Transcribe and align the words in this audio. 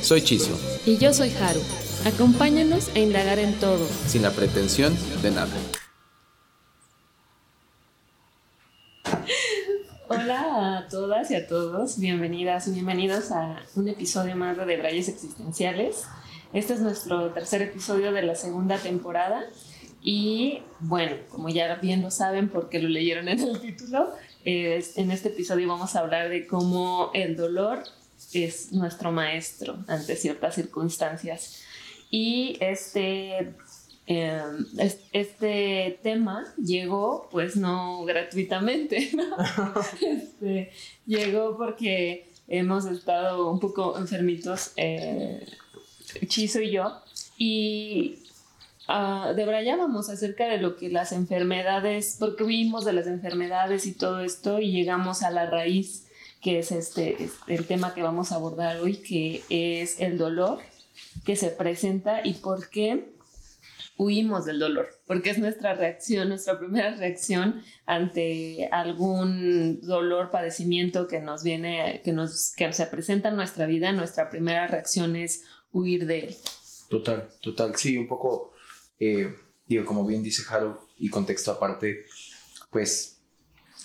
Soy 0.00 0.22
Chiso. 0.22 0.56
Y 0.86 0.96
yo 0.96 1.12
soy 1.12 1.30
Haru. 1.30 1.60
Acompáñanos 2.06 2.88
a 2.94 2.98
indagar 3.00 3.38
en 3.38 3.52
todo. 3.54 3.84
Sin 4.06 4.22
la 4.22 4.30
pretensión 4.30 4.96
de 5.22 5.30
nada. 5.32 5.52
Hola 10.08 10.78
a 10.78 10.88
todas 10.88 11.30
y 11.30 11.34
a 11.34 11.46
todos, 11.46 11.98
bienvenidas 11.98 12.68
y 12.68 12.72
bienvenidos 12.72 13.32
a 13.32 13.60
un 13.74 13.88
episodio 13.88 14.36
más 14.36 14.56
de 14.56 14.64
Debrayes 14.64 15.08
Existenciales. 15.08 16.04
Este 16.52 16.74
es 16.74 16.80
nuestro 16.80 17.30
tercer 17.32 17.60
episodio 17.60 18.12
de 18.12 18.22
la 18.22 18.34
segunda 18.34 18.78
temporada 18.78 19.42
y 20.00 20.62
bueno, 20.80 21.16
como 21.28 21.48
ya 21.48 21.74
bien 21.74 22.02
lo 22.02 22.10
saben 22.10 22.48
porque 22.48 22.78
lo 22.78 22.88
leyeron 22.88 23.28
en 23.28 23.40
el 23.40 23.60
título, 23.60 24.14
en 24.44 25.10
este 25.10 25.28
episodio 25.28 25.68
vamos 25.68 25.94
a 25.96 26.00
hablar 26.00 26.30
de 26.30 26.46
cómo 26.46 27.10
el 27.12 27.36
dolor 27.36 27.82
es 28.32 28.72
nuestro 28.72 29.12
maestro 29.12 29.84
ante 29.86 30.16
ciertas 30.16 30.54
circunstancias. 30.54 31.62
Y 32.10 32.56
este 32.60 33.54
Em, 34.10 34.64
este 35.12 36.00
tema 36.02 36.46
llegó 36.56 37.28
pues 37.30 37.56
no 37.56 38.04
gratuitamente, 38.06 39.10
este, 40.00 40.72
llegó 41.04 41.58
porque 41.58 42.26
hemos 42.48 42.86
estado 42.86 43.50
un 43.50 43.60
poco 43.60 43.98
enfermitos, 43.98 44.72
eh, 44.76 45.46
Chizo 46.26 46.62
y 46.62 46.70
yo, 46.70 47.02
y 47.36 48.20
uh, 48.88 49.34
debrayábamos 49.34 50.08
acerca 50.08 50.48
de 50.48 50.56
lo 50.56 50.76
que 50.76 50.88
las 50.88 51.12
enfermedades, 51.12 52.16
porque 52.18 52.44
vimos 52.44 52.86
de 52.86 52.94
las 52.94 53.06
enfermedades 53.06 53.84
y 53.86 53.92
todo 53.92 54.20
esto 54.20 54.58
y 54.58 54.72
llegamos 54.72 55.22
a 55.22 55.30
la 55.30 55.50
raíz 55.50 56.07
que 56.40 56.58
es 56.60 56.72
este, 56.72 57.30
el 57.46 57.66
tema 57.66 57.94
que 57.94 58.02
vamos 58.02 58.32
a 58.32 58.36
abordar 58.36 58.80
hoy, 58.80 58.96
que 58.96 59.42
es 59.48 60.00
el 60.00 60.18
dolor 60.18 60.60
que 61.24 61.36
se 61.36 61.48
presenta 61.50 62.26
y 62.26 62.34
por 62.34 62.70
qué 62.70 63.12
huimos 63.98 64.44
del 64.44 64.60
dolor, 64.60 64.88
porque 65.06 65.30
es 65.30 65.38
nuestra 65.38 65.74
reacción, 65.74 66.28
nuestra 66.28 66.58
primera 66.58 66.94
reacción 66.94 67.62
ante 67.84 68.68
algún 68.70 69.80
dolor, 69.80 70.30
padecimiento 70.30 71.08
que 71.08 71.20
nos 71.20 71.42
viene, 71.42 72.00
que 72.04 72.12
nos 72.12 72.52
que 72.56 72.72
se 72.72 72.86
presenta 72.86 73.28
en 73.28 73.36
nuestra 73.36 73.66
vida, 73.66 73.92
nuestra 73.92 74.30
primera 74.30 74.68
reacción 74.68 75.16
es 75.16 75.44
huir 75.72 76.06
de 76.06 76.20
él. 76.20 76.36
Total, 76.88 77.28
total, 77.42 77.74
sí, 77.76 77.98
un 77.98 78.06
poco, 78.06 78.52
eh, 79.00 79.34
digo, 79.66 79.84
como 79.84 80.06
bien 80.06 80.22
dice 80.22 80.42
Harold, 80.48 80.76
y 80.96 81.10
contexto 81.10 81.50
aparte, 81.50 82.06
pues 82.70 83.20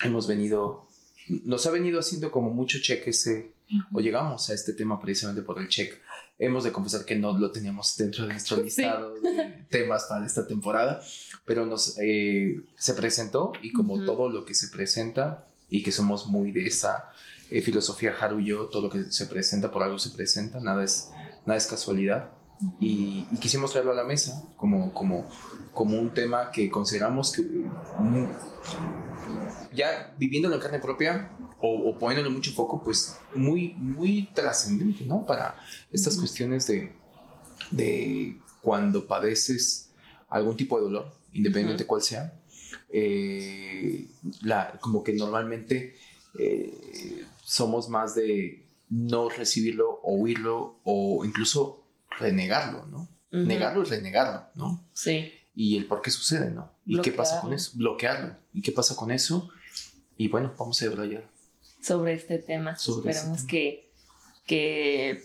hemos 0.03 0.27
venido, 0.27 0.87
nos 1.27 1.65
ha 1.65 1.71
venido 1.71 1.99
haciendo 1.99 2.31
como 2.31 2.49
mucho 2.49 2.79
check 2.81 3.07
ese, 3.07 3.51
o 3.91 3.99
llegamos 3.99 4.49
a 4.49 4.53
este 4.53 4.73
tema 4.73 4.99
precisamente 4.99 5.41
por 5.41 5.59
el 5.59 5.67
check 5.67 5.99
Hemos 6.39 6.63
de 6.63 6.71
confesar 6.71 7.05
que 7.05 7.15
no 7.15 7.37
lo 7.37 7.51
teníamos 7.51 7.95
dentro 7.95 8.25
de 8.25 8.33
nuestro 8.33 8.57
listado 8.63 9.13
de 9.13 9.65
temas 9.69 10.05
para 10.05 10.25
esta 10.25 10.47
temporada, 10.47 11.01
pero 11.45 11.65
nos 11.65 11.97
eh, 12.01 12.59
se 12.75 12.93
presentó 12.95 13.53
y 13.61 13.71
como 13.71 14.03
todo 14.03 14.29
lo 14.29 14.43
que 14.43 14.55
se 14.55 14.69
presenta 14.69 15.47
y 15.69 15.83
que 15.83 15.91
somos 15.91 16.27
muy 16.27 16.51
de 16.51 16.65
esa 16.65 17.11
eh, 17.51 17.61
filosofía 17.61 18.15
Haru 18.19 18.39
y 18.39 18.45
yo, 18.47 18.65
todo 18.65 18.81
lo 18.83 18.89
que 18.89 19.11
se 19.11 19.27
presenta 19.27 19.71
por 19.71 19.83
algo 19.83 19.99
se 19.99 20.09
presenta, 20.09 20.59
nada 20.59 20.83
es, 20.83 21.11
nada 21.45 21.57
es 21.57 21.67
casualidad. 21.67 22.31
Y, 22.79 23.25
quisimos 23.39 23.71
traerlo 23.71 23.91
a 23.91 23.95
la 23.95 24.03
mesa 24.03 24.43
como, 24.57 24.93
como, 24.93 25.27
como 25.73 25.99
un 25.99 26.13
tema 26.13 26.51
que 26.51 26.69
consideramos 26.69 27.31
que 27.31 27.41
mm, 27.41 28.27
ya 29.73 30.13
viviendo 30.17 30.53
en 30.53 30.59
carne 30.59 30.79
propia 30.79 31.31
o, 31.59 31.97
poniéndole 31.97 32.33
mucho 32.33 32.51
foco, 32.51 32.83
pues 32.83 33.17
muy, 33.33 33.73
muy 33.75 34.29
trascendente, 34.33 35.05
¿no? 35.05 35.25
Para 35.25 35.55
estas 35.91 36.17
cuestiones 36.17 36.67
de, 36.67 36.93
de 37.71 38.37
cuando 38.61 39.07
padeces 39.07 39.91
algún 40.29 40.57
tipo 40.57 40.77
de 40.77 40.83
dolor, 40.83 41.13
independientemente 41.31 41.83
de 41.83 41.87
cuál 41.87 42.01
sea, 42.01 42.33
eh, 42.89 44.07
la, 44.41 44.77
como 44.81 45.03
que 45.03 45.13
normalmente 45.13 45.95
eh, 46.37 47.25
somos 47.43 47.89
más 47.89 48.15
de 48.15 48.67
no 48.89 49.29
recibirlo 49.29 49.99
o 50.03 50.15
huirlo 50.15 50.79
o 50.83 51.25
incluso 51.25 51.82
renegarlo, 52.19 52.85
¿no? 52.87 53.09
Negarlo 53.31 53.83
es 53.83 53.89
renegarlo, 53.89 54.45
¿no? 54.55 54.85
Sí. 54.93 55.33
Y 55.55 55.77
el 55.77 55.85
por 55.87 56.01
qué 56.01 56.11
sucede, 56.11 56.51
¿no? 56.51 56.71
¿Y 56.85 57.01
qué 57.01 57.11
pasa 57.11 57.41
con 57.41 57.53
eso? 57.53 57.71
Bloquearlo. 57.75 58.35
¿Y 58.53 58.61
qué 58.61 58.71
pasa 58.71 58.95
con 58.95 59.11
eso? 59.11 59.49
Y 60.17 60.27
bueno, 60.27 60.53
vamos 60.57 60.81
a 60.81 60.85
debrayar 60.85 61.33
sobre 61.83 62.13
este 62.13 62.39
tema. 62.39 62.71
Esperamos 62.71 63.43
que, 63.43 63.91
que, 64.45 65.23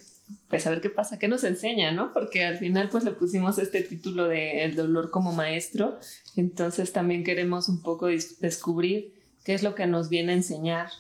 pues 0.49 0.66
a 0.66 0.71
ver 0.71 0.81
qué 0.81 0.91
pasa, 0.91 1.19
qué 1.19 1.28
nos 1.28 1.44
enseña, 1.44 1.93
¿no? 1.93 2.12
Porque 2.12 2.44
al 2.44 2.59
final 2.59 2.88
pues 2.91 3.05
le 3.05 3.12
pusimos 3.12 3.59
este 3.59 3.82
título 3.82 4.28
de 4.28 4.65
El 4.65 4.75
dolor 4.75 5.10
como 5.10 5.32
maestro, 5.32 5.99
entonces 6.37 6.93
también 6.93 7.25
queremos 7.25 7.69
un 7.69 7.82
poco 7.82 8.06
descubrir 8.06 9.15
qué 9.44 9.55
es 9.55 9.62
lo 9.62 9.75
que 9.75 9.87
nos 9.87 10.09
viene 10.09 10.32
a 10.32 10.37
enseñar 10.37 10.91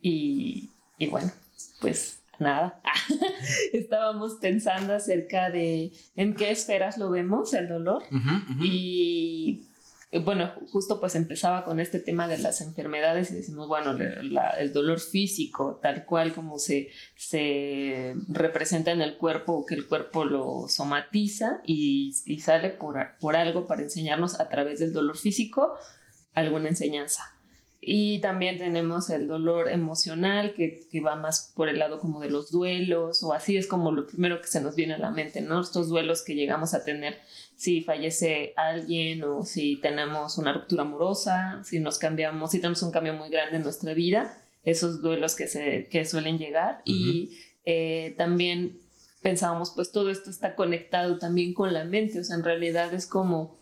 y, 0.00 0.70
y 0.96 1.08
bueno, 1.08 1.30
pues 1.80 2.17
nada, 2.40 2.80
estábamos 3.72 4.34
pensando 4.40 4.94
acerca 4.94 5.50
de 5.50 5.92
en 6.16 6.34
qué 6.34 6.50
esferas 6.50 6.98
lo 6.98 7.10
vemos 7.10 7.54
el 7.54 7.68
dolor. 7.68 8.02
Y 8.60 9.68
eh, 10.10 10.20
bueno, 10.20 10.52
justo 10.72 11.00
pues 11.00 11.14
empezaba 11.14 11.64
con 11.64 11.80
este 11.80 12.00
tema 12.00 12.28
de 12.28 12.38
las 12.38 12.60
enfermedades 12.62 13.30
y 13.30 13.34
decimos, 13.34 13.68
bueno, 13.68 13.92
el 13.92 14.72
dolor 14.72 15.00
físico, 15.00 15.78
tal 15.82 16.06
cual 16.06 16.32
como 16.32 16.58
se, 16.58 16.88
se 17.14 18.14
representa 18.28 18.90
en 18.90 19.02
el 19.02 19.18
cuerpo, 19.18 19.66
que 19.66 19.74
el 19.74 19.86
cuerpo 19.86 20.24
lo 20.24 20.66
somatiza 20.68 21.60
y, 21.64 22.14
y 22.24 22.40
sale 22.40 22.70
por, 22.70 22.96
por 23.20 23.36
algo 23.36 23.66
para 23.66 23.82
enseñarnos 23.82 24.40
a 24.40 24.48
través 24.48 24.80
del 24.80 24.94
dolor 24.94 25.18
físico 25.18 25.74
alguna 26.32 26.68
enseñanza. 26.68 27.37
Y 27.90 28.18
también 28.18 28.58
tenemos 28.58 29.08
el 29.08 29.26
dolor 29.26 29.70
emocional 29.70 30.52
que, 30.52 30.86
que, 30.90 31.00
va 31.00 31.16
más 31.16 31.54
por 31.56 31.70
el 31.70 31.78
lado 31.78 31.98
como 32.00 32.20
de 32.20 32.28
los 32.28 32.50
duelos 32.50 33.22
o 33.22 33.32
así 33.32 33.56
es 33.56 33.66
como 33.66 33.92
lo 33.92 34.06
primero 34.06 34.42
que 34.42 34.46
se 34.46 34.60
nos 34.60 34.74
viene 34.74 34.92
a 34.92 34.98
la 34.98 35.10
mente, 35.10 35.40
¿no? 35.40 35.58
Estos 35.58 35.88
duelos 35.88 36.22
que 36.22 36.34
llegamos 36.34 36.74
a 36.74 36.84
tener 36.84 37.16
si 37.56 37.80
fallece 37.80 38.52
alguien 38.56 39.24
o 39.24 39.42
si 39.42 39.76
tenemos 39.76 40.36
una 40.36 40.52
ruptura 40.52 40.82
amorosa, 40.82 41.62
si 41.64 41.80
nos 41.80 41.98
cambiamos, 41.98 42.50
si 42.50 42.58
tenemos 42.58 42.82
un 42.82 42.90
cambio 42.90 43.14
muy 43.14 43.30
grande 43.30 43.56
en 43.56 43.62
nuestra 43.62 43.94
vida, 43.94 44.36
esos 44.64 45.00
duelos 45.00 45.34
que, 45.34 45.48
se, 45.48 45.88
que 45.90 46.04
suelen 46.04 46.36
llegar. 46.36 46.82
Y 46.84 47.38
eh, 47.64 48.14
también 48.18 48.82
pensábamos, 49.22 49.72
pues 49.74 49.92
todo 49.92 50.10
esto 50.10 50.28
está 50.28 50.54
conectado 50.56 51.18
también 51.18 51.54
con 51.54 51.72
la 51.72 51.84
mente, 51.84 52.20
o 52.20 52.24
sea, 52.24 52.36
en 52.36 52.44
realidad 52.44 52.92
es 52.92 53.06
como, 53.06 53.58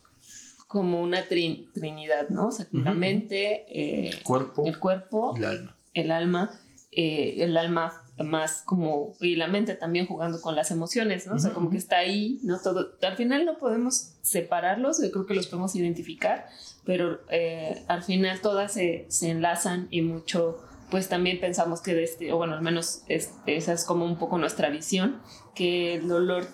como 0.67 1.01
una 1.01 1.23
trinidad, 1.23 2.29
¿no? 2.29 2.49
O 2.49 2.51
sea, 2.51 2.67
la 2.73 2.93
mente, 2.93 3.67
eh, 3.69 4.11
cuerpo, 4.25 4.67
el 4.67 4.79
cuerpo, 4.79 5.37
el 5.37 5.45
alma. 5.45 5.77
El 5.95 6.11
alma, 6.11 6.51
eh, 6.91 7.37
el 7.39 7.57
alma 7.57 8.03
más 8.25 8.63
como, 8.65 9.15
y 9.21 9.37
la 9.37 9.47
mente 9.47 9.75
también 9.75 10.07
jugando 10.07 10.41
con 10.41 10.57
las 10.57 10.71
emociones, 10.71 11.27
¿no? 11.27 11.35
O 11.35 11.39
sea, 11.39 11.53
como 11.53 11.71
que 11.71 11.77
está 11.77 11.99
ahí, 11.99 12.41
¿no? 12.43 12.59
Todo, 12.59 12.95
al 13.03 13.17
final 13.17 13.45
no 13.45 13.59
podemos 13.59 14.15
separarlos, 14.23 15.03
yo 15.03 15.11
creo 15.11 15.27
que 15.27 15.35
los 15.35 15.47
podemos 15.47 15.77
identificar, 15.77 16.47
pero 16.85 17.21
eh, 17.31 17.85
al 17.89 18.03
final 18.03 18.41
todas 18.41 18.73
se, 18.73 19.07
se, 19.09 19.31
enlazan 19.31 19.87
y 19.91 20.01
mucho, 20.01 20.59
pues 20.91 21.09
también 21.09 21.39
pensamos 21.39 21.81
que 21.83 21.95
de 21.95 22.05
este, 22.05 22.33
o 22.33 22.39
bueno, 22.39 22.55
al 22.55 22.63
menos 22.63 23.03
esa 23.09 23.73
es 23.73 23.85
como 23.85 24.05
un 24.05 24.17
poco 24.17 24.39
nuestra 24.39 24.71
visión, 24.71 25.21
que 25.55 25.95
el 25.97 26.09
dolor 26.09 26.47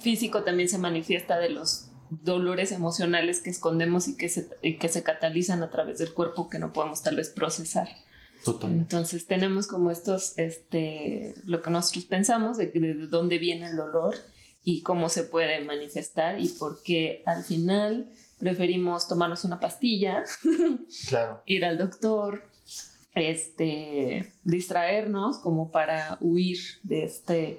físico 0.00 0.44
también 0.44 0.68
se 0.68 0.78
manifiesta 0.78 1.38
de 1.38 1.50
los 1.50 1.89
dolores 2.10 2.72
emocionales 2.72 3.40
que 3.40 3.50
escondemos 3.50 4.08
y 4.08 4.16
que 4.16 4.28
se, 4.28 4.48
y 4.62 4.76
que 4.78 4.88
se 4.88 5.02
catalizan 5.02 5.62
a 5.62 5.70
través 5.70 5.98
del 5.98 6.12
cuerpo 6.12 6.50
que 6.50 6.58
no 6.58 6.72
podemos 6.72 7.02
tal 7.02 7.16
vez 7.16 7.30
procesar. 7.30 7.88
Entonces 8.62 9.26
tenemos 9.26 9.66
como 9.66 9.90
estos, 9.90 10.38
este, 10.38 11.34
lo 11.44 11.62
que 11.62 11.70
nosotros 11.70 12.06
pensamos 12.06 12.56
de, 12.56 12.68
de, 12.68 12.94
dónde 13.06 13.38
viene 13.38 13.68
el 13.68 13.76
dolor 13.76 14.14
y 14.64 14.82
cómo 14.82 15.08
se 15.08 15.24
puede 15.24 15.62
manifestar 15.64 16.40
y 16.40 16.48
por 16.48 16.82
qué 16.82 17.22
al 17.26 17.44
final 17.44 18.10
preferimos 18.38 19.06
tomarnos 19.08 19.44
una 19.44 19.60
pastilla, 19.60 20.24
claro. 21.08 21.42
ir 21.44 21.64
al 21.66 21.76
doctor, 21.76 22.44
este, 23.14 24.32
distraernos 24.44 25.38
como 25.38 25.70
para 25.70 26.16
huir 26.20 26.58
de 26.82 27.04
este 27.04 27.58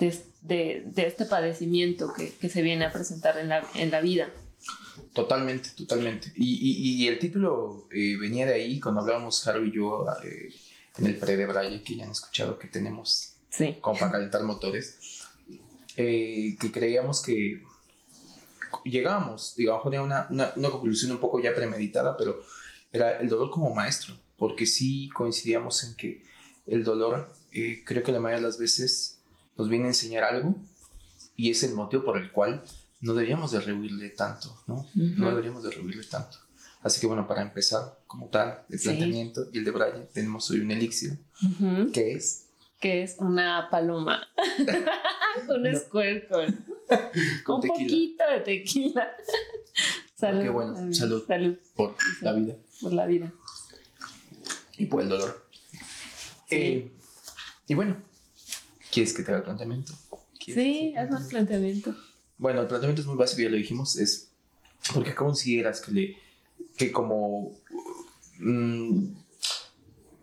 de, 0.00 0.92
este 0.96 1.24
padecimiento 1.26 2.12
que, 2.12 2.48
se 2.48 2.62
viene 2.62 2.84
a 2.84 2.92
presentar 2.92 3.38
en 3.38 3.48
la, 3.48 3.64
en 3.74 3.90
la 3.90 4.00
vida. 4.00 4.30
Totalmente, 5.12 5.70
totalmente. 5.76 6.32
Y, 6.36 7.06
el 7.08 7.18
título 7.18 7.88
eh, 7.90 8.16
venía 8.18 8.46
de 8.46 8.54
ahí 8.54 8.80
cuando 8.80 9.00
hablábamos, 9.00 9.42
Jaro 9.42 9.64
y 9.64 9.72
yo, 9.72 10.06
eh, 10.24 10.52
en 10.98 11.06
el 11.06 11.16
pre 11.16 11.36
de 11.36 11.46
Braille, 11.46 11.82
que 11.82 11.96
ya 11.96 12.04
han 12.04 12.10
escuchado 12.10 12.58
que 12.58 12.68
tenemos 12.68 13.34
sí. 13.50 13.76
como 13.80 13.98
para 13.98 14.12
calentar 14.12 14.42
motores, 14.42 15.26
eh, 15.96 16.56
que 16.60 16.72
creíamos 16.72 17.22
que 17.22 17.62
llegamos, 18.84 19.54
digamos, 19.56 19.84
a 19.84 19.88
una, 20.00 20.26
una, 20.30 20.52
una, 20.54 20.70
conclusión 20.70 21.12
un 21.12 21.18
poco 21.18 21.40
ya 21.40 21.54
premeditada, 21.54 22.16
pero 22.16 22.40
era 22.92 23.18
el 23.18 23.28
dolor 23.28 23.50
como 23.50 23.74
maestro, 23.74 24.16
porque 24.36 24.66
sí 24.66 25.08
coincidíamos 25.10 25.84
en 25.84 25.96
que 25.96 26.24
el 26.66 26.84
dolor, 26.84 27.32
creo 27.50 28.02
que 28.04 28.12
la 28.12 28.20
mayoría 28.20 28.42
de 28.42 28.46
las 28.46 28.58
veces 28.58 29.19
nos 29.60 29.68
viene 29.68 29.84
a 29.84 29.88
enseñar 29.88 30.24
algo 30.24 30.54
y 31.36 31.50
es 31.50 31.62
el 31.64 31.74
motivo 31.74 32.02
por 32.02 32.16
el 32.16 32.32
cual 32.32 32.64
no 33.02 33.12
deberíamos 33.12 33.52
de 33.52 33.60
rehuirle 33.60 34.08
tanto, 34.08 34.58
¿no? 34.66 34.86
No 34.94 35.28
deberíamos 35.28 35.62
de 35.62 35.70
rehuirle 35.70 36.02
tanto. 36.04 36.38
Así 36.80 36.98
que 36.98 37.06
bueno, 37.06 37.28
para 37.28 37.42
empezar, 37.42 37.98
como 38.06 38.28
tal, 38.28 38.62
el 38.70 38.80
planteamiento 38.80 39.48
y 39.52 39.58
el 39.58 39.66
de 39.66 39.70
Brian, 39.70 40.08
tenemos 40.14 40.50
hoy 40.50 40.60
un 40.60 40.70
elixir, 40.70 41.18
que 41.92 42.12
es... 42.14 42.46
Que 42.80 43.02
es 43.02 43.16
una 43.18 43.68
paloma, 43.70 44.26
un 45.48 45.62
no. 45.62 45.78
con 47.44 47.56
un 47.56 47.68
poquito 47.68 48.24
de 48.32 48.40
tequila. 48.40 49.10
Salud. 50.14 50.42
Qué 50.42 50.48
bueno, 50.48 50.94
salud. 50.94 51.22
Salud. 51.26 51.58
Por 51.76 51.94
la 52.22 52.32
vida. 52.32 52.56
Por 52.80 52.92
la 52.94 53.04
vida. 53.04 53.30
Y 54.78 54.86
por 54.86 55.02
el 55.02 55.10
dolor. 55.10 55.46
Eh, 56.48 56.90
y 57.68 57.74
bueno, 57.74 57.98
¿quieres 58.90 59.12
que 59.12 59.22
te 59.22 59.30
haga 59.30 59.38
el 59.38 59.44
planteamiento? 59.44 59.94
Sí, 60.38 60.94
haz 60.96 61.10
más 61.10 61.28
planteamiento. 61.28 61.94
Bueno, 62.38 62.62
el 62.62 62.66
planteamiento 62.66 63.02
es 63.02 63.06
muy 63.06 63.16
básico, 63.16 63.42
ya 63.42 63.50
lo 63.50 63.56
dijimos, 63.56 63.98
es 63.98 64.30
porque 64.94 65.14
consideras 65.14 65.80
que, 65.80 65.92
le, 65.92 66.16
que 66.76 66.90
como 66.90 67.52
mm, 68.38 69.12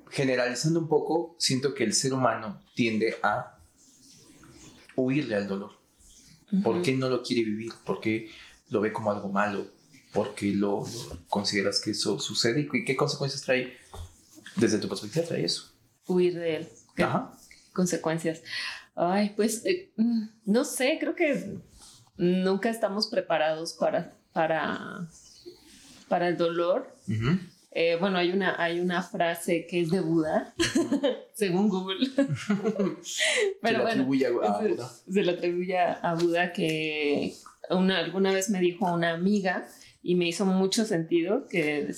generalizando 0.10 0.80
un 0.80 0.88
poco, 0.88 1.36
siento 1.38 1.74
que 1.74 1.84
el 1.84 1.94
ser 1.94 2.14
humano 2.14 2.60
tiende 2.74 3.18
a 3.22 3.60
huirle 4.96 5.36
al 5.36 5.48
dolor. 5.48 5.72
¿Por 6.64 6.82
qué 6.82 6.94
no 6.94 7.10
lo 7.10 7.22
quiere 7.22 7.44
vivir? 7.44 7.72
¿Por 7.86 8.00
qué 8.00 8.32
lo 8.70 8.82
ve 8.82 8.92
como 8.92 9.12
algo 9.12 9.30
malo? 9.30 9.68
¿Por 10.14 10.34
qué 10.34 10.54
lo, 10.54 10.86
consideras 11.30 11.80
que 11.80 11.92
eso 11.92 12.20
sucede? 12.20 12.68
¿Y 12.74 12.86
qué 12.86 12.96
consecuencias 12.96 13.44
trae, 13.44 13.78
desde 14.56 14.80
tu 14.80 14.88
perspectiva, 14.90 15.26
trae 15.26 15.46
eso? 15.46 15.72
Huir 16.08 16.34
de 16.34 16.56
él. 16.56 16.70
Ajá. 16.98 17.38
Consecuencias? 17.78 18.42
Ay, 18.96 19.34
pues 19.36 19.64
eh, 19.66 19.92
mm, 19.96 20.24
no 20.46 20.66
sé, 20.66 20.98
creo 21.00 21.16
que 21.16 21.60
nunca 22.18 22.70
estamos 22.70 23.08
preparados 23.08 23.74
para, 23.74 24.18
para, 24.34 25.08
para 26.10 26.28
el 26.28 26.38
dolor. 26.38 26.92
Eh, 27.72 27.96
bueno, 28.00 28.18
hay 28.18 28.32
una, 28.32 28.56
hay 28.62 28.80
una 28.80 29.04
frase 29.04 29.68
que 29.68 29.82
es 29.82 29.92
de 29.92 30.02
Buda, 30.02 30.56
según 31.34 31.70
Google. 31.70 32.10
Pero 32.18 32.98
se 32.98 33.02
bueno, 33.62 33.88
atribuye 33.88 34.26
a, 34.26 34.32
Buda. 34.32 34.90
Se, 35.12 35.22
le 35.22 35.32
atribuye 35.32 35.78
a 35.78 36.16
Buda 36.20 36.52
que 36.52 37.36
una, 37.70 38.00
alguna 38.00 38.34
vez 38.34 38.50
me 38.50 38.60
dijo 38.60 38.92
una 38.92 39.12
amiga 39.12 39.68
y 40.02 40.16
me 40.16 40.28
hizo 40.28 40.44
mucho 40.46 40.86
sentido 40.86 41.46
que, 41.48 41.94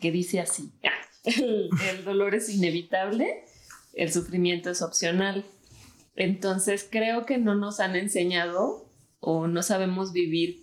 que 0.00 0.12
dice 0.12 0.38
así, 0.38 0.70
el, 1.24 1.68
el 1.90 2.04
dolor 2.04 2.36
es 2.36 2.48
inevitable, 2.48 3.44
el 3.98 4.12
sufrimiento 4.12 4.70
es 4.70 4.80
opcional. 4.80 5.44
Entonces 6.14 6.86
creo 6.88 7.26
que 7.26 7.36
no 7.36 7.54
nos 7.54 7.80
han 7.80 7.96
enseñado 7.96 8.88
o 9.20 9.48
no 9.48 9.62
sabemos 9.62 10.12
vivir 10.12 10.60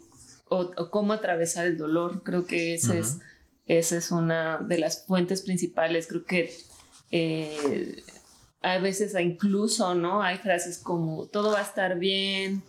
o, 0.47 0.71
cómo 0.89 1.13
atravesar 1.13 1.67
el 1.67 1.77
dolor. 1.77 2.23
Creo 2.23 2.47
que 2.47 2.73
ese 2.73 2.99
es, 2.99 3.19
esa 3.65 3.97
es 3.97 4.11
una 4.11 4.57
de 4.59 4.77
las 4.79 5.05
fuentes 5.05 5.41
principales. 5.41 6.07
Creo 6.07 6.23
que 6.23 6.53
eh, 7.11 8.01
a 8.61 8.77
veces 8.79 9.13
incluso, 9.19 9.95
¿no? 9.95 10.21
Hay 10.21 10.37
frases 10.37 10.77
como 10.79 11.27
todo 11.27 11.51
va 11.51 11.59
a 11.59 11.63
estar 11.63 11.99
bien, 11.99 12.63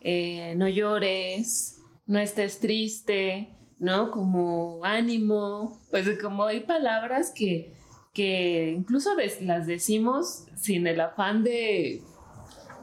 eh, 0.00 0.54
no 0.56 0.68
llores, 0.68 1.80
no 2.06 2.20
estés 2.20 2.60
triste, 2.60 3.48
¿no? 3.80 4.12
Como 4.12 4.84
ánimo, 4.84 5.80
pues 5.90 6.08
como 6.20 6.44
hay 6.44 6.60
palabras 6.60 7.32
que, 7.34 7.74
que 8.12 8.74
incluso 8.76 9.10
las 9.40 9.66
decimos 9.66 10.44
sin 10.56 10.86
el 10.86 11.00
afán 11.00 11.42
de 11.44 12.02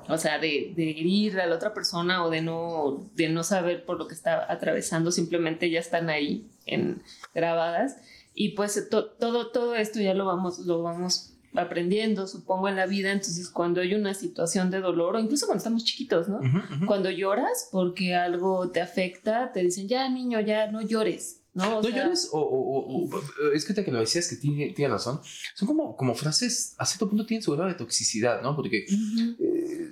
o 0.10 0.18
sea, 0.18 0.40
de, 0.40 0.74
de, 0.76 0.90
herir 0.90 1.40
a 1.40 1.46
la 1.46 1.56
otra 1.56 1.72
persona 1.72 2.26
o 2.26 2.32
de 2.32 2.42
no, 2.42 3.08
de 3.14 3.30
no 3.30 3.44
saber 3.44 3.86
por 3.86 4.00
lo 4.00 4.08
que 4.08 4.16
está 4.16 4.52
atravesando, 4.52 5.12
simplemente 5.12 5.70
ya 5.70 5.80
están 5.80 6.10
ahí 6.10 6.50
en, 6.66 7.04
grabadas. 7.36 7.98
Y 8.34 8.50
pues 8.50 8.90
todo, 8.90 9.52
todo 9.52 9.76
esto 9.76 10.00
ya 10.00 10.16
lo 10.16 10.26
vamos, 10.26 10.60
lo 10.60 10.82
vamos 10.82 11.34
aprendiendo, 11.54 12.26
supongo, 12.26 12.70
en 12.70 12.76
la 12.76 12.88
vida. 12.88 13.12
Entonces, 13.12 13.50
cuando 13.50 13.82
hay 13.82 13.94
una 13.94 14.16
situación 14.16 14.72
de 14.72 14.82
dolor, 14.82 15.16
o 15.16 15.20
incluso 15.20 15.46
cuando 15.46 15.60
estamos 15.60 15.84
chiquitos, 15.84 16.28
¿no? 16.28 16.40
Cuando 16.88 17.12
lloras 17.12 17.70
porque 17.72 18.16
algo 18.16 18.72
te 18.72 18.82
afecta, 18.82 19.52
te 19.52 19.62
dicen, 19.62 19.88
ya 19.88 20.10
niño, 20.10 20.40
ya 20.40 20.72
no 20.72 20.82
llores. 20.82 21.39
No, 21.54 21.82
no 21.82 21.90
llores 21.90 22.30
o, 22.32 23.10
es 23.54 23.66
que 23.66 23.74
te 23.74 23.84
que 23.84 23.92
lo 23.92 24.00
decías 24.00 24.28
que 24.28 24.36
tiene, 24.36 24.72
tiene 24.72 24.94
razón. 24.94 25.20
Son 25.56 25.68
como, 25.68 25.96
como 25.96 26.14
frases, 26.16 26.76
a 26.78 26.86
cierto 26.86 27.10
punto 27.10 27.26
tienen 27.26 27.42
su 27.42 27.52
grado 27.52 27.70
de 27.70 27.76
toxicidad, 27.76 28.42
¿no? 28.42 28.56
Porque 28.56 28.86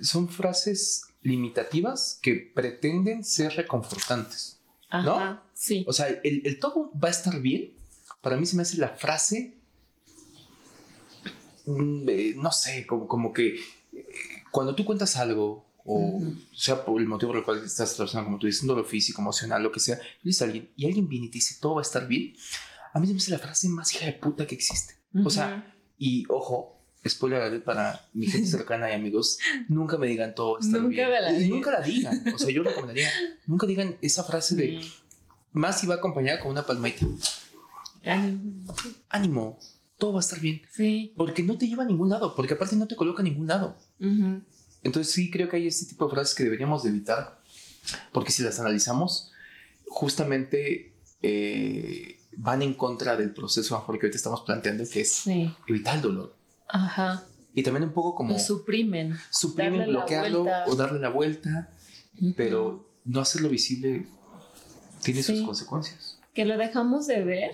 son 0.02 0.28
frases 0.28 1.02
limitativas 1.22 2.18
que 2.22 2.34
pretenden 2.54 3.24
ser 3.24 3.52
reconfortantes. 3.54 4.60
¿No? 4.90 5.42
Sí. 5.52 5.84
O 5.86 5.92
sea, 5.92 6.08
el, 6.22 6.58
todo 6.60 6.90
va 6.92 7.08
a 7.08 7.10
estar 7.10 7.40
bien. 7.40 7.74
Para 8.20 8.36
mí 8.36 8.46
se 8.46 8.56
me 8.56 8.62
hace 8.62 8.78
la 8.78 8.88
frase, 8.88 9.58
mm, 11.66 12.08
eh, 12.08 12.34
no 12.36 12.50
sé, 12.52 12.86
como, 12.86 13.06
como 13.06 13.32
que 13.32 13.56
eh, 13.92 14.06
cuando 14.50 14.74
tú 14.74 14.84
cuentas 14.84 15.16
algo, 15.16 15.67
o 15.88 16.20
sea 16.54 16.84
por 16.84 17.00
el 17.00 17.06
motivo 17.06 17.30
por 17.30 17.38
el 17.38 17.44
cual 17.44 17.64
estás 17.64 17.94
trabajando, 17.94 18.26
como 18.26 18.38
tú 18.38 18.46
dices, 18.46 18.66
dolor 18.66 18.84
físico, 18.84 19.22
emocional, 19.22 19.62
lo 19.62 19.72
que 19.72 19.80
sea, 19.80 19.98
y 20.22 20.42
alguien 20.42 20.70
y 20.76 20.86
alguien 20.86 21.08
viene 21.08 21.26
y 21.26 21.30
te 21.30 21.38
dice 21.38 21.56
todo 21.60 21.76
va 21.76 21.80
a 21.80 21.82
estar 21.82 22.06
bien, 22.06 22.34
a 22.92 23.00
mí 23.00 23.06
se 23.06 23.12
me 23.14 23.18
hace 23.18 23.30
la 23.30 23.38
frase 23.38 23.68
más 23.68 23.94
hija 23.94 24.06
de 24.06 24.12
puta 24.12 24.46
que 24.46 24.54
existe. 24.54 24.94
O 25.24 25.30
sea, 25.30 25.74
y 25.96 26.24
ojo, 26.28 26.78
spoiler 27.06 27.62
para 27.64 28.08
mi 28.12 28.26
gente 28.26 28.46
cercana 28.50 28.90
y 28.90 28.94
amigos, 28.94 29.38
nunca 29.68 29.96
me 29.96 30.06
digan 30.06 30.34
todo 30.34 30.58
está 30.58 30.78
nunca 30.78 31.08
bien. 31.08 31.22
La 31.22 31.32
nunca 31.48 31.70
la 31.70 31.80
digan. 31.80 32.24
O 32.34 32.38
sea, 32.38 32.50
yo 32.50 32.62
recomendaría, 32.62 33.10
nunca 33.46 33.66
digan 33.66 33.96
esa 34.02 34.24
frase 34.24 34.54
de 34.56 34.80
más 35.52 35.80
si 35.80 35.86
va 35.86 35.96
acompañada 35.96 36.40
con 36.40 36.50
una 36.50 36.66
palmadita. 36.66 37.06
Ánimo. 39.08 39.58
todo 39.98 40.12
va 40.12 40.20
a 40.20 40.20
estar 40.20 40.40
bien. 40.40 40.62
Sí. 40.70 41.12
Porque 41.16 41.42
no 41.42 41.58
te 41.58 41.66
lleva 41.66 41.82
a 41.82 41.86
ningún 41.86 42.08
lado, 42.08 42.34
porque 42.34 42.54
aparte 42.54 42.76
no 42.76 42.86
te 42.86 42.96
coloca 42.96 43.22
a 43.22 43.24
ningún 43.24 43.46
lado. 43.46 43.76
Entonces 44.88 45.12
sí 45.12 45.30
creo 45.30 45.50
que 45.50 45.56
hay 45.56 45.66
este 45.66 45.84
tipo 45.84 46.06
de 46.06 46.12
frases 46.12 46.34
que 46.34 46.44
deberíamos 46.44 46.82
de 46.82 46.88
evitar, 46.88 47.38
porque 48.10 48.32
si 48.32 48.42
las 48.42 48.58
analizamos, 48.58 49.30
justamente 49.86 50.94
eh, 51.20 52.18
van 52.36 52.62
en 52.62 52.72
contra 52.72 53.14
del 53.14 53.34
proceso 53.34 53.84
que 53.86 53.92
ahorita 53.92 54.16
estamos 54.16 54.40
planteando, 54.42 54.84
que 54.90 55.02
es 55.02 55.26
evitar 55.66 55.96
el 55.96 56.02
dolor. 56.02 56.36
Ajá. 56.68 57.24
Y 57.52 57.62
también 57.62 57.84
un 57.84 57.92
poco 57.92 58.14
como... 58.14 58.32
Lo 58.32 58.38
suprimen. 58.38 59.14
Suprimen, 59.30 59.88
bloquearlo 59.88 60.46
o 60.66 60.74
darle 60.74 61.00
la 61.00 61.10
vuelta, 61.10 61.70
pero 62.34 62.88
no 63.04 63.20
hacerlo 63.20 63.50
visible 63.50 64.06
tiene 65.02 65.22
sus 65.22 65.42
consecuencias. 65.42 66.18
Que 66.32 66.46
lo 66.46 66.56
dejamos 66.56 67.06
de 67.06 67.24
ver 67.24 67.50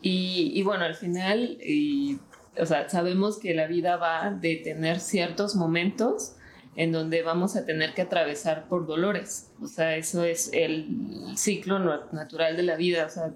y, 0.00 0.52
y 0.54 0.62
bueno, 0.62 0.84
al 0.84 0.94
final, 0.94 1.58
y, 1.60 2.20
o 2.56 2.66
sea, 2.66 2.88
sabemos 2.88 3.40
que 3.40 3.52
la 3.52 3.66
vida 3.66 3.96
va 3.96 4.30
de 4.30 4.56
tener 4.56 5.00
ciertos 5.00 5.56
momentos 5.56 6.36
en 6.76 6.92
donde 6.92 7.22
vamos 7.22 7.56
a 7.56 7.64
tener 7.64 7.94
que 7.94 8.02
atravesar 8.02 8.68
por 8.68 8.86
dolores. 8.86 9.50
O 9.60 9.66
sea, 9.66 9.96
eso 9.96 10.24
es 10.24 10.50
el 10.52 10.88
ciclo 11.36 11.78
natural 12.12 12.56
de 12.56 12.62
la 12.62 12.76
vida. 12.76 13.06
O 13.06 13.10
sea, 13.10 13.32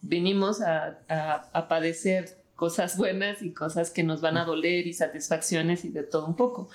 venimos 0.00 0.60
a, 0.62 0.98
a, 1.08 1.50
a 1.52 1.68
padecer 1.68 2.38
cosas 2.58 2.96
buenas 2.96 3.40
y 3.40 3.52
cosas 3.52 3.90
que 3.90 4.02
nos 4.02 4.20
van 4.20 4.36
a 4.36 4.44
doler 4.44 4.88
y 4.88 4.92
satisfacciones 4.92 5.84
y 5.84 5.90
de 5.90 6.02
todo 6.02 6.26
un 6.26 6.34
poco. 6.34 6.68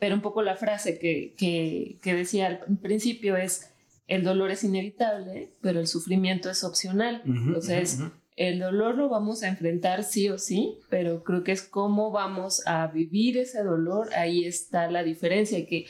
Pero 0.00 0.16
un 0.16 0.22
poco 0.22 0.42
la 0.42 0.56
frase 0.56 0.98
que, 0.98 1.34
que, 1.36 2.14
decía 2.14 2.46
al 2.48 2.78
principio 2.78 3.36
es, 3.36 3.70
el 4.08 4.24
dolor 4.24 4.50
es 4.50 4.64
inevitable, 4.64 5.52
pero 5.60 5.78
el 5.78 5.86
sufrimiento 5.86 6.50
es 6.50 6.64
opcional. 6.64 7.22
Entonces, 7.24 8.00
el 8.38 8.60
dolor 8.60 8.94
lo 8.94 9.08
vamos 9.08 9.42
a 9.42 9.48
enfrentar 9.48 10.04
sí 10.04 10.28
o 10.28 10.38
sí, 10.38 10.78
pero 10.88 11.24
creo 11.24 11.42
que 11.42 11.50
es 11.50 11.62
cómo 11.62 12.12
vamos 12.12 12.62
a 12.66 12.86
vivir 12.86 13.36
ese 13.36 13.64
dolor, 13.64 14.14
ahí 14.14 14.44
está 14.44 14.88
la 14.88 15.02
diferencia, 15.02 15.66
que 15.66 15.86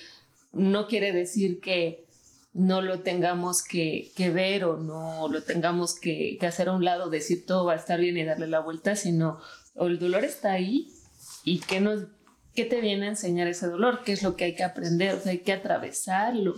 no 0.53 0.87
quiere 0.87 1.13
decir 1.13 1.61
que 1.61 2.07
no 2.55 2.81
lo 2.81 3.01
tengamos 3.01 3.63
que, 3.63 4.11
ver 4.33 4.65
o 4.65 4.79
no 4.79 5.29
lo 5.29 5.43
tengamos 5.43 5.95
que, 6.01 6.39
hacer 6.41 6.71
a 6.71 6.73
un 6.73 6.87
lado, 6.87 7.11
decir 7.11 7.45
todo 7.45 7.67
va 7.67 7.75
a 7.75 7.77
estar 7.77 8.01
bien 8.01 8.17
y 8.17 8.25
darle 8.25 8.47
la 8.47 8.61
vuelta, 8.61 8.97
sino 8.97 9.39
el 9.77 9.99
dolor 9.99 10.25
está 10.25 10.53
ahí 10.53 10.91
y 11.45 11.61
qué 11.61 11.81
nos, 11.81 12.05
¿qué 12.55 12.65
te 12.65 12.81
viene 12.81 13.07
a 13.07 13.11
enseñar 13.11 13.47
ese 13.47 13.67
dolor? 13.67 14.01
¿Qué 14.07 14.13
es 14.13 14.23
lo 14.23 14.37
que 14.37 14.45
hay 14.45 14.55
que 14.55 14.65
aprender? 14.65 15.17
O 15.17 15.21
sea, 15.21 15.33
hay 15.33 15.41
que 15.41 15.53
atravesarlo. 15.53 16.55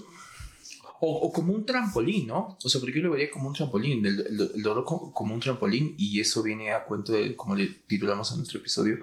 O, 1.02 1.32
como 1.32 1.54
un 1.54 1.64
trampolín, 1.64 2.26
¿no? 2.26 2.58
O 2.62 2.68
sea, 2.68 2.78
porque 2.78 2.96
yo 2.96 3.02
lo 3.02 3.12
vería 3.12 3.30
como 3.30 3.48
un 3.48 3.54
trampolín, 3.54 4.04
el, 4.04 4.62
dolor 4.62 4.84
como, 4.84 5.34
un 5.34 5.40
trampolín, 5.40 5.94
y 5.96 6.20
eso 6.20 6.42
viene 6.42 6.72
a 6.72 6.84
cuento 6.84 7.12
de, 7.12 7.34
como 7.34 7.54
le 7.54 7.68
titulamos 7.86 8.30
a 8.30 8.36
nuestro 8.36 8.58
episodio, 8.60 8.98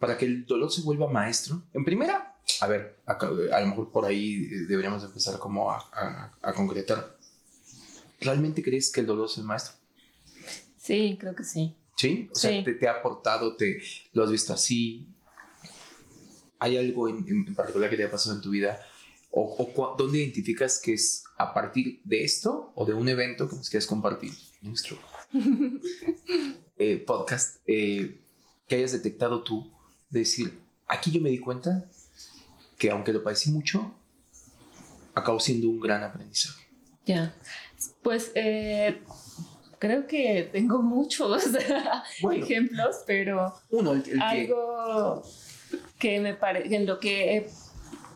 para 0.00 0.18
que 0.18 0.24
el 0.24 0.44
dolor 0.44 0.72
se 0.72 0.82
vuelva 0.82 1.08
maestro. 1.08 1.62
En 1.72 1.84
primera, 1.84 2.34
a 2.60 2.66
ver, 2.66 2.98
a, 3.06 3.60
lo 3.60 3.66
mejor 3.68 3.92
por 3.92 4.04
ahí 4.04 4.36
deberíamos 4.66 5.04
empezar 5.04 5.38
como 5.38 5.70
a, 5.70 6.32
a, 6.42 6.52
concretar. 6.52 7.16
¿Realmente 8.20 8.60
crees 8.60 8.90
que 8.90 9.00
el 9.00 9.06
dolor 9.06 9.28
es 9.30 9.38
el 9.38 9.44
maestro? 9.44 9.74
Sí, 10.76 11.16
creo 11.20 11.36
que 11.36 11.44
sí. 11.44 11.76
¿Sí? 11.96 12.28
O 12.32 12.34
sea, 12.34 12.64
te, 12.64 12.74
te, 12.74 12.88
ha 12.88 12.94
aportado, 12.94 13.54
te, 13.54 13.80
lo 14.12 14.24
has 14.24 14.30
visto 14.32 14.52
así. 14.52 15.06
¿Hay 16.58 16.76
algo 16.76 17.08
en, 17.08 17.24
en 17.28 17.54
particular 17.54 17.88
que 17.88 17.96
te 17.96 18.04
ha 18.04 18.10
pasado 18.10 18.34
en 18.34 18.42
tu 18.42 18.50
vida? 18.50 18.80
¿O, 19.36 19.96
dónde 19.98 20.18
identificas 20.18 20.80
que 20.80 20.92
es 20.92 21.24
a 21.36 21.52
partir 21.52 22.00
de 22.04 22.22
esto 22.22 22.70
o 22.76 22.84
de 22.84 22.94
un 22.94 23.08
evento 23.08 23.48
que 23.48 23.56
nos 23.56 23.68
quieres 23.68 23.86
compartir 23.86 24.32
en 24.62 24.68
nuestro 24.68 24.96
eh, 26.78 26.98
podcast 27.04 27.56
eh, 27.66 28.20
que 28.68 28.76
hayas 28.76 28.92
detectado 28.92 29.42
tú? 29.42 29.72
De 30.08 30.20
decir, 30.20 30.56
aquí 30.86 31.10
yo 31.10 31.20
me 31.20 31.30
di 31.30 31.40
cuenta 31.40 31.90
que 32.78 32.92
aunque 32.92 33.12
lo 33.12 33.24
padecí 33.24 33.50
mucho, 33.50 33.92
acabó 35.14 35.40
siendo 35.40 35.68
un 35.68 35.80
gran 35.80 36.04
aprendizaje. 36.04 36.68
Ya, 37.04 37.34
pues 38.04 38.30
eh, 38.36 39.02
creo 39.80 40.06
que 40.06 40.48
tengo 40.52 40.80
muchos 40.80 41.42
ejemplos, 42.32 42.98
pero 43.04 43.52
uno, 43.70 44.00
algo 44.20 45.24
que 45.98 46.20
me 46.20 46.34
parece, 46.34 46.76
en 46.76 46.86
lo 46.86 47.00
que 47.00 47.50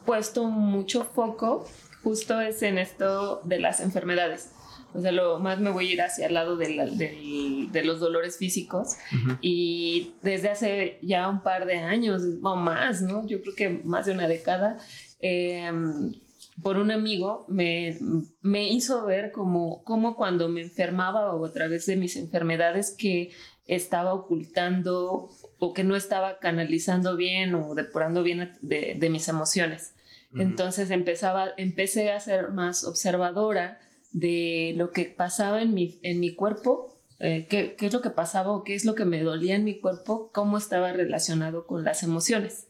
puesto 0.08 0.44
mucho 0.44 1.04
foco 1.04 1.66
justo 2.02 2.40
es 2.40 2.62
en 2.62 2.78
esto 2.78 3.42
de 3.44 3.60
las 3.60 3.80
enfermedades. 3.80 4.52
O 4.94 5.02
sea, 5.02 5.12
lo 5.12 5.38
más 5.38 5.60
me 5.60 5.68
voy 5.68 5.90
a 5.90 5.92
ir 5.92 6.00
hacia 6.00 6.28
el 6.28 6.32
lado 6.32 6.56
de, 6.56 7.68
los 7.84 8.00
dolores 8.00 8.38
físicos. 8.38 8.96
Y 9.42 10.14
desde 10.22 10.48
hace 10.48 10.98
ya 11.02 11.28
un 11.28 11.42
par 11.42 11.66
de 11.66 11.74
años 11.74 12.22
o 12.42 12.56
más, 12.56 13.02
¿no? 13.02 13.26
Yo 13.26 13.42
creo 13.42 13.54
que 13.54 13.68
más 13.84 14.06
de 14.06 14.12
una 14.12 14.26
década, 14.26 14.78
em, 15.20 16.14
por 16.62 16.78
un 16.78 16.90
amigo 16.90 17.44
me, 17.46 17.98
me 18.40 18.66
hizo 18.72 19.04
ver 19.04 19.30
como, 19.30 19.84
como 19.84 20.16
cuando 20.16 20.48
me 20.48 20.62
enfermaba 20.62 21.34
o 21.34 21.44
a 21.44 21.52
través 21.52 21.84
de 21.84 21.96
mis 21.96 22.16
enfermedades 22.16 22.96
que 22.96 23.30
estaba 23.66 24.14
ocultando 24.14 25.28
o 25.58 25.74
que 25.74 25.84
no 25.84 25.96
estaba 25.96 26.38
canalizando 26.38 27.14
bien 27.14 27.54
o 27.54 27.74
depurando 27.74 28.22
bien 28.22 28.56
de, 28.62 28.96
de 28.98 29.10
mis 29.10 29.28
emociones. 29.28 29.92
Entonces 30.34 30.90
empezaba, 30.90 31.50
empecé 31.56 32.12
a 32.12 32.20
ser 32.20 32.50
más 32.50 32.84
observadora 32.84 33.80
de 34.12 34.74
lo 34.76 34.90
que 34.90 35.04
pasaba 35.04 35.62
en 35.62 35.72
mi, 35.74 35.98
en 36.02 36.20
mi 36.20 36.34
cuerpo, 36.34 37.00
eh, 37.18 37.46
qué, 37.48 37.74
qué, 37.76 37.86
es 37.86 37.92
lo 37.92 38.02
que 38.02 38.10
pasaba 38.10 38.52
o 38.52 38.62
qué 38.62 38.74
es 38.74 38.84
lo 38.84 38.94
que 38.94 39.04
me 39.04 39.22
dolía 39.22 39.56
en 39.56 39.64
mi 39.64 39.80
cuerpo, 39.80 40.30
cómo 40.32 40.58
estaba 40.58 40.92
relacionado 40.92 41.66
con 41.66 41.82
las 41.82 42.02
emociones. 42.02 42.68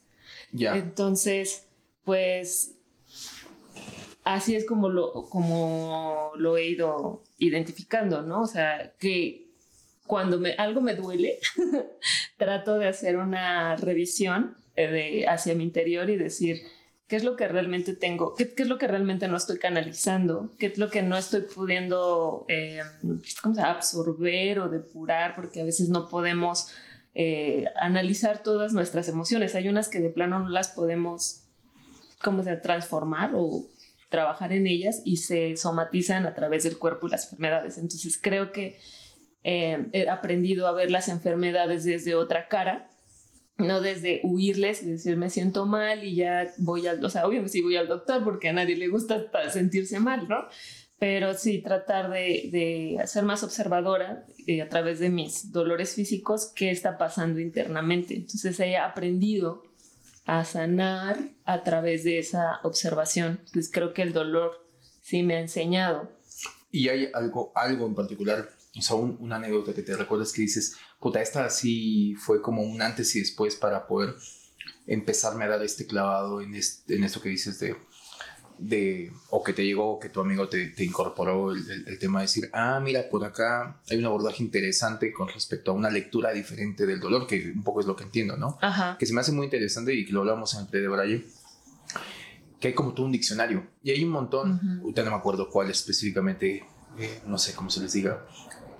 Ya. 0.52 0.76
Entonces, 0.76 1.66
pues 2.04 2.78
así 4.24 4.54
es 4.54 4.66
como 4.66 4.88
lo, 4.88 5.26
como 5.30 6.32
lo 6.36 6.56
he 6.56 6.68
ido 6.68 7.24
identificando, 7.38 8.22
¿no? 8.22 8.42
O 8.42 8.46
sea, 8.46 8.94
que 8.98 9.48
cuando 10.06 10.38
me, 10.38 10.52
algo 10.52 10.80
me 10.80 10.94
duele, 10.94 11.38
trato 12.36 12.78
de 12.78 12.88
hacer 12.88 13.16
una 13.16 13.76
revisión 13.76 14.56
eh, 14.76 14.86
de, 14.86 15.26
hacia 15.28 15.54
mi 15.54 15.64
interior 15.64 16.10
y 16.10 16.16
decir, 16.16 16.62
qué 17.08 17.16
es 17.16 17.24
lo 17.24 17.36
que 17.36 17.48
realmente 17.48 17.94
tengo, 17.94 18.34
qué, 18.34 18.52
es 18.56 18.68
lo 18.68 18.78
que 18.78 18.86
realmente 18.86 19.28
no 19.28 19.36
estoy 19.36 19.58
canalizando, 19.58 20.50
qué 20.58 20.66
es 20.66 20.78
lo 20.78 20.90
que 20.90 21.02
no 21.02 21.16
estoy 21.16 21.40
pudiendo 21.40 22.44
eh, 22.48 22.80
absorber 23.62 24.60
o 24.60 24.68
depurar, 24.68 25.34
porque 25.34 25.62
a 25.62 25.64
veces 25.64 25.88
no 25.88 26.08
podemos 26.08 26.68
eh, 27.14 27.64
analizar 27.80 28.42
todas 28.42 28.74
nuestras 28.74 29.08
emociones. 29.08 29.54
Hay 29.54 29.68
unas 29.68 29.88
que 29.88 30.00
de 30.00 30.10
plano 30.10 30.38
no 30.40 30.50
las 30.50 30.68
podemos, 30.68 31.44
¿cómo 32.22 32.44
se 32.44 32.56
transformar 32.56 33.32
o 33.34 33.66
trabajar 34.10 34.52
en 34.52 34.66
ellas 34.66 35.02
y 35.04 35.18
se 35.18 35.56
somatizan 35.56 36.26
a 36.26 36.34
través 36.34 36.64
del 36.64 36.78
cuerpo 36.78 37.06
y 37.06 37.10
las 37.10 37.24
enfermedades. 37.24 37.78
Entonces 37.78 38.18
creo 38.20 38.52
que 38.52 38.78
eh, 39.44 39.86
he 39.92 40.08
aprendido 40.08 40.66
a 40.66 40.72
ver 40.72 40.90
las 40.90 41.08
enfermedades 41.08 41.84
desde 41.84 42.14
otra 42.14 42.48
cara 42.48 42.90
no 43.58 43.80
desde 43.80 44.20
huirles 44.22 44.82
y 44.82 44.92
decir 44.92 45.16
me 45.16 45.30
siento 45.30 45.66
mal 45.66 46.04
y 46.04 46.14
ya 46.14 46.52
voy 46.58 46.86
al, 46.86 47.04
o 47.04 47.10
sea, 47.10 47.26
obviamente 47.26 47.52
sí 47.52 47.60
voy 47.60 47.76
al 47.76 47.88
doctor 47.88 48.22
porque 48.24 48.48
a 48.48 48.52
nadie 48.52 48.76
le 48.76 48.88
gusta 48.88 49.30
sentirse 49.50 49.98
mal, 50.00 50.28
¿no? 50.28 50.46
Pero 50.98 51.34
sí 51.34 51.58
tratar 51.58 52.10
de, 52.10 52.48
de 52.50 53.06
ser 53.06 53.24
más 53.24 53.42
observadora 53.42 54.24
eh, 54.46 54.62
a 54.62 54.68
través 54.68 54.98
de 54.98 55.10
mis 55.10 55.52
dolores 55.52 55.94
físicos, 55.94 56.52
qué 56.54 56.70
está 56.70 56.98
pasando 56.98 57.40
internamente. 57.40 58.14
Entonces 58.14 58.58
he 58.60 58.76
aprendido 58.76 59.62
a 60.24 60.44
sanar 60.44 61.18
a 61.44 61.62
través 61.62 62.04
de 62.04 62.18
esa 62.18 62.60
observación. 62.62 63.40
Pues 63.52 63.70
creo 63.70 63.94
que 63.94 64.02
el 64.02 64.12
dolor 64.12 64.66
sí 65.00 65.22
me 65.22 65.36
ha 65.36 65.40
enseñado. 65.40 66.10
¿Y 66.70 66.88
hay 66.88 67.10
algo, 67.14 67.52
algo 67.54 67.86
en 67.86 67.94
particular, 67.94 68.50
o 68.76 68.82
sea, 68.82 68.96
una 68.96 69.36
anécdota 69.36 69.72
que 69.72 69.82
te 69.82 69.96
recuerdas 69.96 70.32
que 70.32 70.42
dices, 70.42 70.76
puta, 71.00 71.22
esta 71.22 71.48
sí 71.50 72.14
fue 72.16 72.42
como 72.42 72.62
un 72.62 72.82
antes 72.82 73.14
y 73.16 73.20
después 73.20 73.56
para 73.56 73.86
poder 73.86 74.14
empezarme 74.86 75.44
a 75.44 75.48
dar 75.48 75.62
este 75.62 75.86
clavado 75.86 76.40
en, 76.40 76.54
en 76.54 77.04
esto 77.04 77.20
que 77.20 77.28
dices 77.28 77.58
de, 77.58 77.76
de, 78.58 79.12
o 79.30 79.42
que 79.42 79.52
te 79.52 79.64
llegó, 79.64 79.92
o 79.92 79.98
que 79.98 80.08
tu 80.08 80.20
amigo 80.20 80.48
te, 80.48 80.68
te 80.68 80.84
incorporó 80.84 81.52
el, 81.52 81.98
tema 81.98 82.20
de 82.20 82.24
decir, 82.24 82.50
ah, 82.52 82.80
mira, 82.82 83.08
por 83.08 83.24
acá 83.24 83.80
hay 83.88 83.98
un 83.98 84.04
abordaje 84.04 84.42
interesante 84.42 85.12
con 85.12 85.28
respecto 85.28 85.70
a 85.70 85.74
una 85.74 85.90
lectura 85.90 86.32
diferente 86.32 86.84
del 86.86 87.00
dolor, 87.00 87.26
que 87.26 87.52
un 87.54 87.62
poco 87.62 87.80
es 87.80 87.86
lo 87.86 87.96
que 87.96 88.04
entiendo, 88.04 88.36
¿no? 88.36 88.58
Ajá. 88.60 88.96
Que 88.98 89.06
se 89.06 89.14
me 89.14 89.20
hace 89.20 89.32
muy 89.32 89.44
interesante 89.44 89.94
y 89.94 90.04
que 90.04 90.12
lo 90.12 90.20
hablamos 90.20 90.54
en 90.54 90.60
el 90.60 90.66
pre 90.66 90.80
de 90.80 90.88
Braille, 90.88 91.24
que 92.60 92.68
hay 92.68 92.74
como 92.74 92.92
todo 92.92 93.06
un 93.06 93.12
diccionario 93.12 93.66
y 93.82 93.90
hay 93.90 94.04
un 94.04 94.10
montón, 94.10 94.80
uh 94.82 94.92
no 94.96 95.10
me 95.10 95.16
acuerdo 95.16 95.48
cuál 95.48 95.70
específicamente, 95.70 96.64
eh, 96.98 97.20
no 97.26 97.38
sé 97.38 97.54
cómo 97.54 97.70
se 97.70 97.80
les 97.80 97.92
diga, 97.92 98.24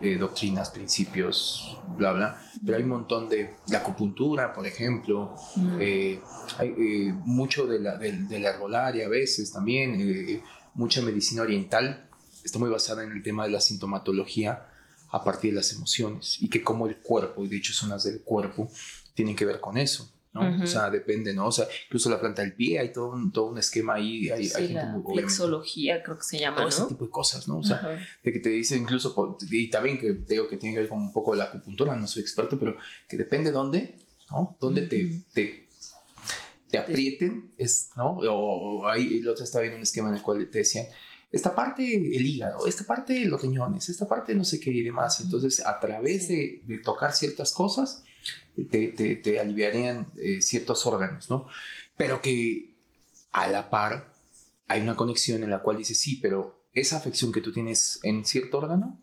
eh, 0.01 0.17
doctrinas, 0.17 0.71
principios, 0.71 1.77
bla, 1.97 2.13
bla. 2.13 2.41
Pero 2.65 2.77
hay 2.77 2.85
un 2.85 2.91
montón 2.91 3.29
de, 3.29 3.57
la 3.69 3.79
acupuntura, 3.79 4.53
por 4.53 4.65
ejemplo. 4.65 5.35
Eh, 5.81 6.21
hay 6.57 6.69
eh, 6.69 7.13
mucho 7.25 7.67
de 7.67 7.81
la, 7.81 7.97
de, 7.97 8.39
la 8.39 8.51
herbolaria 8.51 9.07
a 9.07 9.09
veces 9.09 9.53
también. 9.53 10.41
mucha 10.75 11.03
medicina 11.03 11.43
oriental 11.43 12.09
está 12.45 12.61
muy 12.61 12.71
basada 12.71 13.03
en 13.03 13.11
el 13.11 13.25
tema 13.25 13.45
de 13.45 13.51
la 13.51 13.61
sintomatología 13.61 14.69
a 15.11 15.25
partir 15.25 15.51
de 15.51 15.57
las 15.57 15.73
emociones 15.73 16.41
y 16.41 16.49
que 16.49 16.63
como 16.63 16.87
el 16.87 16.99
cuerpo, 16.99 17.45
y 17.45 17.49
de 17.49 17.57
hecho 17.57 17.73
zonas 17.73 18.05
del 18.05 18.21
cuerpo, 18.21 18.71
tienen 19.15 19.35
que 19.35 19.47
ver 19.47 19.59
con 19.59 19.77
eso. 19.77 20.13
O 20.41 20.67
sea, 20.67 20.91
depende, 20.91 21.33
¿no? 21.33 21.47
O 21.47 21.53
sea, 21.53 21.67
incluso 21.87 22.11
la 22.11 22.21
planta 22.21 22.43
del 22.43 22.55
pie, 22.55 22.79
hay 22.79 22.93
todo 22.93 23.11
un, 23.11 23.33
todo 23.33 23.47
un 23.47 23.59
esquema 23.59 23.95
ahí. 23.95 24.29
Hay, 24.31 24.45
sí, 24.47 24.69
la 24.69 25.01
flexología 25.13 26.03
creo 26.03 26.17
que 26.17 26.25
se 26.25 26.39
llama, 26.39 26.59
todo 26.59 26.69
ese 26.69 26.87
tipo 26.87 27.05
de 27.05 27.11
cosas, 27.11 27.49
¿no? 27.49 27.59
O 27.59 27.63
sea, 27.63 27.99
de 28.23 28.33
que 28.33 28.41
te 28.41 28.49
dice 28.49 28.77
incluso, 28.77 29.37
y 29.51 29.71
también 29.71 29.99
que 29.99 30.13
te 30.15 30.35
digo 30.35 30.49
que 30.49 30.57
tiene 30.57 30.75
que 30.75 30.81
ver 30.81 30.89
con 30.89 30.99
un 30.99 31.13
poco 31.13 31.33
de 31.33 31.39
la 31.39 31.45
acupuntura, 31.45 31.97
no 31.97 32.07
soy 32.07 32.23
experto, 32.23 32.59
pero 32.59 32.77
que 33.09 33.17
depende 33.17 33.51
dónde, 33.51 33.97
¿no? 34.31 34.57
Dónde 34.61 34.83
te, 34.83 35.25
te, 35.33 35.69
te, 36.71 36.79
aprieten, 36.79 37.53
es, 37.57 37.91
¿no? 37.97 38.19
O, 38.19 38.87
ahí 38.87 39.19
el 39.19 39.29
otro 39.29 39.45
estaba 39.45 39.63
viendo 39.63 39.77
un 39.77 39.83
esquema 39.83 40.09
en 40.09 40.17
el 40.17 40.23
cual 40.23 40.49
te 40.51 40.59
decían, 40.59 40.87
esta 41.31 41.55
parte 41.55 41.83
el 41.95 42.25
hígado, 42.25 42.67
esta 42.67 42.85
parte 42.85 43.25
los 43.27 43.43
riñones, 43.43 43.89
esta 43.89 44.09
parte 44.09 44.35
no 44.35 44.45
sé 44.45 44.59
qué 44.59 44.71
y 44.71 44.83
demás. 44.83 45.21
Entonces, 45.21 45.65
a 45.65 45.79
través 45.79 46.29
de, 46.29 46.63
de 46.65 46.79
tocar 46.79 47.13
ciertas 47.13 47.53
cosas, 47.53 48.03
te, 48.65 49.17
te, 49.17 49.41
aliviarían 49.41 50.07
eh, 50.17 50.43
ciertos 50.43 50.87
órganos, 50.87 51.31
¿no? 51.31 51.47
Pero 51.97 52.21
que 52.21 52.75
a 53.33 53.49
la 53.49 53.71
par 53.71 54.13
hay 54.67 54.81
una 54.81 54.97
conexión 54.97 55.43
en 55.43 55.51
la 55.51 55.63
cual 55.63 55.79
dices, 55.79 55.99
sí, 55.99 56.17
pero 56.17 56.65
esa 56.75 56.97
afección 56.97 57.33
que 57.33 57.41
tú 57.41 57.53
tienes 57.53 58.01
en 58.03 58.25
cierto 58.25 58.59
órgano 58.59 58.99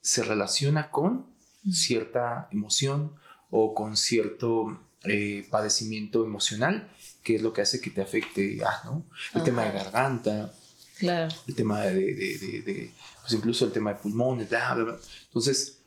se 0.00 0.22
relaciona 0.22 0.90
con 0.90 1.26
cierta 1.70 2.48
emoción 2.50 3.14
o 3.50 3.74
con 3.74 3.96
cierto 3.96 4.80
eh, 5.04 5.46
padecimiento 5.50 6.24
emocional, 6.24 6.90
que 7.22 7.36
es 7.36 7.42
lo 7.42 7.52
que 7.52 7.62
hace 7.62 7.80
que 7.80 7.90
te 7.90 8.00
afecte, 8.00 8.60
ah, 8.64 8.82
¿no? 8.84 9.04
El 9.34 9.42
tema 9.42 9.64
de 9.64 9.72
garganta, 9.72 10.52
claro. 10.98 11.34
el 11.46 11.54
tema 11.54 11.82
de, 11.82 12.14
de, 12.14 12.62
de, 12.62 12.90
pues 13.20 13.32
incluso 13.32 13.66
el 13.66 13.72
tema 13.72 13.94
de 13.94 14.00
pulmones, 14.00 14.48
bla, 14.48 14.74
bla, 14.74 14.84
bla. 14.84 14.98
Entonces, 15.26 15.80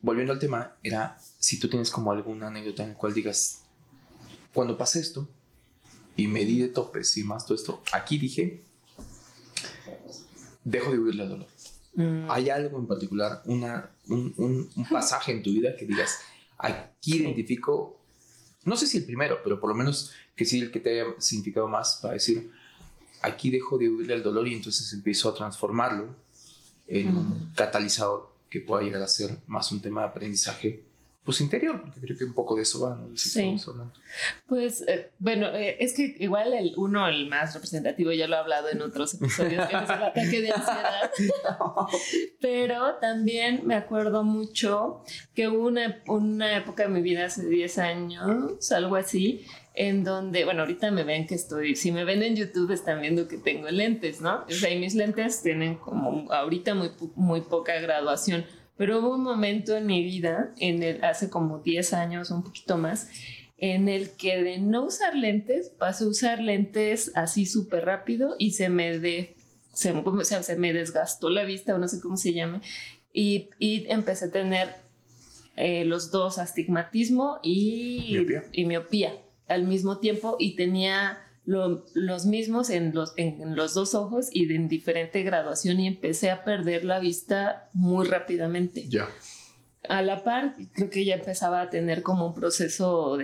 volviendo 0.00 0.32
al 0.32 0.38
tema, 0.38 0.76
era 0.82 1.18
si 1.40 1.58
tú 1.58 1.68
tienes 1.68 1.90
como 1.90 2.12
alguna 2.12 2.46
anécdota 2.46 2.84
en 2.84 2.90
la 2.90 2.94
cual 2.94 3.12
digas, 3.12 3.62
cuando 4.54 4.78
pasé 4.78 5.00
esto 5.00 5.28
y 6.14 6.28
me 6.28 6.44
di 6.44 6.60
de 6.60 6.68
topes 6.68 7.16
y 7.16 7.24
más 7.24 7.44
todo 7.44 7.56
esto, 7.56 7.82
aquí 7.92 8.18
dije, 8.18 8.62
dejo 10.62 10.92
de 10.92 10.98
huirle 11.00 11.22
al 11.24 11.28
dolor. 11.30 11.48
Mm. 11.94 12.30
¿Hay 12.30 12.50
algo 12.50 12.78
en 12.78 12.86
particular, 12.86 13.42
una, 13.46 13.90
un, 14.06 14.32
un, 14.36 14.86
pasaje 14.88 15.32
en 15.32 15.42
tu 15.42 15.50
vida 15.50 15.74
que 15.76 15.86
digas, 15.86 16.18
aquí 16.56 17.16
identifico 17.16 17.96
no 18.64 18.76
sé 18.76 18.86
si 18.86 18.98
el 18.98 19.04
primero, 19.04 19.40
pero 19.42 19.58
por 19.58 19.70
lo 19.70 19.74
menos 19.74 20.12
que 20.36 20.44
sí 20.44 20.60
el 20.60 20.70
que 20.70 20.80
te 20.80 21.00
haya 21.00 21.14
significado 21.18 21.66
más 21.66 21.98
para 22.02 22.14
decir, 22.14 22.50
aquí 23.22 23.50
dejo 23.50 23.78
de 23.78 23.88
huirle 23.88 24.14
al 24.14 24.22
dolor 24.22 24.46
y 24.48 24.54
entonces 24.54 24.92
empiezo 24.92 25.28
a 25.30 25.34
transformarlo 25.34 26.14
en 26.86 27.16
un 27.16 27.52
catalizador 27.54 28.30
que 28.50 28.60
pueda 28.60 28.82
llegar 28.82 29.02
a 29.02 29.08
ser 29.08 29.38
más 29.46 29.70
un 29.72 29.80
tema 29.80 30.02
de 30.02 30.08
aprendizaje 30.08 30.84
pues 31.30 31.42
interior, 31.42 31.80
porque 31.80 32.00
creo 32.00 32.18
que 32.18 32.24
un 32.24 32.34
poco 32.34 32.56
de 32.56 32.62
eso 32.62 32.80
va, 32.80 32.96
¿no? 32.96 33.16
sí. 33.16 33.54
Pues 34.48 34.82
eh, 34.88 35.12
bueno, 35.20 35.46
eh, 35.54 35.76
es 35.78 35.92
que 35.92 36.16
igual 36.18 36.52
el 36.54 36.74
uno, 36.76 37.06
el 37.06 37.28
más 37.28 37.54
representativo, 37.54 38.10
ya 38.10 38.26
lo 38.26 38.34
he 38.34 38.38
hablado 38.40 38.68
en 38.68 38.82
otros 38.82 39.14
episodios, 39.14 39.68
que 39.68 39.76
es 39.76 39.82
el 39.90 40.02
ataque 40.02 40.40
de 40.40 40.50
ansiedad. 40.50 41.10
Pero 42.40 42.96
también 42.96 43.60
me 43.64 43.76
acuerdo 43.76 44.24
mucho 44.24 45.04
que 45.32 45.46
hubo 45.46 45.68
una, 45.68 46.02
una 46.08 46.56
época 46.56 46.82
de 46.82 46.88
mi 46.88 47.00
vida 47.00 47.26
hace 47.26 47.46
10 47.46 47.78
años, 47.78 48.72
algo 48.72 48.96
así, 48.96 49.46
en 49.74 50.02
donde, 50.02 50.44
bueno, 50.44 50.62
ahorita 50.62 50.90
me 50.90 51.04
ven 51.04 51.28
que 51.28 51.36
estoy, 51.36 51.76
si 51.76 51.92
me 51.92 52.04
ven 52.04 52.24
en 52.24 52.34
YouTube 52.34 52.72
están 52.72 53.00
viendo 53.00 53.28
que 53.28 53.38
tengo 53.38 53.70
lentes, 53.70 54.20
¿no? 54.20 54.44
O 54.48 54.50
sea, 54.50 54.68
y 54.68 54.80
mis 54.80 54.96
lentes 54.96 55.42
tienen 55.42 55.76
como 55.76 56.26
ahorita 56.32 56.74
muy, 56.74 56.90
muy 57.14 57.42
poca 57.42 57.78
graduación 57.78 58.44
pero 58.80 58.98
hubo 59.00 59.14
un 59.14 59.22
momento 59.22 59.76
en 59.76 59.84
mi 59.84 60.02
vida, 60.02 60.54
en 60.56 60.82
el, 60.82 61.04
hace 61.04 61.28
como 61.28 61.58
10 61.58 61.92
años, 61.92 62.30
un 62.30 62.42
poquito 62.42 62.78
más, 62.78 63.10
en 63.58 63.90
el 63.90 64.12
que 64.12 64.42
de 64.42 64.56
no 64.56 64.86
usar 64.86 65.14
lentes 65.14 65.68
pasé 65.68 66.04
a 66.04 66.06
usar 66.06 66.40
lentes 66.40 67.12
así 67.14 67.44
súper 67.44 67.84
rápido 67.84 68.36
y 68.38 68.52
se 68.52 68.70
me, 68.70 68.98
de, 68.98 69.36
se, 69.74 69.92
o 69.92 70.24
sea, 70.24 70.42
se 70.42 70.56
me 70.56 70.72
desgastó 70.72 71.28
la 71.28 71.44
vista 71.44 71.74
o 71.74 71.78
no 71.78 71.88
sé 71.88 72.00
cómo 72.00 72.16
se 72.16 72.32
llame 72.32 72.62
y, 73.12 73.50
y 73.58 73.84
empecé 73.90 74.24
a 74.24 74.30
tener 74.30 74.70
eh, 75.56 75.84
los 75.84 76.10
dos, 76.10 76.38
astigmatismo 76.38 77.38
y 77.42 78.16
y 78.50 78.64
miopía 78.64 79.12
al 79.46 79.64
mismo 79.64 79.98
tiempo 79.98 80.36
y 80.38 80.56
tenía 80.56 81.18
los 81.50 82.26
mismos 82.26 82.70
en 82.70 82.94
los, 82.94 83.12
en, 83.16 83.56
los 83.56 83.74
dos 83.74 83.94
ojos 83.94 84.28
y 84.32 84.46
de 84.46 84.54
en 84.54 84.68
diferente 84.68 85.22
graduación 85.22 85.80
y 85.80 85.88
empecé 85.88 86.30
a 86.30 86.44
perder 86.44 86.84
la 86.84 87.00
vista 87.00 87.68
muy 87.72 88.06
rápidamente. 88.06 88.86
Ya. 88.88 89.08
A 89.88 90.02
la 90.02 90.22
par, 90.22 90.56
creo 90.72 90.90
que 90.90 91.04
ya 91.04 91.14
empezaba 91.14 91.62
a 91.62 91.70
tener 91.70 92.02
como 92.02 92.28
un 92.28 92.34
proceso 92.34 93.18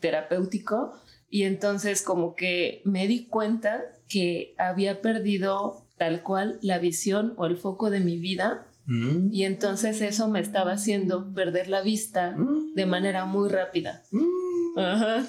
terapéutico 0.00 0.94
y 1.30 1.42
entonces 1.44 2.02
como 2.02 2.34
que 2.34 2.82
me 2.84 3.06
di 3.08 3.26
cuenta 3.26 3.82
que 4.08 4.54
había 4.58 5.00
perdido 5.02 5.86
tal 5.96 6.22
cual 6.22 6.58
la 6.62 6.78
visión 6.78 7.34
o 7.36 7.46
el 7.46 7.56
foco 7.56 7.90
de 7.90 8.00
mi 8.00 8.18
vida 8.18 8.66
mm. 8.86 9.32
y 9.32 9.44
entonces 9.44 10.00
eso 10.00 10.28
me 10.28 10.40
estaba 10.40 10.72
haciendo 10.72 11.32
perder 11.34 11.68
la 11.68 11.82
vista 11.82 12.36
mm. 12.36 12.74
de 12.74 12.86
manera 12.86 13.24
muy 13.24 13.48
rápida. 13.48 14.04
Mm. 14.12 14.78
Ajá. 14.78 15.26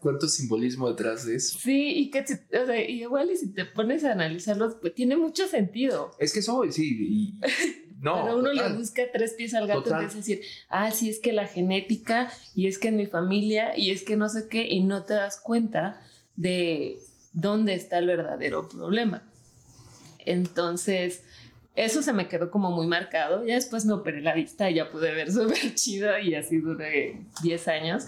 ¿Cuánto 0.00 0.28
simbolismo 0.28 0.88
detrás 0.88 1.26
de 1.26 1.36
eso? 1.36 1.58
Sí, 1.58 1.92
y 1.96 2.10
que 2.10 2.20
o 2.20 2.66
sea, 2.66 2.80
igual 2.80 3.30
y 3.30 3.36
si 3.36 3.52
te 3.52 3.64
pones 3.64 4.04
a 4.04 4.12
analizarlo, 4.12 4.78
pues 4.80 4.94
tiene 4.94 5.16
mucho 5.16 5.46
sentido. 5.46 6.10
Es 6.18 6.32
que 6.32 6.40
eso, 6.40 6.62
sí, 6.70 7.38
no. 8.00 8.22
Pero 8.24 8.38
uno 8.38 8.52
le 8.52 8.72
busca 8.74 9.02
tres 9.12 9.34
pies 9.34 9.54
al 9.54 9.66
gato 9.66 9.90
y 10.00 10.04
es 10.04 10.14
decir, 10.14 10.40
ah, 10.68 10.90
sí, 10.90 11.10
es 11.10 11.18
que 11.18 11.32
la 11.32 11.46
genética, 11.46 12.30
y 12.54 12.66
es 12.66 12.78
que 12.78 12.88
en 12.88 12.96
mi 12.96 13.06
familia, 13.06 13.76
y 13.76 13.90
es 13.90 14.02
que 14.02 14.16
no 14.16 14.28
sé 14.28 14.48
qué, 14.48 14.66
y 14.68 14.82
no 14.82 15.04
te 15.04 15.14
das 15.14 15.40
cuenta 15.40 16.02
de 16.36 16.98
dónde 17.32 17.74
está 17.74 17.98
el 17.98 18.06
verdadero 18.06 18.68
problema. 18.68 19.22
Entonces, 20.24 21.22
eso 21.76 22.02
se 22.02 22.12
me 22.12 22.26
quedó 22.26 22.50
como 22.50 22.70
muy 22.70 22.86
marcado. 22.86 23.44
Ya 23.46 23.54
después 23.54 23.84
me 23.84 23.92
operé 23.92 24.22
la 24.22 24.34
vista 24.34 24.70
y 24.70 24.74
ya 24.74 24.90
pude 24.90 25.12
ver 25.12 25.30
súper 25.32 25.74
chido 25.74 26.18
y 26.18 26.34
así 26.34 26.58
duré 26.58 27.20
10 27.42 27.68
años 27.68 28.04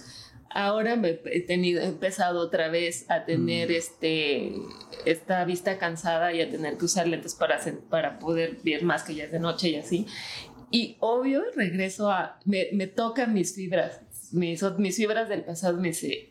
ahora 0.50 0.96
me 0.96 1.20
he 1.26 1.40
tenido, 1.40 1.82
empezado 1.82 2.40
otra 2.40 2.68
vez 2.68 3.08
a 3.10 3.24
tener 3.24 3.68
mm. 3.68 3.72
este, 3.72 4.52
esta 5.04 5.44
vista 5.44 5.78
cansada 5.78 6.32
y 6.32 6.40
a 6.40 6.50
tener 6.50 6.76
que 6.76 6.84
usar 6.84 7.06
lentes 7.06 7.34
para, 7.34 7.60
para 7.88 8.18
poder 8.18 8.58
ver 8.64 8.82
más 8.82 9.02
que 9.02 9.14
ya 9.14 9.24
es 9.24 9.32
de 9.32 9.40
noche 9.40 9.70
y 9.70 9.76
así. 9.76 10.06
Y 10.70 10.96
obvio, 11.00 11.42
regreso 11.54 12.10
a, 12.10 12.38
me, 12.44 12.68
me 12.72 12.86
tocan 12.86 13.32
mis 13.32 13.54
fibras, 13.54 14.00
mis, 14.32 14.62
mis 14.78 14.96
fibras 14.96 15.28
del 15.28 15.44
pasado 15.44 15.78
me 15.78 15.88
dice, 15.88 16.30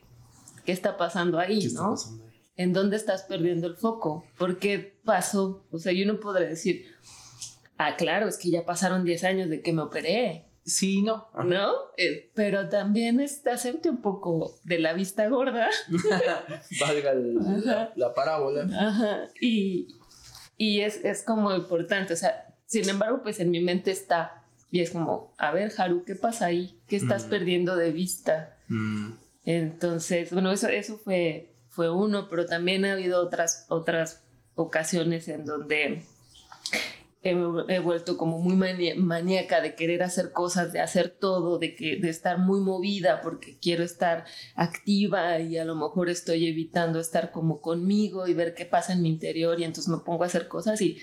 ¿qué 0.66 0.72
está 0.72 0.98
pasando 0.98 1.40
ahí? 1.40 1.70
¿no? 1.74 1.96
¿En 2.56 2.74
dónde 2.74 2.98
estás 2.98 3.24
perdiendo 3.24 3.68
el 3.68 3.76
foco? 3.76 4.26
¿Por 4.38 4.60
qué 4.60 5.00
pasó? 5.04 5.66
O 5.72 5.80
sea, 5.80 5.94
yo 5.94 6.06
no 6.06 6.20
podré 6.20 6.48
decir, 6.48 6.86
ah, 7.78 7.96
claro, 7.96 8.28
es 8.28 8.38
que 8.38 8.50
ya 8.50 8.66
pasaron 8.66 9.04
10 9.04 9.24
años 9.24 9.50
de 9.50 9.62
que 9.62 9.74
me 9.74 9.82
operé 9.82 10.47
Sí, 10.68 11.02
no. 11.02 11.30
¿No? 11.46 11.72
Eh, 11.96 12.30
pero 12.36 12.68
también 12.68 13.22
está 13.22 13.54
hacerte 13.54 13.90
un 13.90 14.02
poco 14.02 14.54
de 14.66 14.80
la 14.80 14.92
vista 14.92 15.30
gorda. 15.30 15.70
Valga 16.82 17.14
la, 17.96 18.14
parábola. 18.14 18.68
Ajá. 18.78 19.30
Y, 19.40 19.96
y 20.58 20.82
es, 20.82 21.06
es, 21.06 21.24
como 21.24 21.56
importante. 21.56 22.14
O 22.14 22.18
sea, 22.18 22.54
sin 22.66 22.90
embargo, 22.90 23.22
pues 23.24 23.40
en 23.40 23.50
mi 23.50 23.62
mente 23.62 23.92
está. 23.92 24.44
Y 24.70 24.82
es 24.82 24.92
como, 24.92 25.34
a 25.38 25.52
ver, 25.52 25.72
Haru, 25.78 26.04
¿qué 26.04 26.16
pasa 26.16 26.48
ahí? 26.48 26.78
¿Qué 26.90 26.98
estás 26.98 27.28
mm. 27.28 27.30
perdiendo 27.30 27.78
de 27.78 27.92
vista? 27.94 28.58
Mm. 28.68 29.14
Entonces, 29.46 30.34
bueno, 30.34 30.52
eso, 30.52 30.68
eso 30.68 30.98
fue, 30.98 31.54
fue 31.70 31.90
uno, 31.90 32.28
pero 32.28 32.46
también 32.46 32.84
ha 32.84 32.92
habido 32.92 33.24
otras, 33.24 33.66
otras 33.70 34.22
ocasiones 34.56 35.30
en 35.30 35.46
donde 35.46 36.04
he, 37.32 37.80
vuelto 37.80 38.18
como 38.18 38.40
muy 38.40 38.56
maníaca 38.56 39.62
de 39.62 39.76
querer 39.76 40.04
hacer 40.04 40.32
cosas, 40.32 40.74
de 40.74 40.80
hacer 40.80 41.10
todo, 41.10 41.60
de, 41.60 41.76
que, 41.76 41.98
de 41.98 42.10
estar 42.10 42.38
muy 42.38 42.60
movida 42.60 43.22
porque 43.22 43.58
quiero 43.60 43.84
estar 43.84 44.26
activa 44.56 45.40
y 45.40 45.58
a 45.58 45.66
lo 45.66 45.76
mejor 45.76 46.10
estoy 46.10 46.48
evitando 46.48 47.00
estar 47.00 47.32
como 47.32 47.62
conmigo 47.62 48.28
y 48.28 48.34
ver 48.34 48.54
qué 48.54 48.66
pasa 48.66 48.94
en 48.94 49.02
mi 49.02 49.10
interior 49.10 49.60
y 49.60 49.64
entonces 49.64 49.92
me 49.92 50.00
pongo 50.00 50.24
a 50.24 50.28
hacer 50.28 50.48
cosas 50.48 50.82
y 50.82 50.98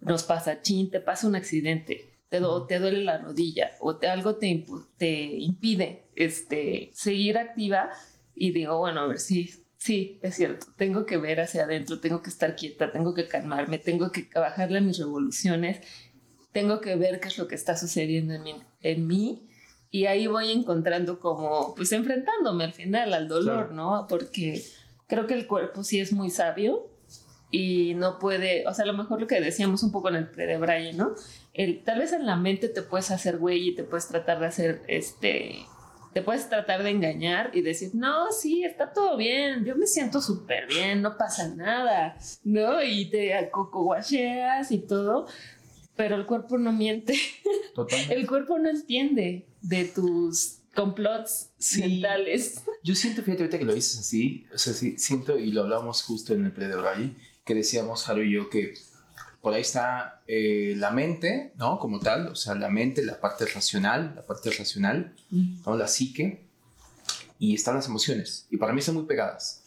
nos 0.00 0.22
pasa, 0.22 0.62
chin, 0.62 0.90
te 0.90 1.00
pasa 1.00 1.26
un 1.26 1.36
accidente, 1.36 2.14
te, 2.28 2.40
te 2.68 2.78
duele 2.78 3.04
la 3.04 3.18
rodilla 3.18 3.72
o 3.80 3.96
te, 3.96 4.08
algo 4.08 4.36
te, 4.36 4.64
te 4.96 5.10
impide 5.10 6.04
este, 6.14 6.90
seguir 6.94 7.38
activa 7.38 7.90
y 8.34 8.52
digo, 8.52 8.78
bueno, 8.78 9.00
a 9.00 9.06
ver 9.06 9.18
si 9.18 9.44
sí, 9.44 9.59
es 9.86 10.34
cierto, 10.34 10.66
tengo 10.76 11.06
que 11.06 11.16
ver 11.16 11.40
hacia 11.40 11.64
adentro, 11.64 12.00
tengo 12.00 12.22
que 12.22 12.30
estar 12.30 12.54
quieta, 12.54 12.92
tengo 12.92 13.14
que 13.14 13.26
calmarme, 13.26 13.78
tengo 13.78 14.12
que 14.12 14.28
bajarle 14.34 14.78
a 14.78 14.82
mis 14.82 14.98
revoluciones, 14.98 15.80
tengo 16.52 16.80
que 16.80 16.96
ver 16.96 17.20
qué 17.20 17.28
es 17.28 17.38
lo 17.38 17.48
que 17.48 17.54
está 17.54 17.76
sucediendo 17.76 18.34
en 18.34 18.42
mí, 18.42 18.62
en 18.82 19.06
mí 19.06 19.48
y 19.90 20.06
ahí 20.06 20.26
voy 20.26 20.52
encontrando 20.52 21.18
como, 21.18 21.74
pues 21.74 21.92
enfrentándome 21.92 22.64
al 22.64 22.72
final 22.72 23.12
al 23.14 23.26
dolor, 23.26 23.72
¿no? 23.72 24.06
Porque 24.08 24.62
creo 25.08 25.26
que 25.26 25.34
el 25.34 25.46
cuerpo 25.46 25.82
sí 25.82 25.98
es 25.98 26.12
muy 26.12 26.30
sabio 26.30 26.88
y 27.50 27.94
no 27.94 28.18
puede, 28.18 28.66
o 28.68 28.74
sea, 28.74 28.84
a 28.84 28.86
lo 28.86 28.94
mejor 28.94 29.20
lo 29.20 29.26
que 29.26 29.40
decíamos 29.40 29.82
un 29.82 29.90
poco 29.90 30.08
en 30.10 30.16
el 30.16 30.30
pre 30.30 30.46
de 30.46 30.58
Brian, 30.58 30.96
¿no? 30.96 31.14
El, 31.54 31.82
tal 31.82 31.98
vez 31.98 32.12
en 32.12 32.26
la 32.26 32.36
mente 32.36 32.68
te 32.68 32.82
puedes 32.82 33.10
hacer 33.10 33.38
güey 33.38 33.70
y 33.70 33.74
te 33.74 33.82
puedes 33.82 34.06
tratar 34.06 34.38
de 34.38 34.46
hacer 34.46 34.82
este 34.86 35.56
te 36.12 36.22
puedes 36.22 36.48
tratar 36.48 36.82
de 36.82 36.90
engañar 36.90 37.50
y 37.54 37.62
decir, 37.62 37.90
no, 37.94 38.32
sí, 38.32 38.64
está 38.64 38.92
todo 38.92 39.16
bien, 39.16 39.64
yo 39.64 39.76
me 39.76 39.86
siento 39.86 40.20
súper 40.20 40.66
bien, 40.66 41.02
no 41.02 41.16
pasa 41.16 41.48
nada, 41.54 42.16
¿no? 42.42 42.82
Y 42.82 43.10
te 43.10 43.34
acocoguacheas 43.34 44.72
y 44.72 44.78
todo, 44.78 45.26
pero 45.96 46.16
el 46.16 46.26
cuerpo 46.26 46.58
no 46.58 46.72
miente. 46.72 47.14
Totalmente. 47.74 48.14
el 48.14 48.26
cuerpo 48.26 48.58
no 48.58 48.70
entiende 48.70 49.46
de 49.62 49.84
tus 49.84 50.58
complots 50.74 51.50
mentales. 51.78 52.62
Yo 52.82 52.94
siento, 52.94 53.22
fíjate, 53.22 53.44
ahorita 53.44 53.58
que 53.58 53.64
lo 53.64 53.74
dices 53.74 54.00
así, 54.00 54.46
o 54.52 54.58
sea, 54.58 54.72
sí, 54.72 54.96
siento, 54.98 55.38
y 55.38 55.52
lo 55.52 55.62
hablamos 55.62 56.02
justo 56.02 56.34
en 56.34 56.44
el 56.44 56.52
pre 56.52 56.68
de 56.68 57.14
que 57.44 57.54
decíamos, 57.54 58.04
Jaro 58.04 58.22
y 58.22 58.32
yo, 58.32 58.48
que 58.48 58.74
por 59.40 59.54
ahí 59.54 59.62
está 59.62 60.22
eh, 60.26 60.74
la 60.76 60.90
mente, 60.90 61.52
¿no? 61.56 61.78
Como 61.78 61.98
tal, 61.98 62.28
o 62.28 62.34
sea, 62.34 62.54
la 62.54 62.68
mente, 62.68 63.04
la 63.04 63.20
parte 63.20 63.46
racional, 63.46 64.12
la 64.14 64.26
parte 64.26 64.50
racional, 64.50 65.14
¿no? 65.30 65.76
La 65.76 65.88
psique, 65.88 66.44
y 67.38 67.54
están 67.54 67.74
las 67.74 67.86
emociones. 67.86 68.46
Y 68.50 68.58
para 68.58 68.72
mí 68.72 68.82
son 68.82 68.96
muy 68.96 69.04
pegadas. 69.04 69.62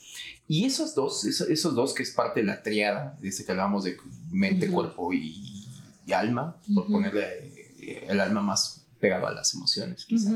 Y 0.48 0.66
esos 0.66 0.94
dos, 0.94 1.26
esos, 1.26 1.74
dos 1.74 1.94
que 1.94 2.04
es 2.04 2.12
parte 2.12 2.42
de 2.42 2.46
la 2.46 2.62
triada, 2.62 3.18
desde 3.20 3.46
que 3.46 3.52
hablamos 3.52 3.84
de 3.84 3.98
mente, 4.32 4.70
cuerpo 4.70 5.12
y, 5.12 5.66
alma, 6.14 6.58
por 6.76 6.86
ponerle 6.88 7.72
eh, 7.80 8.06
el 8.08 8.20
alma 8.20 8.42
más 8.42 8.86
pegado 9.00 9.26
a 9.26 9.34
las 9.34 9.54
emociones, 9.56 10.06
quizá. 10.06 10.32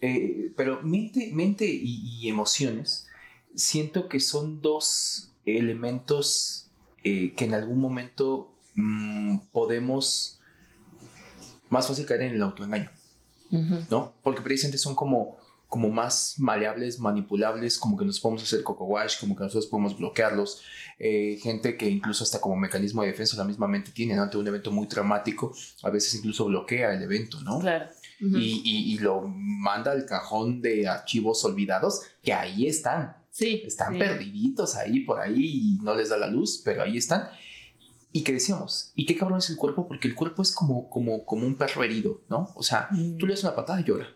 Eh, 0.00 0.52
pero 0.56 0.82
mente, 0.82 1.30
mente 1.32 1.66
y, 1.66 2.20
y 2.20 2.28
emociones, 2.28 3.06
siento 3.54 4.08
que 4.08 4.18
son 4.18 4.60
dos 4.60 5.30
elementos 5.44 6.67
eh, 7.04 7.34
que 7.34 7.44
en 7.44 7.54
algún 7.54 7.80
momento 7.80 8.52
mm, 8.74 9.38
podemos 9.52 10.38
más 11.70 11.86
fácil 11.86 12.06
caer 12.06 12.22
en 12.22 12.34
el 12.34 12.42
autoengaño, 12.42 12.90
¿no? 13.90 14.14
Porque 14.22 14.40
precisamente 14.40 14.78
son 14.78 14.94
como, 14.94 15.36
como 15.68 15.90
más 15.90 16.34
maleables, 16.38 16.98
manipulables, 16.98 17.78
como 17.78 17.96
que 17.96 18.04
nos 18.04 18.20
podemos 18.20 18.42
hacer 18.42 18.62
coco 18.62 18.84
wash, 18.84 19.20
como 19.20 19.36
que 19.36 19.42
nosotros 19.42 19.66
podemos 19.66 19.96
bloquearlos. 19.96 20.62
Eh, 20.98 21.38
gente 21.42 21.76
que 21.76 21.88
incluso 21.88 22.24
hasta 22.24 22.40
como 22.40 22.56
mecanismo 22.56 23.02
de 23.02 23.08
defensa 23.08 23.36
la 23.36 23.44
misma 23.44 23.68
mente 23.68 23.92
tiene, 23.92 24.18
Ante 24.18 24.38
un 24.38 24.46
evento 24.46 24.70
muy 24.70 24.86
traumático, 24.86 25.54
a 25.82 25.90
veces 25.90 26.14
incluso 26.14 26.46
bloquea 26.46 26.92
el 26.94 27.02
evento, 27.02 27.40
¿no? 27.42 27.60
Claro. 27.60 27.86
y, 28.20 28.98
lo 28.98 29.22
manda 29.22 29.92
al 29.92 30.04
cajón 30.06 30.60
de 30.60 30.88
archivos 30.88 31.44
olvidados, 31.44 32.02
que 32.22 32.32
ahí 32.32 32.66
están. 32.66 33.16
Sí. 33.30 33.62
Están 33.64 33.98
perdiditos 33.98 34.76
ahí 34.76 35.00
por 35.00 35.20
ahí 35.20 35.78
y 35.78 35.78
no 35.82 35.94
les 35.94 36.08
da 36.08 36.16
la 36.16 36.28
luz, 36.28 36.60
pero 36.64 36.82
ahí 36.82 36.96
están. 36.96 37.28
Y 38.10 38.22
que 38.22 38.32
decíamos, 38.32 38.92
¿y 38.94 39.06
qué 39.06 39.16
cabrón 39.16 39.38
es 39.38 39.50
el 39.50 39.56
cuerpo? 39.56 39.86
Porque 39.86 40.08
el 40.08 40.14
cuerpo 40.14 40.42
es 40.42 40.52
como, 40.52 40.88
como, 40.88 41.24
como 41.24 41.46
un 41.46 41.56
perro 41.56 41.84
herido, 41.84 42.22
¿no? 42.28 42.52
O 42.54 42.62
sea, 42.62 42.88
tú 43.18 43.26
le 43.26 43.34
das 43.34 43.44
una 43.44 43.54
patada 43.54 43.80
y 43.80 43.84
llora. 43.84 44.08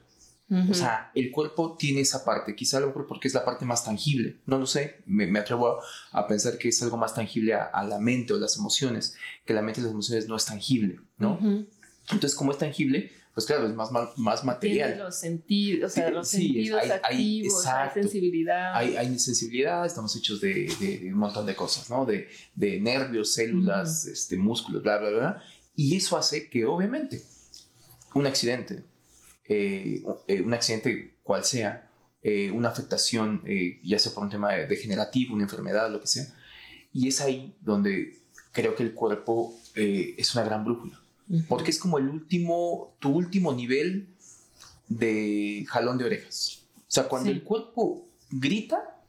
O 0.70 0.74
sea, 0.74 1.10
el 1.14 1.30
cuerpo 1.30 1.76
tiene 1.78 2.00
esa 2.00 2.26
parte, 2.26 2.54
quizá 2.54 2.78
lo 2.78 2.88
mejor 2.88 3.06
porque 3.06 3.26
es 3.26 3.32
la 3.32 3.42
parte 3.42 3.64
más 3.64 3.86
tangible, 3.86 4.36
no 4.44 4.58
lo 4.58 4.66
sé, 4.66 5.02
me, 5.06 5.38
atrevo 5.38 5.78
a, 6.10 6.26
pensar 6.26 6.58
que 6.58 6.68
es 6.68 6.82
algo 6.82 6.98
más 6.98 7.14
tangible 7.14 7.54
a, 7.54 7.82
la 7.84 7.98
mente 7.98 8.34
o 8.34 8.38
las 8.38 8.58
emociones, 8.58 9.16
que 9.46 9.54
la 9.54 9.62
mente 9.62 9.80
y 9.80 9.84
las 9.84 9.92
emociones 9.92 10.28
no 10.28 10.36
es 10.36 10.44
tangible, 10.44 11.00
¿no? 11.16 11.38
Entonces, 12.10 12.34
como 12.34 12.52
es 12.52 12.58
tangible, 12.58 13.12
pues 13.34 13.46
claro, 13.46 13.66
es 13.66 13.74
más, 13.74 13.90
más 14.18 14.44
material. 14.44 14.90
Tiene 14.90 15.04
los 15.04 15.16
sentidos, 15.16 15.90
o 15.90 15.94
sea, 15.94 16.10
los 16.10 16.28
sentidos 16.28 16.82
activos, 16.90 17.66
hay, 17.66 17.90
sensibilidad. 17.94 18.76
Hay, 18.76 19.18
sensibilidad, 19.18 19.86
estamos 19.86 20.14
hechos 20.16 20.40
de, 20.40 20.70
de, 20.78 21.10
un 21.12 21.18
montón 21.18 21.46
de 21.46 21.56
cosas, 21.56 21.88
¿no? 21.88 22.04
De, 22.04 22.28
de 22.54 22.78
nervios, 22.78 23.32
células, 23.32 24.04
este, 24.04 24.36
músculos, 24.36 24.82
bla, 24.82 24.98
bla, 24.98 25.10
bla. 25.10 25.42
Y 25.74 25.96
eso 25.96 26.18
hace 26.18 26.50
que, 26.50 26.66
obviamente, 26.66 27.22
un 28.14 28.26
accidente, 28.26 28.84
eh, 29.48 30.02
eh, 30.28 30.42
un 30.42 30.52
accidente 30.52 31.16
cual 31.22 31.44
sea, 31.44 31.90
eh, 32.22 32.50
una 32.50 32.68
afectación, 32.68 33.42
ya 33.82 33.98
sea 33.98 34.12
por 34.12 34.24
un 34.24 34.30
tema 34.30 34.52
degenerativo, 34.52 35.34
una 35.34 35.44
enfermedad, 35.44 35.90
lo 35.90 36.02
que 36.02 36.06
sea, 36.06 36.26
y 36.92 37.08
es 37.08 37.22
ahí 37.22 37.56
donde 37.62 38.18
creo 38.52 38.74
que 38.76 38.82
el 38.82 38.92
cuerpo 38.92 39.58
es 39.74 40.34
una 40.34 40.44
gran 40.44 40.64
brújula 40.64 41.01
porque 41.48 41.70
es 41.70 41.78
como 41.78 41.98
el 41.98 42.08
último, 42.08 42.96
tu 42.98 43.10
último 43.10 43.52
nivel 43.52 44.08
de 44.88 45.64
jalón 45.68 45.98
de 45.98 46.04
orejas. 46.04 46.64
O 46.76 46.94
sea, 46.94 47.08
cuando 47.08 47.30
el 47.30 47.42
cuerpo 47.42 48.06
grita, 48.30 49.00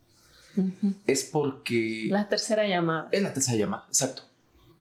es 1.07 1.23
porque... 1.25 2.07
La 2.09 2.29
tercera 2.29 2.67
llamada. 2.67 3.09
Es 3.11 3.21
la 3.21 3.33
tercera 3.33 3.57
llamada, 3.57 3.85
exacto. 3.87 4.23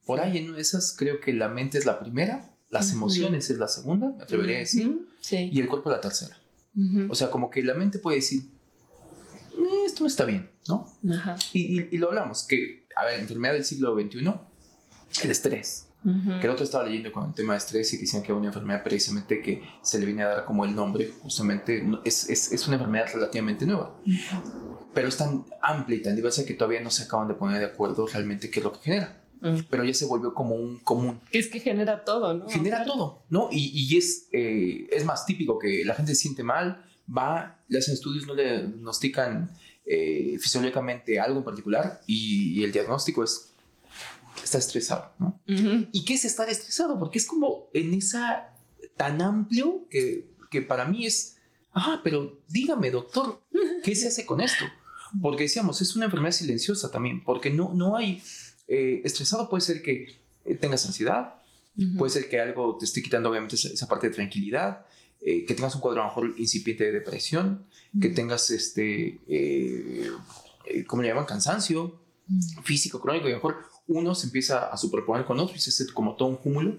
Por 0.05 0.21
ahí 0.21 0.39
en 0.39 0.55
esas 0.57 0.95
creo 0.97 1.21
que 1.21 1.33
la 1.33 1.49
mente 1.49 1.79
es 1.79 1.87
la 1.87 1.99
primera, 1.99 2.55
las 2.71 2.93
emociones 2.93 3.51
es 3.51 3.59
la 3.59 3.69
segunda, 3.69 4.11
me 4.17 4.23
atrevería 4.23 4.57
a 4.57 4.61
decir, 4.61 5.07
y 5.31 5.61
el 5.61 5.69
cuerpo 5.69 5.91
la 5.91 6.01
tercera. 6.01 6.37
O 7.09 7.15
sea, 7.15 7.31
como 7.31 7.51
que 7.51 7.63
la 7.63 7.75
mente 7.75 7.99
puede 7.99 8.17
decir, 8.17 8.43
eh, 9.53 9.85
esto 9.87 10.05
no 10.05 10.07
está 10.09 10.25
bien, 10.25 10.51
¿no? 10.69 10.91
Y, 11.53 11.83
y, 11.95 11.99
lo 11.99 12.09
hablamos, 12.09 12.45
que, 12.45 12.87
a 12.97 13.05
ver, 13.05 13.21
enfermedad 13.21 13.55
del 13.55 13.65
siglo 13.65 13.95
XXI, 13.95 14.33
el 15.25 15.31
estrés. 15.31 15.87
Que 16.03 16.47
el 16.47 16.51
otro 16.51 16.65
estaba 16.65 16.85
leyendo 16.85 17.13
con 17.13 17.29
el 17.29 17.35
tema 17.35 17.53
de 17.53 17.59
estrés 17.59 17.93
y 17.95 17.99
decían 17.99 18.23
que 18.23 18.33
era 18.33 18.37
una 18.37 18.49
enfermedad 18.49 18.83
precisamente 18.83 19.41
que 19.41 19.63
se 19.83 20.01
le 20.01 20.07
viene 20.07 20.23
a 20.25 20.29
dar 20.29 20.45
como 20.45 20.65
el 20.65 20.75
nombre, 20.75 21.13
justamente 21.21 21.87
es, 22.05 22.29
es, 22.29 22.51
es 22.51 22.67
una 22.67 22.77
enfermedad 22.77 23.07
relativamente 23.13 23.67
nueva. 23.67 23.95
Pero 24.93 25.09
es 25.09 25.17
tan 25.17 25.45
amplia 25.63 25.99
y 25.99 26.03
tan 26.03 26.17
diversa 26.17 26.45
que 26.45 26.55
todavía 26.55 26.81
no 26.81 26.91
se 26.91 27.05
acaban 27.05 27.29
de 27.29 27.35
poner 27.35 27.61
de 27.61 27.67
acuerdo 27.67 28.07
realmente 28.07 28.51
qué 28.51 28.59
es 28.59 28.65
lo 28.65 28.73
que 28.73 28.81
genera. 28.81 29.23
Pero 29.71 29.85
ya 29.85 29.95
se 29.95 30.07
volvió 30.07 30.35
como 30.35 30.55
un 30.55 30.79
común. 30.79 31.21
Es 31.31 31.49
que 31.49 31.59
genera 31.59 32.05
todo, 32.05 32.35
¿no? 32.35 32.49
Genera 32.49 32.85
todo, 32.85 33.25
¿no? 33.29 33.49
Y, 33.51 33.71
y 33.75 33.97
es, 33.97 34.29
eh, 34.33 34.89
es 34.91 35.05
más 35.05 35.27
típico 35.27 35.59
que 35.59 35.85
la 35.85 35.95
gente 35.95 36.15
se 36.15 36.23
siente 36.23 36.43
mal, 36.45 36.85
va, 37.09 37.59
le 37.69 37.79
hacen 37.79 37.95
estudios, 37.95 38.27
no 38.27 38.35
le 38.35 38.67
diagnostican 38.67 39.51
eh, 39.85 40.37
fisiológicamente 40.41 41.19
algo 41.19 41.39
en 41.39 41.45
particular 41.45 42.01
y, 42.07 42.61
y 42.61 42.65
el 42.65 42.71
diagnóstico 42.71 43.25
es 43.25 43.52
está 44.43 44.59
estresado, 44.59 45.13
¿no? 45.19 45.41
¿Y 45.47 46.05
qué 46.05 46.15
es 46.15 46.25
estar 46.25 46.49
estresado? 46.49 46.99
Porque 46.99 47.19
es 47.19 47.27
como 47.27 47.69
en 47.73 47.95
esa 47.95 48.53
tan 48.97 49.21
amplio 49.21 49.87
que, 49.91 50.29
que 50.51 50.63
para 50.63 50.85
mí 50.87 51.07
es, 51.07 51.37
ah, 51.73 52.01
pero 52.05 52.41
dígame, 52.49 52.91
doctor, 52.91 53.43
¿qué 53.83 53.95
se 53.95 54.09
hace 54.09 54.27
con 54.27 54.41
esto? 54.41 54.65
Porque 55.21 55.45
decíamos, 55.45 55.81
es 55.83 55.97
una 55.97 56.07
enfermedad 56.07 56.33
silenciosa 56.33 56.91
también, 56.91 57.23
porque 57.25 57.51
no, 57.51 57.73
no 57.75 57.97
hay, 57.97 58.23
eh, 58.69 59.01
estresado 59.05 59.49
puede 59.49 59.63
ser 59.63 59.83
que 59.83 60.21
eh, 60.45 60.55
tengas 60.55 60.87
ansiedad, 60.87 61.35
puede 61.97 62.13
ser 62.13 62.29
que 62.29 62.39
algo 62.39 62.77
te 62.79 62.85
esté 62.85 63.03
quitando 63.03 63.31
obviamente 63.31 63.57
esa, 63.57 63.89
parte 63.89 64.09
de 64.09 64.15
tranquilidad, 64.15 64.87
eh, 65.21 65.45
que 65.47 65.55
tengas 65.55 65.75
un 65.75 65.81
cuadro 65.81 66.03
a 66.03 66.05
lo 66.05 66.11
mejor 66.11 66.35
incipiente 66.39 66.85
de 66.85 66.93
depresión, 66.93 67.67
que 68.01 68.09
tengas 68.09 68.51
este, 68.51 69.21
¿cómo 70.87 71.03
le 71.03 71.09
llaman? 71.09 71.27
Cansancio 71.27 72.01
físico, 72.63 73.01
crónico, 73.01 73.29
y 73.29 73.33
a 73.33 73.37
lo 73.37 73.39
mejor 73.39 73.72
uno 73.87 74.15
se 74.15 74.27
empieza 74.27 74.67
a 74.69 74.77
superponer 74.77 75.25
con 75.25 75.39
otro 75.39 75.55
y 75.57 75.59
se 75.59 75.71
hace 75.71 75.93
como 75.93 76.17
todo 76.17 76.29
un 76.29 76.37
cúmulo. 76.37 76.79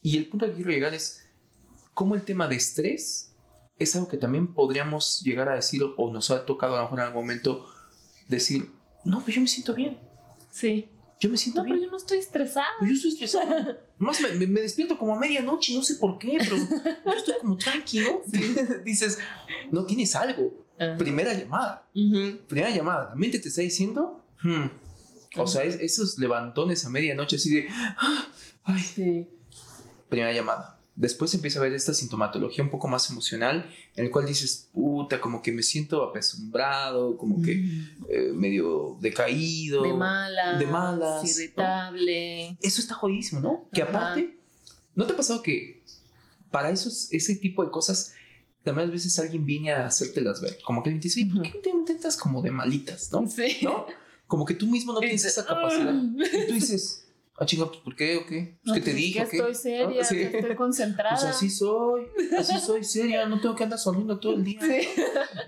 Y 0.00 0.16
el 0.16 0.28
punto 0.28 0.46
que 0.46 0.52
quiero 0.52 0.70
llegar 0.70 0.94
es 0.94 1.24
cómo 1.94 2.14
el 2.14 2.22
tema 2.22 2.48
de 2.48 2.56
estrés 2.56 3.34
es 3.78 3.96
algo 3.96 4.08
que 4.08 4.16
también 4.16 4.54
podríamos 4.54 5.22
llegar 5.22 5.48
a 5.48 5.54
decir 5.54 5.82
o 5.96 6.12
nos 6.12 6.30
ha 6.30 6.44
tocado 6.44 6.74
a 6.74 6.78
lo 6.78 6.82
mejor 6.84 6.98
en 7.00 7.04
algún 7.06 7.22
momento 7.22 7.66
decir, 8.28 8.70
no, 9.04 9.20
pues 9.22 9.34
yo 9.34 9.42
me 9.42 9.48
siento 9.48 9.74
bien. 9.74 9.98
Sí. 10.50 10.88
Yo 11.20 11.30
me 11.30 11.36
siento 11.36 11.62
bien. 11.62 11.76
No, 11.76 11.80
pero 11.80 11.86
yo 11.86 11.90
no 11.90 11.96
estoy 11.96 12.18
estresada. 12.18 12.66
Pues 12.78 12.90
yo 12.90 12.96
estoy 12.96 13.10
estresada. 13.12 13.78
Más 13.98 14.20
me, 14.20 14.46
me, 14.46 14.60
despierto 14.60 14.98
como 14.98 15.14
a 15.14 15.18
medianoche, 15.18 15.74
no 15.74 15.82
sé 15.82 15.96
por 15.96 16.18
qué, 16.18 16.38
pero 16.38 16.56
yo 16.56 17.12
estoy 17.12 17.34
como 17.40 17.56
tranquilo. 17.56 18.22
Dices, 18.84 19.18
no 19.70 19.84
tienes 19.84 20.14
algo. 20.16 20.66
Primera 20.98 21.32
llamada. 21.32 21.86
Primera 21.92 22.70
llamada. 22.70 23.10
La 23.10 23.14
mente 23.14 23.38
te 23.38 23.48
está 23.48 23.60
diciendo, 23.60 24.24
hmm, 24.42 24.66
o 25.36 25.46
sea, 25.46 25.64
esos 25.64 26.18
levantones 26.18 26.84
a 26.84 26.90
medianoche 26.90 27.36
así 27.36 27.54
de... 27.54 27.68
Ay, 28.64 28.80
sí. 28.80 29.28
Primera 30.08 30.32
llamada. 30.32 30.78
Después 30.94 31.32
empieza 31.32 31.58
a 31.58 31.62
ver 31.62 31.72
esta 31.72 31.94
sintomatología 31.94 32.62
un 32.62 32.70
poco 32.70 32.86
más 32.86 33.08
emocional, 33.10 33.70
en 33.96 34.04
el 34.04 34.10
cual 34.10 34.26
dices, 34.26 34.68
puta, 34.72 35.22
como 35.22 35.40
que 35.40 35.50
me 35.50 35.62
siento 35.62 36.02
apesumbrado, 36.02 37.16
como 37.16 37.40
que 37.40 37.56
mm. 37.56 38.06
eh, 38.10 38.32
medio 38.34 38.98
decaído. 39.00 39.82
De 39.82 39.94
malas. 39.94 40.58
De 40.58 40.66
malas. 40.66 41.38
Irritable. 41.38 42.58
Eso 42.60 42.80
está 42.80 42.94
jodidísimo, 42.94 43.40
¿no? 43.40 43.68
Que 43.72 43.82
aparte, 43.82 44.36
¿no 44.94 45.06
te 45.06 45.14
ha 45.14 45.16
pasado 45.16 45.42
que 45.42 45.82
para 46.50 46.68
esos, 46.68 47.10
ese 47.10 47.36
tipo 47.36 47.64
de 47.64 47.70
cosas, 47.70 48.12
también 48.62 48.90
a 48.90 48.92
veces 48.92 49.18
alguien 49.18 49.46
viene 49.46 49.72
a 49.72 49.86
hacértelas 49.86 50.42
ver? 50.42 50.58
Como 50.62 50.82
que 50.82 50.90
te 50.90 50.98
dice, 50.98 51.24
¿por 51.24 51.42
qué 51.42 51.58
te 51.58 51.70
intentas 51.70 52.18
como 52.18 52.42
de 52.42 52.50
malitas, 52.50 53.10
no? 53.12 53.26
Sí. 53.26 53.60
¿No? 53.62 53.86
Como 54.32 54.46
que 54.46 54.54
tú 54.54 54.66
mismo 54.66 54.94
no 54.94 55.00
tienes 55.00 55.26
esa 55.26 55.44
capacidad. 55.44 55.92
Y 55.92 56.46
tú 56.46 56.52
dices, 56.54 57.06
ah, 57.36 57.44
chinga, 57.44 57.66
pues 57.66 57.80
¿por 57.80 57.94
qué 57.94 58.16
o 58.16 58.24
qué? 58.24 58.58
Pues, 58.64 58.78
¿qué 58.78 58.80
te 58.80 58.94
dije? 58.94 59.28
Que 59.28 59.36
estoy 59.36 59.54
seria, 59.54 60.00
estoy 60.00 60.56
concentrada. 60.56 61.16
Pues 61.16 61.24
así 61.26 61.50
soy, 61.50 62.06
así 62.38 62.58
soy 62.58 62.82
seria, 62.82 63.26
no 63.26 63.42
tengo 63.42 63.54
que 63.54 63.64
andar 63.64 63.78
sonriendo 63.78 64.18
todo 64.18 64.32
el 64.32 64.42
día. 64.42 64.58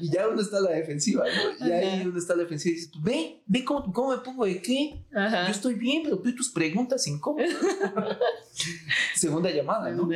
Y 0.01 0.11
ya 0.11 0.29
uno 0.29 0.39
está 0.39 0.61
la 0.61 0.73
defensiva, 0.73 1.25
¿no? 1.25 1.67
Y 1.67 1.73
ahí 1.73 2.07
uno 2.07 2.19
está 2.19 2.37
la 2.37 2.43
defensiva 2.43 2.73
y 2.73 2.75
dices, 2.75 2.91
pues, 2.93 3.05
ve, 3.05 3.43
ve 3.47 3.65
cómo, 3.65 3.91
cómo 3.91 4.11
me 4.11 4.19
pongo 4.19 4.45
de 4.45 4.61
qué. 4.61 5.03
Yo 5.11 5.51
estoy 5.51 5.77
bien, 5.77 6.03
pero 6.05 6.19
tú 6.19 6.29
y 6.29 6.35
tus 6.35 6.51
preguntas 6.51 7.07
incómodas. 7.07 7.49
Segunda 9.17 9.51
llamada, 9.51 9.91
¿no? 9.93 10.11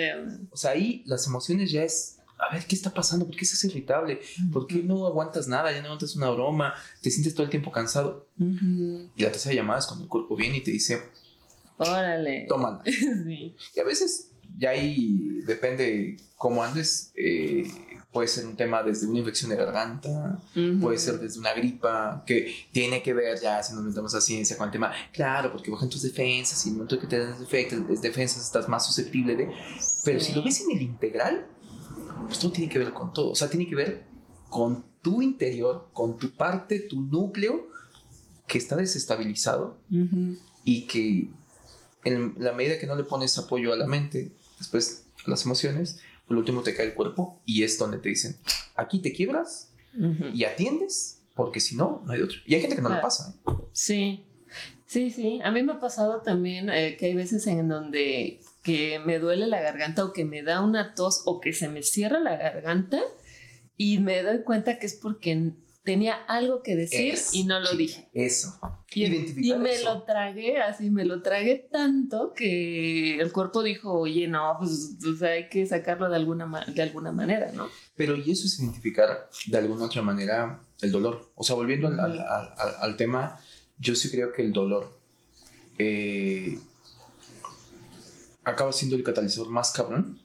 O 0.51 0.57
sea, 0.59 0.73
ahí 0.73 1.03
las 1.07 1.27
emociones 1.27 1.73
ya 1.73 1.85
es 1.85 2.18
a 2.39 2.55
ver, 2.55 2.67
¿qué 2.67 2.75
está 2.75 2.91
pasando? 2.91 3.27
¿Por 3.27 3.37
qué 3.37 3.45
estás 3.45 3.65
irritable? 3.65 4.21
¿Por 4.53 4.67
qué 4.67 4.83
no 4.83 5.07
aguantas 5.07 5.49
nada? 5.49 5.73
Ya 5.73 5.81
no 5.81 5.87
aguantas 5.87 6.15
una 6.17 6.31
broma, 6.31 6.75
te 7.03 7.11
sientes 7.11 7.35
todo 7.35 7.45
el 7.45 7.51
tiempo 7.51 7.73
cansado. 7.73 8.27
Y 8.39 9.23
la 9.23 9.33
tercera 9.33 9.55
llamada 9.55 9.81
es 9.81 9.87
cuando 9.87 10.05
el 10.05 10.09
cuerpo 10.09 10.37
viene 10.37 10.59
y 10.59 10.63
te 10.63 10.71
dice, 10.71 11.03
órale, 11.77 12.47
tómala. 12.49 12.83
sí. 12.85 13.57
Y 13.75 13.81
a 13.81 13.85
veces, 13.85 14.31
ya 14.57 14.71
ahí 14.71 15.41
depende 15.47 16.17
cómo 16.37 16.63
andes, 16.63 17.13
eh, 17.17 17.69
puede 18.13 18.29
ser 18.29 18.47
un 18.47 18.57
tema 18.57 18.83
desde 18.83 19.07
una 19.07 19.19
infección 19.19 19.51
de 19.51 19.57
garganta, 19.57 20.41
puede 20.81 20.99
ser 20.99 21.19
desde 21.19 21.41
una 21.41 21.53
gripa, 21.53 22.23
que 22.27 22.55
tiene 22.73 23.03
que 23.03 23.13
ver 23.13 23.39
ya, 23.41 23.63
si 23.63 23.75
nos 23.75 23.85
metemos 23.85 24.15
a 24.15 24.21
ciencia, 24.21 24.57
con 24.57 24.67
el 24.67 24.73
tema, 24.73 24.93
claro, 25.13 25.53
porque 25.53 25.71
bajan 25.71 25.89
tus 25.89 26.03
defensas 26.03 26.65
y 26.65 26.69
en 26.69 26.75
el 26.75 26.79
momento 26.79 26.99
que 26.99 27.07
te 27.07 27.19
das 27.19 27.39
defensas 28.01 28.43
estás 28.43 28.69
más 28.69 28.87
susceptible 28.87 29.37
de... 29.37 29.51
Pero 30.05 30.21
si 30.21 30.33
lo 30.33 30.43
ves 30.43 30.63
en 30.63 30.77
el 30.77 30.83
integral, 30.83 31.47
pues 32.27 32.39
todo 32.39 32.53
tiene 32.53 32.71
que 32.71 32.79
ver 32.79 32.93
con 32.93 33.13
todo. 33.13 33.31
O 33.31 33.35
sea, 33.35 33.49
tiene 33.49 33.69
que 33.69 33.75
ver 33.75 34.05
con 34.49 34.85
tu 35.03 35.23
interior, 35.23 35.89
con 35.93 36.19
tu 36.19 36.31
parte, 36.31 36.81
tu 36.81 37.01
núcleo 37.01 37.69
que 38.47 38.59
está 38.59 38.77
desestabilizado 38.77 39.79
y 40.65 40.87
que 40.87 41.31
en 42.05 42.35
la 42.39 42.53
medida 42.53 42.79
que 42.79 42.87
no 42.87 42.97
le 42.97 43.05
pones 43.05 43.37
apoyo 43.39 43.73
a 43.73 43.77
la 43.77 43.87
mente, 43.87 44.33
después 44.59 45.05
a 45.27 45.31
las 45.31 45.45
emociones, 45.45 46.01
por 46.27 46.37
último 46.37 46.63
te 46.63 46.75
cae 46.75 46.87
el 46.87 46.95
cuerpo 46.95 47.41
y 47.45 47.63
es 47.63 47.79
donde 47.79 47.99
te 47.99 48.09
dicen, 48.09 48.37
aquí 48.75 49.01
te 49.01 49.13
quiebras 49.13 49.71
y 50.33 50.45
atiendes, 50.45 51.21
porque 51.35 51.61
si 51.61 51.77
no, 51.77 52.03
no 52.05 52.13
hay 52.13 52.23
otro. 52.23 52.39
Y 52.47 52.55
hay 52.55 52.61
gente 52.61 52.77
que 52.77 52.83
no 52.83 52.89
le 52.89 53.01
pasa. 53.01 53.35
¿eh? 53.35 53.53
Sí, 53.73 54.25
sí, 54.87 55.11
sí. 55.11 55.41
A 55.43 55.51
mí 55.51 55.63
me 55.63 55.73
ha 55.73 55.81
pasado 55.81 56.21
también 56.23 56.71
eh, 56.71 56.97
que 56.99 57.07
hay 57.07 57.15
veces 57.15 57.47
en 57.47 57.69
donde 57.69 58.41
que 58.69 58.99
me 58.99 59.19
duele 59.19 59.47
la 59.47 59.63
garganta 59.63 60.05
o 60.05 60.13
que 60.13 60.27
me 60.27 60.43
da 60.43 60.61
una 60.61 60.95
tos 60.95 61.23
o 61.25 61.41
que 61.41 61.55
se 61.55 61.71
me 61.71 61.83
cierra 61.83 62.21
la 62.21 62.37
garganta 62.37 63.01
y 63.79 63.97
me 63.97 64.23
doy 64.23 64.43
cuenta 64.43 64.79
que 64.79 64.85
es 64.85 64.95
porque 64.95 65.55
tenía 65.85 66.13
algo 66.13 66.63
que 66.63 66.77
decir 66.77 67.15
y 67.33 67.45
no 67.45 67.61
lo 67.61 67.73
dije. 67.73 68.11
Eso. 68.13 68.61
Y, 68.93 69.07
y 69.07 69.55
me 69.55 69.83
lo 69.83 70.03
tragué, 70.03 70.61
así 70.61 70.91
me 70.91 71.07
lo 71.07 71.23
tragué 71.23 71.67
tanto 71.73 72.35
que 72.35 73.19
el 73.19 73.33
cuerpo 73.33 73.63
dijo, 73.63 73.91
oye, 73.95 74.29
no, 74.29 74.57
pues, 74.59 74.99
pues 75.03 75.23
hay 75.23 75.49
que 75.49 75.65
sacarlo 75.65 76.11
de 76.11 76.17
alguna, 76.17 76.67
de 76.67 76.83
alguna 76.83 77.11
manera, 77.11 77.51
¿no? 77.53 77.71
Pero 77.97 78.17
y 78.17 78.33
eso 78.33 78.45
es 78.45 78.61
identificar 78.61 79.31
de 79.47 79.57
alguna 79.57 79.87
otra 79.87 80.03
manera 80.03 80.61
el 80.83 80.93
dolor. 80.93 81.33
O 81.37 81.43
sea, 81.43 81.57
volviendo 81.57 81.89
al, 81.89 81.99
al, 81.99 82.53
al, 82.83 82.97
tema, 82.99 83.41
yo 83.79 83.95
sí 83.95 84.11
creo 84.11 84.31
que 84.35 84.43
el 84.43 84.53
dolor 84.53 85.01
eh, 85.79 86.59
acaba 88.49 88.73
siendo 88.73 88.97
el 88.97 89.03
catalizador 89.03 89.51
más 89.51 89.71
cabrón 89.71 90.21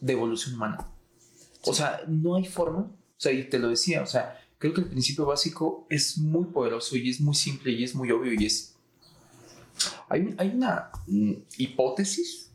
de 0.00 0.12
evolución 0.12 0.54
humana. 0.54 0.86
O 1.62 1.74
sea, 1.74 2.02
no 2.06 2.36
hay 2.36 2.44
forma 2.44 2.90
o 3.16 3.20
sea, 3.20 3.32
y 3.32 3.44
te 3.48 3.58
lo 3.58 3.68
decía, 3.68 4.02
o 4.02 4.06
sea, 4.06 4.38
creo 4.58 4.74
que 4.74 4.82
el 4.82 4.88
principio 4.88 5.24
básico 5.24 5.86
es 5.88 6.18
muy 6.18 6.46
poderoso 6.46 6.96
y 6.96 7.08
es 7.08 7.20
muy 7.20 7.34
simple 7.34 7.72
y 7.72 7.84
es 7.84 7.94
muy 7.94 8.10
obvio 8.10 8.32
y 8.34 8.44
es... 8.44 8.74
Hay, 10.08 10.34
hay 10.38 10.48
una 10.48 10.90
mm, 11.06 11.32
hipótesis 11.58 12.50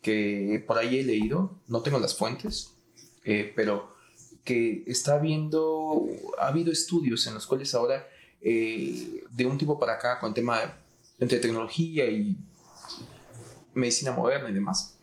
que 0.00 0.64
por 0.66 0.78
ahí 0.78 0.98
he 0.98 1.04
leído, 1.04 1.58
no 1.68 1.80
tengo 1.82 1.98
las 1.98 2.16
fuentes, 2.16 2.72
eh, 3.24 3.52
pero 3.54 3.94
que 4.44 4.82
está 4.86 5.14
habiendo, 5.14 6.06
ha 6.38 6.48
habido 6.48 6.72
estudios 6.72 7.26
en 7.26 7.34
los 7.34 7.46
cuales 7.46 7.74
ahora, 7.74 8.08
eh, 8.40 9.24
de 9.30 9.46
un 9.46 9.58
tipo 9.58 9.78
para 9.78 9.94
acá, 9.94 10.18
con 10.18 10.34
tema 10.34 10.60
entre 11.18 11.38
tecnología 11.38 12.06
y 12.06 12.36
medicina 13.74 14.12
moderna 14.12 14.50
y 14.50 14.54
demás, 14.54 14.96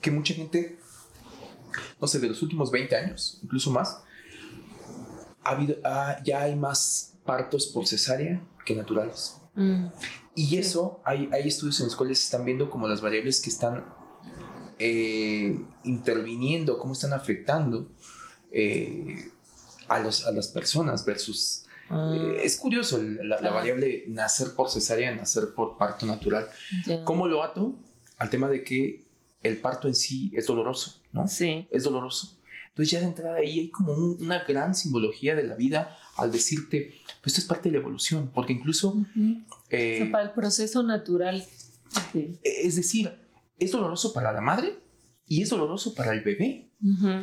que 0.00 0.10
mucha 0.10 0.34
gente 0.34 0.78
no 2.00 2.08
sé, 2.08 2.18
de 2.18 2.28
los 2.28 2.42
últimos 2.42 2.70
20 2.70 2.96
años, 2.96 3.38
incluso 3.42 3.70
más, 3.70 4.02
ha 5.44 5.50
habido, 5.50 5.76
ya 6.24 6.42
hay 6.42 6.56
más 6.56 7.14
partos 7.24 7.66
por 7.66 7.86
cesárea 7.86 8.42
que 8.64 8.74
naturales. 8.74 9.36
Mm. 9.54 9.86
Y 10.34 10.56
eso, 10.56 11.00
hay, 11.04 11.28
hay, 11.32 11.46
estudios 11.46 11.78
en 11.80 11.86
los 11.86 11.96
cuales 11.96 12.18
se 12.18 12.24
están 12.24 12.44
viendo 12.44 12.70
como 12.70 12.88
las 12.88 13.00
variables 13.00 13.40
que 13.40 13.50
están 13.50 13.84
eh, 14.78 15.60
interviniendo, 15.84 16.78
cómo 16.78 16.94
están 16.94 17.12
afectando 17.12 17.88
eh, 18.50 19.30
a, 19.88 19.98
los, 20.00 20.26
a 20.26 20.32
las 20.32 20.48
personas 20.48 21.04
versus... 21.04 21.66
Ah. 21.92 22.16
Es 22.42 22.56
curioso 22.56 23.00
la, 23.02 23.38
variable 23.50 24.04
nacer 24.08 24.54
por 24.56 24.70
cesárea, 24.70 25.14
nacer 25.14 25.54
por 25.54 25.76
parto 25.76 26.06
natural. 26.06 26.48
¿Cómo 27.04 27.28
lo 27.28 27.42
ato? 27.42 27.74
Al 28.18 28.30
tema 28.30 28.48
de 28.48 28.64
que 28.64 29.04
el 29.42 29.58
parto 29.58 29.88
en 29.88 29.94
sí 29.94 30.32
es 30.34 30.46
doloroso. 30.46 31.02
¿no? 31.12 31.28
Sí. 31.28 31.66
Es 31.70 31.84
doloroso. 31.84 32.38
Entonces 32.68 32.90
ya 32.90 33.00
de 33.00 33.06
entrada 33.06 33.36
ahí 33.36 33.60
hay 33.60 33.70
como 33.70 33.92
una 33.92 34.44
gran 34.44 34.74
simbología 34.74 35.34
de 35.34 35.42
la 35.42 35.54
vida 35.54 35.98
al 36.16 36.32
decirte, 36.32 36.94
pues 37.20 37.34
esto 37.34 37.40
es 37.40 37.44
parte 37.44 37.68
de 37.68 37.74
la 37.74 37.80
evolución, 37.80 38.30
porque 38.34 38.54
incluso... 38.54 38.96
Eh, 39.68 40.08
para 40.10 40.24
el 40.24 40.30
proceso 40.30 40.82
natural. 40.82 41.44
Es 42.42 42.76
decir, 42.76 43.12
es 43.58 43.72
doloroso 43.72 44.14
para 44.14 44.32
la 44.32 44.40
madre 44.40 44.78
y 45.26 45.42
es 45.42 45.50
doloroso 45.50 45.94
para 45.94 46.12
el 46.12 46.22
bebé. 46.22 46.70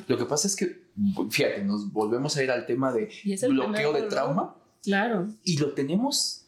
Lo 0.07 0.17
que 0.17 0.25
pasa 0.25 0.47
es 0.47 0.55
que, 0.55 0.91
fíjate, 1.29 1.63
nos 1.63 1.91
volvemos 1.91 2.37
a 2.37 2.43
ir 2.43 2.51
al 2.51 2.65
tema 2.65 2.93
de 2.93 3.09
bloqueo 3.49 3.91
de 3.93 4.03
trauma. 4.03 4.55
Claro. 4.83 5.27
Y 5.43 5.57
lo 5.57 5.73
tenemos 5.73 6.45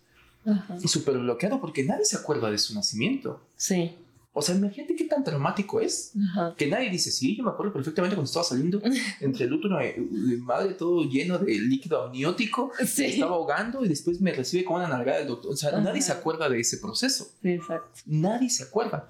súper 0.86 1.18
bloqueado 1.20 1.60
porque 1.62 1.84
nadie 1.84 2.06
se 2.06 2.18
acuerda 2.18 2.50
de 2.50 2.58
su 2.58 2.74
nacimiento. 2.74 3.42
Sí. 3.56 3.96
O 4.34 4.42
sea, 4.42 4.56
imagínate 4.56 4.96
qué 4.96 5.04
tan 5.04 5.26
traumático 5.26 5.82
es. 5.82 6.14
Que 6.58 6.68
nadie 6.68 6.90
dice, 6.90 7.12
sí, 7.12 7.36
yo 7.36 7.44
me 7.44 7.52
acuerdo 7.52 7.74
perfectamente 7.74 8.16
cuando 8.16 8.28
estaba 8.28 8.46
saliendo 8.46 8.82
entre 9.20 9.46
el 9.46 9.54
útero 9.54 9.78
de 9.78 10.38
madre 10.38 10.74
todo 10.74 11.04
lleno 11.04 11.38
de 11.38 11.54
líquido 11.60 12.04
amniótico. 12.04 12.72
Sí. 12.86 13.06
Estaba 13.06 13.36
ahogando 13.36 13.84
y 13.84 13.90
después 13.90 14.22
me 14.22 14.32
recibe 14.32 14.64
con 14.64 14.78
una 14.78 14.88
nalgada 14.88 15.20
del 15.20 15.28
doctor. 15.28 15.52
O 15.52 15.58
sea, 15.58 15.78
nadie 15.80 16.02
se 16.02 16.14
acuerda 16.14 16.48
de 16.48 16.62
ese 16.62 16.78
proceso. 16.78 17.30
Sí, 17.42 17.50
exacto. 17.50 18.00
Nadie 18.06 18.50
se 18.50 18.64
acuerda. 18.64 19.10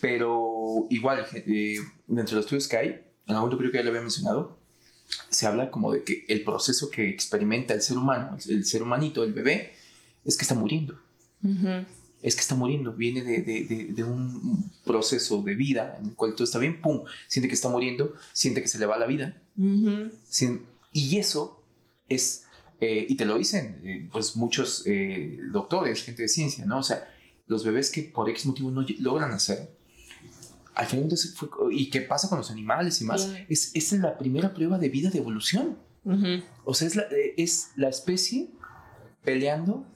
Pero 0.00 0.86
igual, 0.88 1.26
eh, 1.34 1.76
dentro 2.06 2.30
de 2.30 2.36
los 2.36 2.44
estudios 2.46 2.66
que 2.66 2.76
hay, 2.76 2.88
en 2.88 3.34
algún 3.34 3.50
momento 3.50 3.58
creo 3.58 3.70
que 3.70 3.78
ya 3.78 3.84
lo 3.84 3.90
había 3.90 4.00
mencionado, 4.00 4.58
se 5.28 5.46
habla 5.46 5.70
como 5.70 5.92
de 5.92 6.02
que 6.02 6.24
el 6.28 6.42
proceso 6.44 6.90
que 6.90 7.08
experimenta 7.08 7.74
el 7.74 7.82
ser 7.82 7.98
humano, 7.98 8.36
el 8.48 8.64
ser 8.64 8.82
humanito, 8.82 9.24
el 9.24 9.32
bebé, 9.32 9.72
es 10.24 10.36
que 10.36 10.42
está 10.42 10.54
muriendo. 10.54 10.98
Uh 11.42 11.84
es 12.24 12.34
que 12.34 12.40
está 12.40 12.54
muriendo, 12.54 12.94
viene 12.94 13.22
de, 13.22 13.42
de, 13.42 13.92
de, 13.92 14.02
un 14.02 14.72
proceso 14.82 15.42
de 15.42 15.54
vida 15.54 15.98
en 16.00 16.06
el 16.06 16.14
cual 16.14 16.32
todo 16.32 16.44
está 16.44 16.58
bien, 16.58 16.80
pum, 16.80 17.04
siente 17.28 17.48
que 17.48 17.54
está 17.54 17.68
muriendo, 17.68 18.14
siente 18.32 18.62
que 18.62 18.68
se 18.68 18.78
le 18.78 18.86
va 18.86 18.96
la 18.96 19.04
vida. 19.04 19.42
y 20.90 21.18
eso 21.18 21.62
es, 22.08 22.46
eh, 22.80 23.04
y 23.10 23.16
te 23.16 23.26
lo 23.26 23.36
dicen, 23.36 23.78
eh, 23.84 24.08
pues 24.10 24.36
muchos 24.36 24.84
eh, 24.86 25.38
doctores, 25.52 26.02
gente 26.02 26.22
de 26.22 26.28
ciencia, 26.28 26.64
¿no? 26.64 26.78
O 26.78 26.82
sea, 26.82 27.06
los 27.46 27.62
bebés 27.62 27.90
que 27.90 28.04
por 28.04 28.30
X 28.30 28.46
motivo 28.46 28.70
no 28.70 28.86
logran 29.00 29.30
nacer, 29.30 29.73
al 30.74 30.86
final 30.86 31.08
fue, 31.34 31.48
y 31.72 31.90
qué 31.90 32.00
pasa 32.00 32.28
con 32.28 32.38
los 32.38 32.50
animales 32.50 33.00
y 33.00 33.04
más, 33.04 33.32
es, 33.48 33.72
es 33.74 33.92
la 33.92 34.18
primera 34.18 34.52
prueba 34.52 34.78
de 34.78 34.88
vida 34.88 35.10
de 35.10 35.18
evolución. 35.18 35.78
O 36.64 36.74
sea, 36.74 36.86
es 36.86 36.96
la, 36.96 37.04
es 37.36 37.70
la 37.76 37.88
especie 37.88 38.50
peleando 39.22 39.86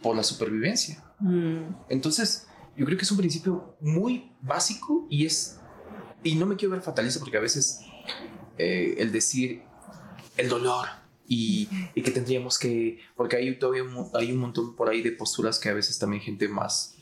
por 0.00 0.16
la 0.16 0.22
supervivencia. 0.22 1.04
Mm. 1.20 1.74
Entonces, 1.90 2.46
yo 2.76 2.86
creo 2.86 2.96
que 2.96 3.04
es 3.04 3.10
un 3.10 3.18
principio 3.18 3.76
muy 3.80 4.30
básico 4.40 5.06
y 5.10 5.26
es, 5.26 5.58
y 6.22 6.36
no 6.36 6.46
me 6.46 6.56
quiero 6.56 6.72
ver 6.72 6.82
fatalista 6.82 7.20
porque 7.20 7.36
a 7.36 7.40
veces 7.40 7.80
eh, 8.58 8.94
el 8.98 9.12
decir 9.12 9.62
el 10.36 10.48
dolor 10.48 10.88
y, 11.28 11.68
y, 11.94 12.02
que 12.02 12.10
tendríamos 12.10 12.58
que, 12.58 12.98
porque 13.14 13.36
hay 13.36 13.58
todavía 13.58 13.84
hay 14.14 14.32
un 14.32 14.38
montón 14.38 14.74
por 14.74 14.88
ahí 14.88 15.02
de 15.02 15.12
posturas 15.12 15.58
que 15.58 15.68
a 15.68 15.74
veces 15.74 15.98
también 15.98 16.22
gente 16.22 16.48
más 16.48 16.96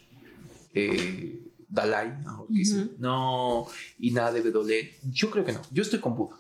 eh, 0.75 1.41
Dalai, 1.71 2.19
¿no? 2.25 2.47
dice, 2.49 2.89
no, 2.99 3.67
y 3.99 4.11
nada 4.11 4.33
debe 4.33 4.51
doler. 4.51 4.91
Yo 5.11 5.31
creo 5.31 5.45
que 5.45 5.53
no, 5.53 5.63
yo 5.71 5.83
estoy 5.83 6.01
con 6.01 6.17
Buda. 6.17 6.37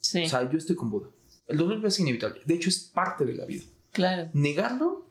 Sí. 0.00 0.24
O 0.24 0.28
sea, 0.28 0.48
yo 0.48 0.56
estoy 0.56 0.76
con 0.76 0.90
Buda. 0.90 1.08
El 1.46 1.56
dolor 1.58 1.84
es 1.84 1.98
inevitable, 1.98 2.40
de 2.44 2.54
hecho 2.54 2.68
es 2.68 2.78
parte 2.78 3.24
de 3.24 3.34
la 3.34 3.44
vida. 3.44 3.64
Claro. 3.92 4.30
Negarlo, 4.32 5.08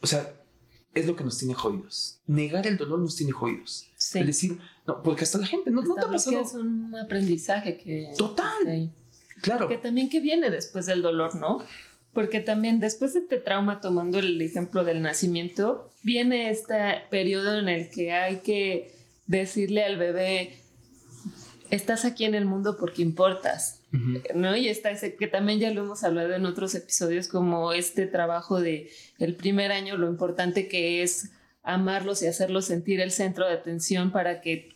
o 0.00 0.06
sea, 0.06 0.32
es 0.94 1.06
lo 1.06 1.16
que 1.16 1.24
nos 1.24 1.38
tiene 1.38 1.54
jodidos. 1.54 2.20
Negar 2.26 2.66
el 2.66 2.76
dolor 2.76 2.98
nos 2.98 3.16
tiene 3.16 3.32
jodidos. 3.32 3.88
Es 3.96 4.12
decir, 4.12 4.58
no, 4.86 5.02
porque 5.02 5.24
hasta 5.24 5.38
la 5.38 5.46
gente 5.46 5.70
no, 5.70 5.82
no 5.82 5.94
te 5.94 6.00
ha 6.00 6.08
pasado. 6.08 6.40
es 6.40 6.54
un 6.54 6.94
aprendizaje 6.96 7.76
que. 7.76 8.12
Total. 8.16 8.92
Claro. 9.40 9.68
Que 9.68 9.78
también 9.78 10.08
que 10.08 10.20
viene 10.20 10.50
después 10.50 10.86
del 10.86 11.02
dolor, 11.02 11.34
¿no? 11.36 11.62
Porque 12.12 12.40
también 12.40 12.80
después 12.80 13.14
de 13.14 13.20
este 13.20 13.38
trauma, 13.38 13.80
tomando 13.80 14.18
el 14.18 14.40
ejemplo 14.40 14.84
del 14.84 15.02
nacimiento, 15.02 15.92
viene 16.02 16.50
este 16.50 16.74
periodo 17.10 17.58
en 17.58 17.68
el 17.68 17.90
que 17.90 18.12
hay 18.12 18.36
que 18.38 18.92
decirle 19.26 19.84
al 19.84 19.96
bebé, 19.96 20.58
estás 21.70 22.04
aquí 22.04 22.24
en 22.24 22.34
el 22.34 22.44
mundo 22.44 22.76
porque 22.78 23.02
importas. 23.02 23.80
¿no? 24.34 24.56
Y 24.56 24.68
está 24.68 24.90
ese 24.90 25.14
que 25.14 25.28
también 25.28 25.60
ya 25.60 25.70
lo 25.70 25.82
hemos 25.82 26.04
hablado 26.04 26.34
en 26.34 26.44
otros 26.44 26.74
episodios, 26.74 27.28
como 27.28 27.72
este 27.72 28.06
trabajo 28.06 28.60
de 28.60 28.90
el 29.18 29.34
primer 29.34 29.72
año, 29.72 29.96
lo 29.96 30.08
importante 30.08 30.68
que 30.68 31.02
es 31.02 31.30
amarlos 31.62 32.22
y 32.22 32.26
hacerlos 32.26 32.66
sentir 32.66 33.00
el 33.00 33.10
centro 33.10 33.46
de 33.46 33.54
atención 33.54 34.10
para 34.10 34.40
que 34.40 34.70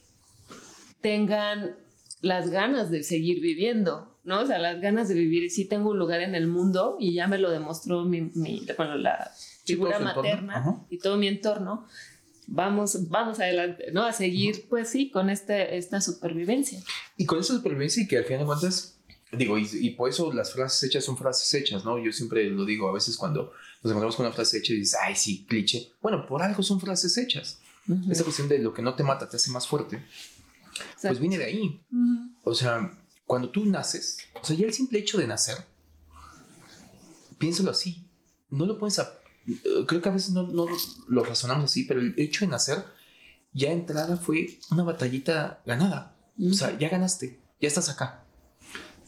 tengan 1.01 1.77
las 2.21 2.51
ganas 2.51 2.91
de 2.91 3.03
seguir 3.03 3.41
viviendo, 3.41 4.12
¿no? 4.25 4.41
O 4.41 4.47
sea, 4.47 4.59
las 4.59 4.81
ganas 4.81 5.09
de 5.09 5.15
vivir. 5.15 5.45
Y 5.45 5.51
sí 5.51 5.67
tengo 5.67 5.91
un 5.91 5.99
lugar 5.99 6.21
en 6.21 6.35
el 6.35 6.47
mundo 6.47 6.97
y 6.99 7.15
ya 7.15 7.27
me 7.27 7.39
lo 7.39 7.51
demostró 7.51 8.05
mi, 8.05 8.31
bueno, 8.77 8.97
la 8.97 9.31
figura 9.65 9.99
materna 9.99 10.85
y 10.91 10.99
todo 10.99 11.17
mi 11.17 11.29
entorno. 11.29 11.87
Vamos, 12.49 13.09
vamos 13.09 13.41
adelante, 13.41 13.93
¿no? 13.93 14.05
A 14.05 14.13
seguir, 14.13 14.67
pues 14.69 14.91
sí, 14.91 15.11
con 15.11 15.31
este, 15.31 15.77
esta 15.77 16.01
supervivencia. 16.01 16.83
Y 17.17 17.25
con 17.25 17.39
esa 17.39 17.55
supervivencia 17.55 18.03
y 18.03 18.09
que 18.09 18.19
al 18.19 18.25
final 18.25 18.41
de 18.41 18.47
cuentas 18.47 18.99
Digo, 19.33 19.57
y, 19.57 19.91
por 19.91 20.11
eso 20.11 20.31
las 20.31 20.53
frases 20.53 20.83
hechas 20.83 21.05
son 21.07 21.17
frases 21.17 21.55
hechas, 21.55 21.87
¿no? 21.87 21.99
Yo 21.99 22.13
siempre 22.13 22.51
lo 22.51 22.67
digo, 22.67 22.91
a 22.91 22.93
veces 22.93 23.17
cuando 23.17 23.53
nos 23.83 23.91
encontramos 23.91 24.15
con 24.15 24.27
una 24.27 24.35
frase 24.35 24.59
hecha 24.59 24.75
y 24.75 24.77
dices, 24.77 24.99
ay, 25.03 25.17
sí, 25.17 25.47
cliché. 25.49 25.91
Bueno, 26.03 26.27
por 26.27 26.43
algo 26.43 26.63
son 26.63 26.79
frases 26.79 27.17
hechas. 27.17 27.59
Esa 28.11 28.25
cuestión 28.25 28.49
de 28.49 28.59
lo 28.59 28.75
que 28.75 28.83
no 28.83 28.95
te 28.95 29.03
mata 29.03 29.29
te 29.29 29.37
hace 29.37 29.51
más 29.51 29.67
fuerte, 29.67 30.05
pues 31.01 31.19
viene 31.19 31.39
de 31.39 31.45
ahí. 31.45 31.81
O 32.45 32.55
sea, 32.55 32.93
cuando 33.27 33.51
tú 33.51 33.65
naces, 33.65 34.19
o 34.41 34.45
sea, 34.45 34.57
ya 34.57 34.67
el 34.67 34.73
simple 34.73 34.99
hecho 34.99 35.19
de 35.19 35.27
nacer, 35.27 35.57
piénsalo 37.39 37.71
así, 37.71 38.07
no 38.51 38.67
lo 38.67 38.79
puedes... 38.79 39.01
Creo 39.87 40.01
que 40.01 40.09
a 40.09 40.13
veces 40.13 40.31
no, 40.31 40.45
no 40.45 40.67
lo 41.09 41.25
razonamos 41.25 41.65
así, 41.65 41.85
pero 41.85 42.01
el 42.01 42.15
hecho 42.17 42.45
de 42.45 42.51
nacer, 42.51 42.85
ya 43.53 43.71
entrada 43.71 44.17
fue 44.17 44.59
una 44.71 44.85
batallita 44.85 45.61
ganada. 45.67 46.17
O 46.41 46.55
sea, 46.55 46.79
ya 46.79 46.89
ganaste, 46.89 47.41
ya 47.61 47.69
estás 47.69 47.89
acá. 47.89 48.25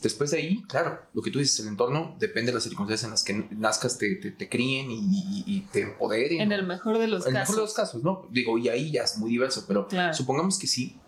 Después 0.02 0.30
de 0.32 0.36
ahí, 0.36 0.62
claro, 0.64 1.00
lo 1.14 1.22
que 1.22 1.30
tú 1.30 1.38
dices, 1.38 1.58
el 1.60 1.68
entorno 1.68 2.14
depende 2.18 2.50
de 2.50 2.56
las 2.56 2.64
circunstancias 2.64 3.04
en 3.04 3.10
las 3.10 3.24
que 3.24 3.56
nazcas, 3.56 3.96
te, 3.96 4.16
te, 4.16 4.48
críen 4.50 4.88
y, 4.90 5.66
te 5.72 5.80
empoderen. 5.80 6.42
En 6.42 6.52
el 6.52 6.66
mejor 6.66 6.98
de 6.98 7.06
los 7.06 7.24
casos. 7.24 7.30
En 7.30 7.36
el 7.36 7.40
mejor 7.40 7.54
de 7.56 7.62
los 7.62 7.72
casos, 7.72 8.02
¿no? 8.02 8.28
Digo, 8.30 8.58
y 8.58 8.68
ahí 8.68 8.90
ya 8.90 9.04
es 9.04 9.16
muy 9.16 9.30
diverso, 9.30 9.64
pero 9.66 9.88
supongamos 10.12 10.58
que 10.58 10.66
sí. 10.66 11.00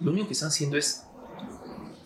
Lo 0.00 0.12
único 0.12 0.28
que 0.28 0.32
están 0.32 0.48
haciendo 0.48 0.78
es 0.78 1.02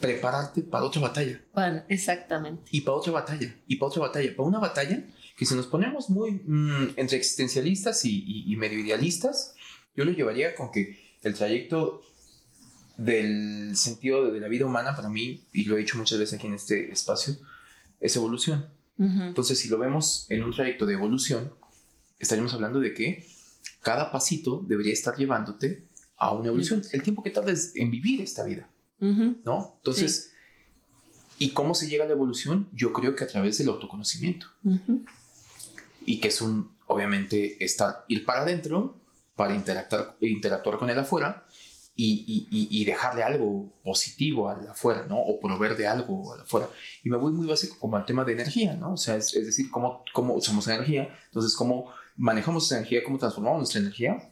prepararte 0.05 0.63
para 0.63 0.85
otra 0.85 1.01
batalla. 1.01 1.41
Bueno, 1.55 1.83
exactamente. 1.89 2.63
Y 2.71 2.83
para 2.83 2.97
otra 2.97 3.13
batalla, 3.13 3.55
y 3.67 3.77
para 3.77 3.89
otra 3.89 4.03
batalla, 4.03 4.37
para 4.37 4.49
una 4.49 4.59
batalla 4.59 5.05
que 5.37 5.47
si 5.47 5.55
nos 5.55 5.67
ponemos 5.67 6.11
muy 6.11 6.33
mm, 6.33 6.95
entre 6.97 7.17
existencialistas 7.17 8.05
y, 8.05 8.45
y, 8.47 8.57
medio 8.57 8.79
idealistas, 8.79 9.55
yo 9.97 10.05
lo 10.05 10.13
llevaría 10.13 10.55
con 10.55 10.71
que 10.71 11.17
el 11.23 11.35
trayecto 11.35 12.03
del 12.97 13.77
sentido 13.77 14.31
de 14.31 14.41
la 14.41 14.49
vida 14.49 14.67
humana 14.67 14.95
para 14.95 15.09
mí, 15.09 15.45
y 15.53 15.65
lo 15.65 15.77
he 15.77 15.81
dicho 15.81 15.99
muchas 15.99 16.19
veces 16.19 16.39
aquí 16.39 16.47
en 16.47 16.55
este 16.55 16.93
espacio, 16.93 17.37
es 18.01 18.15
evolución. 18.17 18.69
Entonces, 18.97 19.59
si 19.59 19.69
lo 19.69 19.77
vemos 19.77 20.27
en 20.29 20.45
un 20.45 20.53
trayecto 20.53 20.87
de 20.87 20.95
evolución, 20.95 21.53
estaríamos 22.21 22.55
hablando 22.55 22.79
de 22.79 22.95
que 22.95 23.27
cada 23.83 24.13
pasito 24.13 24.65
debería 24.69 24.93
estar 24.93 25.17
llevándote 25.17 25.89
a 26.17 26.33
una 26.33 26.49
evolución. 26.49 26.83
El 26.93 27.03
tiempo 27.03 27.25
que 27.25 27.31
tardes 27.31 27.73
en 27.75 27.91
vivir 27.91 28.21
esta 28.21 28.45
vida, 28.45 28.71
¿no? 29.45 29.75
Entonces, 29.77 30.33
¿y 31.39 31.51
cómo 31.51 31.75
se 31.75 31.89
llega 31.89 32.05
a 32.05 32.07
la 32.07 32.15
evolución? 32.15 32.69
Yo 32.73 32.93
creo 32.93 33.15
que 33.15 33.25
a 33.25 33.27
través 33.27 33.59
del 33.59 33.69
autoconocimiento. 33.69 34.47
Y 36.07 36.21
que 36.21 36.29
es 36.29 36.41
un, 36.41 36.71
obviamente, 36.87 37.63
estar, 37.65 38.05
ir 38.09 38.25
para 38.25 38.43
adentro 38.43 39.01
para 39.37 39.55
interactuar, 39.55 40.17
interactuar 40.21 40.79
con 40.79 40.91
el 40.91 40.99
afuera 40.99 41.45
y, 41.97 42.49
y, 42.51 42.85
dejarle 42.85 43.23
algo 43.23 43.73
positivo 43.85 44.49
al 44.49 44.67
afuera, 44.67 45.07
¿no? 45.09 45.17
O 45.17 45.39
proveer 45.39 45.77
de 45.77 45.87
algo 45.87 46.33
al 46.33 46.41
afuera. 46.41 46.69
Y 47.05 47.09
me 47.09 47.17
voy 47.17 47.33
muy 47.33 47.47
básico 47.47 47.77
como 47.79 47.97
al 47.97 48.05
tema 48.05 48.25
de 48.25 48.33
energía, 48.33 48.75
¿no? 48.75 48.95
O 48.95 48.97
sea, 48.97 49.17
es, 49.17 49.33
decir, 49.33 49.71
cómo, 49.71 50.05
cómo 50.13 50.35
usamos 50.35 50.67
energía, 50.67 51.09
entonces 51.27 51.55
cómo 51.55 51.93
manejamos 52.17 52.67
esa 52.67 52.79
energía, 52.79 53.05
cómo 53.05 53.19
transformamos 53.19 53.59
nuestra 53.59 53.81
energía, 53.81 54.29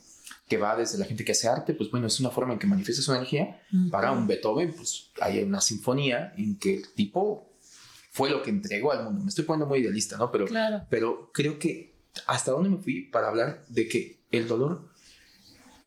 que 0.53 0.59
va 0.59 0.77
desde 0.77 0.99
la 0.99 1.07
gente 1.07 1.25
que 1.25 1.33
hace 1.33 1.49
arte, 1.49 1.73
pues 1.73 1.91
bueno, 1.91 2.07
es 2.09 2.21
una 2.21 2.29
forma 2.29 2.53
en 2.53 2.59
que 2.59 2.67
manifiesta 2.67 3.03
su 3.03 3.11
energía. 3.15 3.63
Para 3.91 4.13
un 4.13 4.27
Beethoven, 4.27 4.75
pues 4.75 5.11
hay 5.19 5.43
una 5.43 5.63
sinfonía 5.63 6.35
en 6.37 6.59
que 6.59 6.75
el 6.75 6.93
tipo 6.93 7.55
fue 8.11 8.29
lo 8.29 8.43
que 8.43 8.51
entregó 8.51 8.93
al 8.93 9.03
mundo. 9.03 9.25
Me 9.25 9.31
estoy 9.31 9.47
poniendo 9.47 9.67
muy 9.67 9.79
idealista, 9.79 10.19
¿no? 10.19 10.31
Pero, 10.31 10.45
pero 10.91 11.31
creo 11.33 11.59
que 11.59 11.95
hasta 12.27 12.51
dónde 12.51 12.69
me 12.69 12.77
fui 12.77 13.01
para 13.01 13.29
hablar 13.29 13.65
de 13.67 13.89
que 13.89 14.21
el 14.31 14.47
dolor 14.47 14.91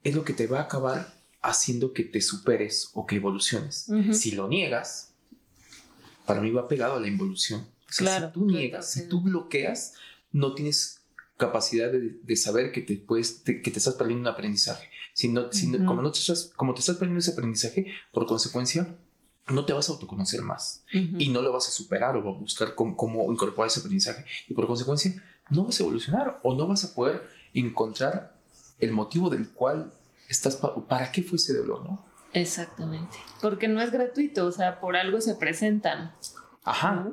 es 0.04 0.16
lo 0.16 0.26
que 0.26 0.34
te 0.34 0.48
va 0.48 0.62
a 0.62 0.64
acabar 0.64 1.14
haciendo 1.44 1.94
que 1.94 2.04
te 2.04 2.20
superes 2.20 2.90
o 2.96 3.06
que 3.06 3.18
evoluciones. 3.18 3.86
Si 4.14 4.32
lo 4.32 4.48
niegas, 4.48 5.14
para 6.26 6.42
mí 6.42 6.50
va 6.50 6.68
pegado 6.68 6.96
a 6.96 7.00
la 7.00 7.08
involución. 7.08 7.68
claro, 7.96 8.30
si 8.30 8.34
tú 8.34 8.46
niegas, 8.48 8.90
si 8.90 9.08
tú 9.08 9.22
bloqueas, 9.22 9.94
no 10.32 10.56
tienes 10.56 11.02
capacidad 11.38 11.92
de, 11.92 12.36
saber 12.36 12.72
que 12.72 12.82
te, 12.82 12.96
puedes, 12.96 13.42
que 13.44 13.60
te 13.60 13.78
estás 13.80 13.96
perdiendo 13.96 14.30
un 14.30 14.34
aprendizaje. 14.34 14.90
Si 15.14 15.30
no, 15.30 15.50
como, 15.86 16.02
no 16.02 16.12
te 16.12 16.20
estás, 16.20 16.52
como 16.56 16.74
te 16.74 16.82
estás 16.82 16.98
perdiendo 16.98 17.20
ese 17.20 17.32
aprendizaje, 17.32 17.88
por 18.12 18.26
consecuencia, 18.26 18.96
no 19.48 19.66
te 19.66 19.74
vas 19.74 19.90
a 19.90 19.94
autoconocer 19.94 20.42
más 20.42 20.84
y 20.92 21.30
no 21.30 21.42
lo 21.42 21.54
vas 21.54 21.68
a 21.68 21.72
superar 21.72 22.18
o 22.18 22.20
a 22.28 22.38
buscar 22.38 22.74
cómo, 22.76 22.98
cómo, 22.98 23.32
incorporar 23.32 23.68
ese 23.68 23.80
aprendizaje. 23.80 24.26
Y 24.48 24.54
por 24.54 24.68
consecuencia, 24.68 25.14
no 25.50 25.66
vas 25.66 25.80
a 25.80 25.84
evolucionar 25.84 26.40
o 26.44 26.56
no 26.56 26.68
vas 26.68 26.84
a 26.84 26.94
poder 26.94 27.24
encontrar 27.54 28.36
el 28.80 28.92
motivo 28.92 29.30
del 29.30 29.50
cual 29.50 29.94
estás, 30.30 30.60
¿para 30.88 31.12
qué 31.12 31.22
fue 31.24 31.38
ese 31.38 31.54
dolor, 31.54 31.84
no? 31.84 32.06
Exactamente, 32.34 33.18
porque 33.42 33.68
no 33.70 33.82
es 33.82 33.92
gratuito, 33.92 34.46
o 34.46 34.52
sea, 34.52 34.82
por 34.82 34.98
algo 34.98 35.22
se 35.22 35.36
presentan. 35.36 36.14
Ajá. 36.64 37.08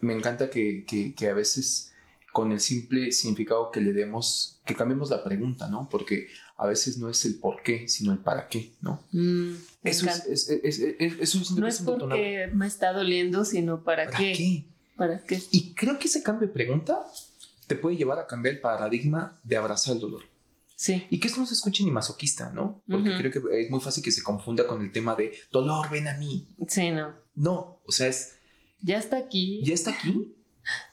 Me 0.00 0.14
encanta 0.14 0.50
que, 0.50 0.84
que, 0.84 1.28
a 1.28 1.34
veces 1.34 1.92
con 2.32 2.52
el 2.52 2.60
simple 2.60 3.12
significado 3.12 3.70
que 3.70 3.80
le 3.80 3.92
demos, 3.92 4.60
que 4.64 4.74
cambiemos 4.74 5.10
la 5.10 5.24
pregunta, 5.24 5.68
¿no? 5.68 5.88
Porque 5.90 6.28
a 6.56 6.66
veces 6.66 6.98
no 6.98 7.08
es 7.08 7.24
el 7.24 7.38
por 7.38 7.62
qué, 7.62 7.88
sino 7.88 8.12
el 8.12 8.18
para 8.18 8.48
qué, 8.48 8.72
¿no? 8.80 9.02
Mm, 9.12 9.54
eso, 9.82 10.06
es, 10.08 10.48
es, 10.48 10.78
es, 10.78 11.50
No 11.52 11.66
es 11.66 11.80
porque 11.80 12.50
me 12.52 12.66
está 12.66 12.92
doliendo, 12.92 13.44
sino 13.44 13.82
para, 13.82 14.06
¿Para 14.06 14.18
qué? 14.18 14.66
¿Para 14.96 15.24
qué? 15.24 15.42
Y 15.50 15.74
creo 15.74 15.98
que 15.98 16.06
ese 16.06 16.22
cambio 16.22 16.46
de 16.46 16.54
pregunta 16.54 17.04
te 17.66 17.76
puede 17.76 17.96
llevar 17.96 18.18
a 18.18 18.26
cambiar 18.26 18.56
el 18.56 18.60
paradigma 18.60 19.40
de 19.44 19.56
abrazar 19.56 19.94
el 19.94 20.00
dolor. 20.00 20.22
Sí. 20.80 21.06
Y 21.10 21.20
que 21.20 21.28
esto 21.28 21.40
no 21.40 21.46
se 21.46 21.54
escuche 21.54 21.84
ni 21.84 21.90
masoquista, 21.90 22.50
¿no? 22.50 22.82
Porque 22.88 23.14
creo 23.16 23.30
que 23.30 23.60
es 23.60 23.70
muy 23.70 23.80
fácil 23.80 24.02
que 24.02 24.10
se 24.10 24.22
confunda 24.22 24.66
con 24.66 24.82
el 24.82 24.90
tema 24.90 25.14
de 25.14 25.32
dolor, 25.52 25.90
ven 25.90 26.08
a 26.08 26.16
mí. 26.16 26.48
Sí, 26.68 26.90
no. 26.90 27.14
No, 27.34 27.80
o 27.86 27.92
sea, 27.92 28.06
es. 28.06 28.39
Ya 28.82 28.98
está 28.98 29.18
aquí. 29.18 29.62
Ya 29.64 29.74
está 29.74 29.90
aquí. 29.90 30.34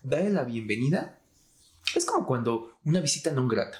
Dale 0.03 0.29
la 0.29 0.43
bienvenida. 0.43 1.19
Es 1.95 2.05
como 2.05 2.25
cuando 2.25 2.77
una 2.85 2.99
visita 3.01 3.31
no 3.31 3.47
grata. 3.47 3.79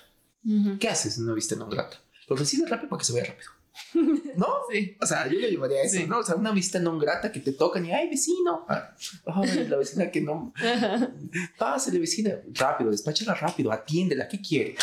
¿Qué 0.79 0.87
haces 0.87 1.17
en 1.17 1.25
una 1.25 1.33
visita 1.33 1.55
no 1.55 1.67
grata? 1.67 1.97
Lo 2.27 2.35
recibes 2.35 2.69
rápido 2.69 2.89
para 2.89 2.99
que 2.99 3.05
se 3.05 3.13
vaya 3.13 3.25
rápido. 3.25 3.51
¿No? 4.37 4.47
Sí. 4.71 4.95
O 5.01 5.05
sea, 5.05 5.27
yo 5.27 5.39
le 5.39 5.49
llevaría 5.49 5.79
a 5.79 5.83
eso, 5.83 6.05
¿no? 6.07 6.19
O 6.19 6.23
sea, 6.23 6.35
una 6.35 6.51
visita 6.51 6.79
no 6.79 6.97
grata 6.97 7.31
que 7.31 7.41
te 7.41 7.51
tocan 7.51 7.85
y, 7.85 7.91
ay, 7.91 8.09
vecino. 8.09 8.65
Ay, 8.67 9.67
la 9.67 9.77
vecina 9.77 10.09
que 10.09 10.21
no. 10.21 10.53
Pásale, 11.57 11.99
vecina. 11.99 12.31
Rápido, 12.53 12.91
despáchala 12.91 13.33
rápido, 13.33 13.71
atiéndela. 13.71 14.27
¿Qué 14.27 14.41
quiere? 14.41 14.75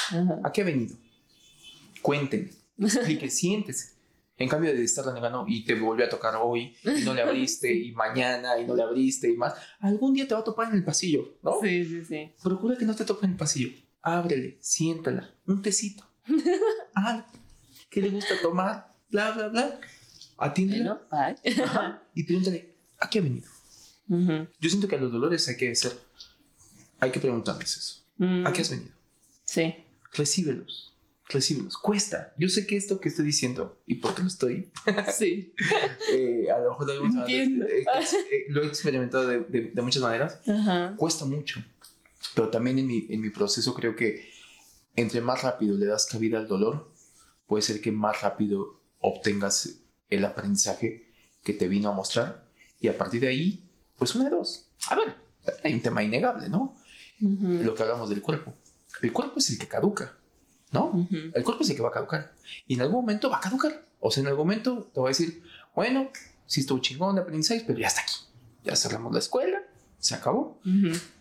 ¿A 0.42 0.52
qué 0.52 0.62
ha 0.62 0.64
venido? 0.64 0.96
Cuéntenme. 2.02 2.50
Explique, 2.78 3.30
siéntese. 3.30 3.93
En 4.36 4.48
cambio 4.48 4.72
de 4.72 4.82
estar 4.82 5.04
renegando 5.04 5.44
y 5.46 5.64
te 5.64 5.74
volvió 5.74 6.06
a 6.06 6.08
tocar 6.08 6.34
hoy 6.36 6.76
y 6.82 7.04
no 7.04 7.14
le 7.14 7.22
abriste 7.22 7.72
y 7.72 7.92
mañana 7.92 8.58
y 8.58 8.66
no 8.66 8.74
le 8.74 8.82
abriste 8.82 9.30
y 9.30 9.36
más, 9.36 9.54
algún 9.80 10.12
día 10.14 10.26
te 10.26 10.34
va 10.34 10.40
a 10.40 10.44
topar 10.44 10.68
en 10.70 10.74
el 10.74 10.84
pasillo, 10.84 11.38
¿no? 11.42 11.58
Sí, 11.62 11.84
sí, 11.84 12.04
sí. 12.04 12.32
Procura 12.42 12.76
que 12.76 12.84
no 12.84 12.96
te 12.96 13.04
tope 13.04 13.26
en 13.26 13.32
el 13.32 13.38
pasillo. 13.38 13.70
Ábrele, 14.02 14.58
siéntala, 14.60 15.32
un 15.46 15.62
tecito. 15.62 16.04
Algo 16.94 17.44
qué 17.94 18.02
le 18.02 18.10
gusta 18.10 18.34
tomar, 18.42 18.92
bla, 19.08 19.30
bla, 19.30 19.48
bla. 19.48 19.80
Atiéndela. 20.36 21.00
y 22.12 22.24
pregúntale, 22.24 22.74
¿a 22.98 23.08
qué 23.08 23.20
ha 23.20 23.22
venido? 23.22 23.48
Yo 24.08 24.68
siento 24.68 24.88
que 24.88 24.96
a 24.96 24.98
los 24.98 25.12
dolores 25.12 25.48
hay 25.48 25.56
que 25.56 25.70
hacer, 25.70 25.92
hay 26.98 27.12
que 27.12 27.20
preguntarles 27.20 27.76
eso. 27.76 28.04
¿A 28.44 28.52
qué 28.52 28.62
has 28.62 28.70
venido? 28.70 28.90
Sí. 29.44 29.76
Recíbelos, 30.12 30.93
recíbelos. 31.28 31.78
Cuesta. 31.78 32.34
Yo 32.38 32.48
sé 32.48 32.66
que 32.66 32.76
esto 32.76 33.00
que 33.00 33.08
estoy 33.08 33.24
diciendo, 33.24 33.80
y 33.86 33.96
porque 33.96 34.22
lo 34.22 34.28
estoy, 34.28 34.70
sí. 35.16 35.54
Eh, 36.12 36.48
a 36.50 36.58
lo 36.58 36.70
mejor 36.70 36.86
lo, 36.86 37.26
eh, 37.26 37.44
eh, 37.44 37.84
lo 38.48 38.62
he 38.62 38.66
experimentado 38.66 39.26
de, 39.26 39.40
de, 39.40 39.82
muchas 39.82 40.02
maneras. 40.02 40.40
Cuesta 40.96 41.24
mucho. 41.24 41.62
Pero 42.34 42.48
también 42.48 42.78
en 42.78 42.86
mi, 42.86 43.06
en 43.10 43.20
mi 43.20 43.30
proceso 43.30 43.74
creo 43.74 43.94
que 43.94 44.28
entre 44.96 45.20
más 45.20 45.42
rápido 45.42 45.76
le 45.76 45.86
das 45.86 46.06
cabida 46.06 46.38
al 46.38 46.48
dolor, 46.48 46.90
puede 47.46 47.62
ser 47.62 47.80
que 47.80 47.92
más 47.92 48.22
rápido 48.22 48.80
obtengas 49.00 49.80
el 50.08 50.24
aprendizaje 50.24 51.12
que 51.42 51.52
te 51.52 51.68
vino 51.68 51.90
a 51.90 51.92
mostrar 51.92 52.44
y 52.80 52.88
a 52.88 52.96
partir 52.96 53.20
de 53.20 53.28
ahí, 53.28 53.68
pues 53.96 54.14
una 54.14 54.24
de 54.24 54.30
dos. 54.30 54.68
A 54.88 54.96
ver, 54.96 55.14
hay 55.62 55.74
un 55.74 55.80
tema 55.80 56.02
innegable, 56.02 56.48
¿no? 56.48 56.76
Lo 57.20 57.74
que 57.74 57.82
hablamos 57.82 58.10
del 58.10 58.20
cuerpo. 58.22 58.54
El 59.00 59.12
cuerpo 59.12 59.38
es 59.38 59.50
el 59.50 59.58
que 59.58 59.68
caduca, 59.68 60.18
¿no? 60.74 61.08
El 61.10 61.42
cuerpo 61.44 61.62
es 61.62 61.70
el 61.70 61.76
que 61.76 61.82
va 61.82 61.88
a 61.88 61.92
caducar. 61.92 62.32
Y 62.66 62.74
en 62.74 62.82
algún 62.82 62.96
momento 62.96 63.30
va 63.30 63.38
a 63.38 63.40
caducar. 63.40 63.86
O 64.00 64.10
sea, 64.10 64.20
en 64.20 64.26
algún 64.26 64.46
momento 64.46 64.90
te 64.92 65.00
va 65.00 65.06
a 65.06 65.08
decir, 65.08 65.42
bueno, 65.74 66.10
sí 66.46 66.60
estuvo 66.60 66.78
chingón 66.80 67.14
de 67.14 67.22
aprendizaje, 67.22 67.64
pero 67.66 67.78
ya 67.78 67.86
está 67.86 68.02
aquí. 68.02 68.14
Ya 68.64 68.76
cerramos 68.76 69.12
la 69.12 69.20
escuela, 69.20 69.62
se 69.98 70.14
acabó. 70.14 70.58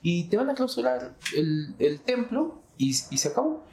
Y 0.02 0.26
te 0.26 0.36
van 0.36 0.50
a 0.50 0.56
clausurar 0.56 1.16
el, 1.36 1.76
el 1.80 2.00
templo 2.02 2.62
y, 2.78 2.90
y 2.90 3.18
se 3.18 3.28
acabó. 3.30 3.64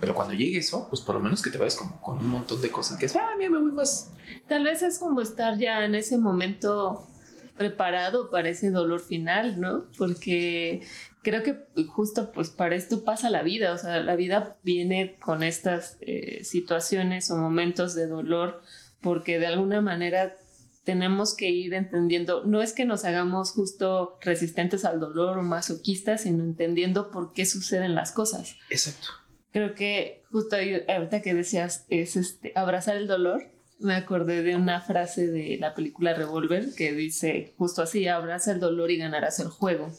Pero 0.00 0.14
cuando 0.14 0.34
llegue 0.34 0.58
eso, 0.58 0.86
pues 0.88 1.00
por 1.02 1.14
lo 1.16 1.20
menos 1.20 1.42
que 1.42 1.50
te 1.50 1.58
vayas 1.58 1.76
como 1.76 2.00
con 2.00 2.18
un 2.18 2.28
montón 2.28 2.60
de 2.60 2.70
cosas 2.70 2.98
que 2.98 3.06
es, 3.06 3.16
ah, 3.16 3.30
mira, 3.36 3.50
me 3.50 3.58
voy 3.58 3.72
más. 3.72 4.10
Tal 4.48 4.64
vez 4.64 4.82
es 4.82 4.98
como 4.98 5.20
estar 5.20 5.58
ya 5.58 5.84
en 5.84 5.94
ese 5.94 6.18
momento 6.18 7.08
preparado 7.56 8.30
para 8.30 8.48
ese 8.48 8.70
dolor 8.70 9.00
final, 9.00 9.60
¿no? 9.60 9.86
Porque 9.98 10.82
creo 11.22 11.42
que 11.42 11.56
justo 11.86 12.32
pues 12.32 12.50
para 12.50 12.76
esto 12.76 13.04
pasa 13.04 13.30
la 13.30 13.42
vida, 13.42 13.72
o 13.72 13.78
sea, 13.78 14.00
la 14.00 14.16
vida 14.16 14.56
viene 14.62 15.16
con 15.20 15.42
estas 15.42 15.98
eh, 16.00 16.44
situaciones 16.44 17.30
o 17.30 17.36
momentos 17.36 17.94
de 17.94 18.06
dolor 18.06 18.62
porque 19.00 19.38
de 19.38 19.46
alguna 19.46 19.80
manera 19.80 20.36
tenemos 20.84 21.36
que 21.36 21.50
ir 21.50 21.74
entendiendo, 21.74 22.44
no 22.44 22.62
es 22.62 22.72
que 22.72 22.84
nos 22.84 23.04
hagamos 23.04 23.52
justo 23.52 24.18
resistentes 24.22 24.84
al 24.84 25.00
dolor 25.00 25.38
o 25.38 25.42
masoquistas, 25.42 26.22
sino 26.22 26.42
entendiendo 26.42 27.10
por 27.10 27.32
qué 27.32 27.44
suceden 27.44 27.94
las 27.94 28.12
cosas. 28.12 28.56
Exacto 28.70 29.08
creo 29.52 29.74
que 29.74 30.24
justo 30.30 30.56
ahorita 30.56 31.22
que 31.22 31.34
decías 31.34 31.84
es 31.88 32.16
este, 32.16 32.52
abrazar 32.54 32.96
el 32.96 33.06
dolor, 33.06 33.50
me 33.80 33.94
acordé 33.94 34.42
de 34.42 34.56
una 34.56 34.80
frase 34.80 35.28
de 35.28 35.56
la 35.58 35.74
película 35.74 36.14
Revolver 36.14 36.74
que 36.76 36.92
dice 36.92 37.54
justo 37.56 37.82
así, 37.82 38.08
abraza 38.08 38.52
el 38.52 38.60
dolor 38.60 38.90
y 38.90 38.98
ganarás 38.98 39.38
el 39.38 39.48
juego. 39.48 39.92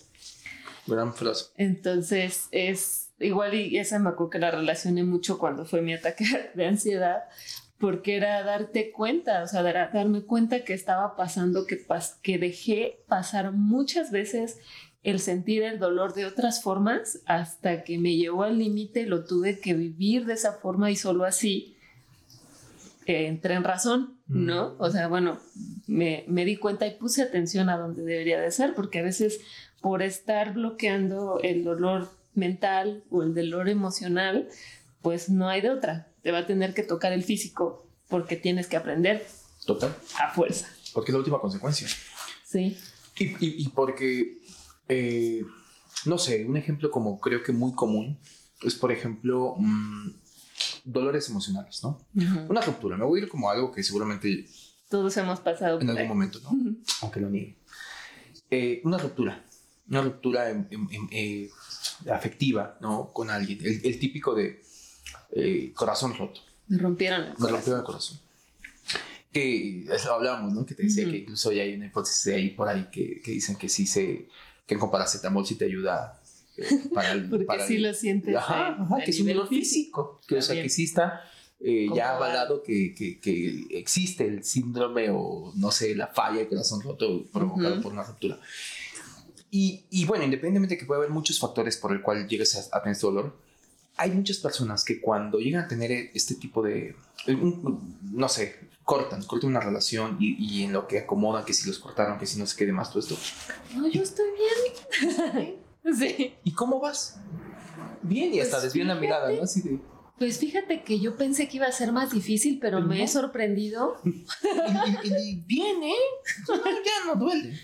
Gran 0.89 1.13
frase. 1.13 1.45
Entonces 1.57 2.47
es 2.51 3.11
igual 3.19 3.53
y 3.53 3.77
esa 3.77 3.99
me 3.99 4.09
acuerdo 4.09 4.29
que 4.29 4.39
la 4.39 4.51
relacioné 4.51 5.03
mucho 5.03 5.37
cuando 5.37 5.65
fue 5.65 5.81
mi 5.81 5.93
ataque 5.93 6.25
de 6.55 6.65
ansiedad, 6.65 7.23
porque 7.77 8.17
era 8.17 8.43
darte 8.43 8.91
cuenta, 8.91 9.43
o 9.43 9.47
sea, 9.47 9.63
darme 9.63 10.21
cuenta 10.23 10.63
que 10.63 10.73
estaba 10.73 11.15
pasando, 11.15 11.65
que, 11.65 11.85
que 12.21 12.37
dejé 12.37 12.99
pasar 13.07 13.51
muchas 13.51 14.11
veces 14.11 14.57
el 15.01 15.19
sentir 15.19 15.63
el 15.63 15.79
dolor 15.79 16.13
de 16.13 16.25
otras 16.25 16.61
formas 16.61 17.19
hasta 17.25 17.83
que 17.83 17.97
me 17.99 18.15
llevó 18.15 18.43
al 18.43 18.59
límite, 18.59 19.05
lo 19.05 19.23
tuve 19.23 19.59
que 19.59 19.73
vivir 19.73 20.25
de 20.25 20.33
esa 20.33 20.53
forma 20.53 20.91
y 20.91 20.97
solo 20.97 21.23
así 21.23 21.77
entré 23.05 23.55
en 23.55 23.63
razón, 23.63 24.19
¿no? 24.27 24.75
O 24.77 24.89
sea, 24.91 25.07
bueno, 25.07 25.39
me, 25.87 26.23
me, 26.27 26.45
di 26.45 26.57
cuenta 26.57 26.85
y 26.85 26.95
puse 26.95 27.23
atención 27.23 27.69
a 27.69 27.77
donde 27.77 28.03
debería 28.03 28.39
de 28.39 28.51
ser, 28.51 28.75
porque 28.75 28.99
a 28.99 29.03
veces 29.03 29.39
por 29.81 30.01
estar 30.01 30.53
bloqueando 30.53 31.39
el 31.41 31.63
dolor 31.63 32.09
mental 32.33 33.03
o 33.09 33.23
el 33.23 33.33
dolor 33.33 33.69
emocional, 33.69 34.47
pues 35.01 35.29
no 35.29 35.49
hay 35.49 35.61
de 35.61 35.69
otra. 35.71 36.11
Te 36.21 36.31
va 36.31 36.39
a 36.39 36.45
tener 36.45 36.73
que 36.73 36.83
tocar 36.83 37.13
el 37.13 37.23
físico 37.23 37.87
porque 38.07 38.35
tienes 38.35 38.67
que 38.67 38.77
aprender. 38.77 39.25
Total. 39.65 39.95
A 40.19 40.31
fuerza. 40.33 40.67
Porque 40.93 41.11
es 41.11 41.13
la 41.13 41.19
última 41.19 41.39
consecuencia. 41.39 41.87
Sí. 42.45 42.77
Y, 43.17 43.35
y, 43.39 43.69
porque, 43.69 44.41
eh, 44.87 45.43
no 46.05 46.17
sé, 46.17 46.45
un 46.45 46.57
ejemplo 46.57 46.89
como 46.89 47.19
creo 47.19 47.43
que 47.43 47.51
muy 47.51 47.73
común 47.73 48.17
es, 48.61 48.75
por 48.75 48.91
ejemplo, 48.91 49.55
mm, 49.57 50.09
dolores 50.83 51.29
emocionales, 51.29 51.83
¿no? 51.83 52.05
Una 52.47 52.61
ruptura. 52.61 52.97
Me 52.97 53.05
voy 53.05 53.19
a 53.19 53.23
ir 53.23 53.29
como 53.29 53.49
algo 53.49 53.71
que 53.71 53.83
seguramente... 53.83 54.47
Todos 54.89 55.15
hemos 55.17 55.39
pasado. 55.39 55.79
En 55.79 55.89
algún 55.89 56.07
momento, 56.07 56.39
¿no? 56.43 56.51
Aunque 57.01 57.19
lo 57.19 57.29
niegue. 57.29 57.57
Eh, 58.49 58.81
una 58.83 58.97
ruptura. 58.97 59.45
Una 59.89 60.01
ruptura 60.01 60.51
eh, 60.51 61.49
afectiva, 62.11 62.77
¿no? 62.81 63.11
Con 63.11 63.29
alguien. 63.29 63.59
El, 63.63 63.99
típico 63.99 64.35
de 64.35 64.61
corazón 65.73 66.15
roto. 66.15 66.41
Me 66.67 66.77
rompieron 66.77 67.21
el 67.21 67.33
corazón. 67.33 67.45
Me 67.45 67.51
rompieron 67.51 67.79
el 67.79 67.85
corazón 67.85 68.19
que 69.31 69.85
eso 69.91 70.13
hablábamos, 70.13 70.53
¿no? 70.53 70.65
Que 70.65 70.75
te 70.75 70.83
decía 70.83 71.05
que 71.05 71.17
incluso 71.17 71.51
ya 71.51 71.63
hay 71.63 71.75
una 71.75 71.85
hipótesis 71.85 72.33
ahí 72.33 72.49
por 72.49 72.67
ahí 72.67 72.87
que, 72.91 73.21
que 73.21 73.31
dicen 73.31 73.55
que 73.55 73.69
sí 73.69 73.85
se, 73.85 74.27
que 74.65 74.77
con 74.77 74.89
paracetamol 74.89 75.45
sí 75.45 75.55
te 75.55 75.65
ayuda 75.65 76.19
eh, 76.57 76.65
para 76.93 77.11
el... 77.11 77.25
Porque 77.29 77.45
para 77.45 77.67
sí 77.67 77.77
lo 77.77 77.93
sientes. 77.93 78.35
Ajá, 78.35 78.77
que 79.03 79.11
es 79.11 79.19
un 79.19 79.27
dolor 79.27 79.47
físico. 79.47 80.19
Que, 80.27 80.37
o 80.37 80.41
sea, 80.41 80.61
que 80.61 80.69
sí 80.69 80.85
está 80.85 81.21
eh, 81.59 81.87
ya 81.93 82.15
avalado 82.15 82.63
que, 82.63 82.95
que, 82.95 83.19
que, 83.19 83.67
existe 83.71 84.25
el 84.25 84.43
síndrome 84.43 85.09
o, 85.11 85.53
no 85.55 85.71
sé, 85.71 85.93
la 85.95 86.07
falla 86.07 86.39
del 86.39 86.47
corazón 86.47 86.81
roto 86.81 87.25
provocado 87.31 87.81
por 87.81 87.93
una 87.93 88.03
ruptura. 88.03 88.39
Y, 89.51 89.85
y, 89.89 90.05
bueno, 90.05 90.23
independientemente 90.23 90.75
de 90.75 90.79
que 90.79 90.85
puede 90.85 90.99
haber 90.99 91.11
muchos 91.11 91.39
factores 91.39 91.77
por 91.77 91.91
el 91.91 92.01
cual 92.01 92.27
llegues 92.27 92.55
a, 92.55 92.77
a 92.77 92.81
tener 92.81 92.93
este 92.93 93.07
dolor, 93.07 93.35
hay 93.99 94.11
muchas 94.11 94.37
personas 94.37 94.85
que 94.85 95.01
cuando 95.01 95.39
llegan 95.39 95.65
a 95.65 95.67
tener 95.67 95.91
este 96.13 96.35
tipo 96.35 96.63
de, 96.63 96.95
no 98.13 98.29
sé, 98.29 98.69
cortan, 98.85 99.21
cortan 99.23 99.49
una 99.49 99.59
relación 99.59 100.17
y, 100.19 100.63
en 100.63 100.71
lo 100.71 100.87
que 100.87 100.99
acomodan, 100.99 101.43
que 101.43 101.53
si 101.53 101.67
los 101.67 101.79
cortaron, 101.79 102.17
que 102.17 102.25
si 102.25 102.39
no 102.39 102.47
se 102.47 102.55
quede 102.55 102.71
más 102.71 102.89
todo 102.89 103.01
esto. 103.01 103.17
No, 103.75 103.87
yo 103.89 104.01
estoy 104.01 104.27
bien. 105.35 105.55
sí. 105.99 106.33
¿Y 106.45 106.53
cómo 106.53 106.79
vas? 106.79 107.17
Bien, 108.01 108.33
y 108.33 108.39
hasta 108.39 108.55
pues 108.55 108.63
desvían 108.63 108.87
la 108.87 108.95
mirada, 108.95 109.31
¿no? 109.31 109.43
Así 109.43 109.61
de... 109.61 109.79
Pues 110.17 110.37
fíjate 110.37 110.83
que 110.83 110.99
yo 110.99 111.17
pensé 111.17 111.49
que 111.49 111.57
iba 111.57 111.67
a 111.67 111.71
ser 111.71 111.91
más 111.91 112.11
difícil, 112.11 112.59
pero, 112.59 112.81
me 112.81 113.03
he 113.03 113.07
sorprendido. 113.07 113.97
y, 114.05 115.35
bien, 115.41 115.83
¿eh? 115.83 115.93
ya 116.47 117.05
no 117.05 117.15
duele. 117.15 117.59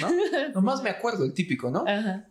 ¿No? 0.00 0.10
Nomás 0.54 0.82
me 0.82 0.90
acuerdo, 0.90 1.24
el 1.24 1.32
típico, 1.32 1.70
¿no? 1.70 1.84
Ajá. 1.86 2.28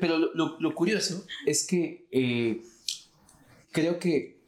Pero 0.00 0.18
lo, 0.18 0.74
curioso 0.74 1.26
es 1.44 1.66
que 1.66 2.06
eh, 2.10 2.62
creo 3.72 3.98
que 3.98 4.40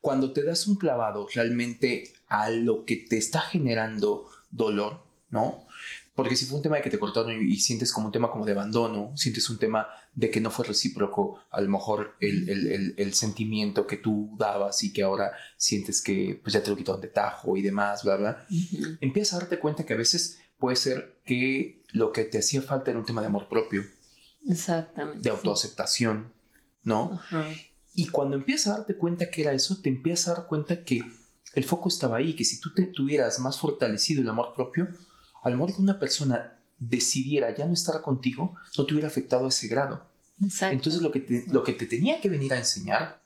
cuando 0.00 0.32
te 0.32 0.42
das 0.42 0.66
un 0.66 0.76
clavado 0.76 1.28
realmente 1.32 2.12
a 2.28 2.50
lo 2.50 2.84
que 2.84 2.96
te 2.96 3.16
está 3.16 3.40
generando 3.40 4.28
dolor, 4.50 5.04
¿no? 5.30 5.66
Porque 6.14 6.34
si 6.34 6.46
fue 6.46 6.56
un 6.56 6.62
tema 6.64 6.76
de 6.76 6.82
que 6.82 6.90
te 6.90 6.98
cortaron 6.98 7.30
y, 7.48 7.56
sientes 7.60 7.92
como 7.92 8.06
un 8.06 8.12
tema 8.12 8.28
como 8.32 8.44
de 8.44 8.50
abandono, 8.50 9.16
sientes 9.16 9.48
un 9.50 9.58
tema 9.58 9.86
de 10.14 10.30
que 10.30 10.40
no 10.40 10.50
fue 10.50 10.64
recíproco, 10.64 11.38
a 11.50 11.60
lo 11.60 11.68
mejor 11.68 12.16
el, 12.18 12.48
el, 12.48 12.94
el, 12.96 13.14
sentimiento 13.14 13.86
que 13.86 13.98
tú 13.98 14.34
dabas 14.36 14.82
y 14.82 14.92
que 14.92 15.04
ahora 15.04 15.30
sientes 15.56 16.02
que 16.02 16.40
pues 16.42 16.54
ya 16.54 16.62
te 16.62 16.70
lo 16.70 16.76
quitaron 16.76 17.00
de 17.00 17.06
tajo 17.06 17.56
y 17.56 17.62
demás, 17.62 18.02
bla, 18.02 18.16
bla, 18.16 18.46
empiezas 19.00 19.34
a 19.34 19.38
darte 19.42 19.60
cuenta 19.60 19.86
que 19.86 19.94
a 19.94 19.96
veces 19.96 20.40
puede 20.58 20.76
ser 20.76 21.20
que 21.24 21.82
lo 21.92 22.12
que 22.12 22.24
te 22.24 22.38
hacía 22.38 22.62
falta 22.62 22.90
era 22.90 23.00
un 23.00 23.06
tema 23.06 23.20
de 23.20 23.28
amor 23.28 23.48
propio. 23.48 23.84
Exactamente. 24.46 25.20
De 25.20 25.30
autoaceptación, 25.30 26.32
¿no? 26.82 27.12
Ajá. 27.12 27.46
Y 27.94 28.06
cuando 28.08 28.36
empiezas 28.36 28.74
a 28.74 28.76
darte 28.78 28.96
cuenta 28.96 29.28
que 29.30 29.42
era 29.42 29.52
eso, 29.52 29.80
te 29.82 29.88
empiezas 29.88 30.28
a 30.28 30.34
dar 30.34 30.46
cuenta 30.46 30.84
que 30.84 31.02
el 31.54 31.64
foco 31.64 31.88
estaba 31.88 32.18
ahí, 32.18 32.34
que 32.34 32.44
si 32.44 32.60
tú 32.60 32.72
te 32.72 32.84
tuvieras 32.84 33.40
más 33.40 33.58
fortalecido 33.58 34.22
el 34.22 34.28
amor 34.28 34.52
propio, 34.54 34.88
al 35.42 35.56
lo 35.56 35.66
que 35.66 35.74
una 35.78 35.98
persona 35.98 36.58
decidiera 36.78 37.54
ya 37.56 37.66
no 37.66 37.72
estar 37.72 38.00
contigo, 38.02 38.54
no 38.76 38.86
te 38.86 38.92
hubiera 38.92 39.08
afectado 39.08 39.46
a 39.46 39.48
ese 39.48 39.66
grado. 39.68 40.06
Exacto. 40.40 40.74
Entonces 40.74 41.02
lo 41.02 41.10
que, 41.10 41.20
te, 41.20 41.44
lo 41.48 41.64
que 41.64 41.72
te 41.72 41.86
tenía 41.86 42.20
que 42.20 42.28
venir 42.28 42.52
a 42.52 42.58
enseñar 42.58 43.20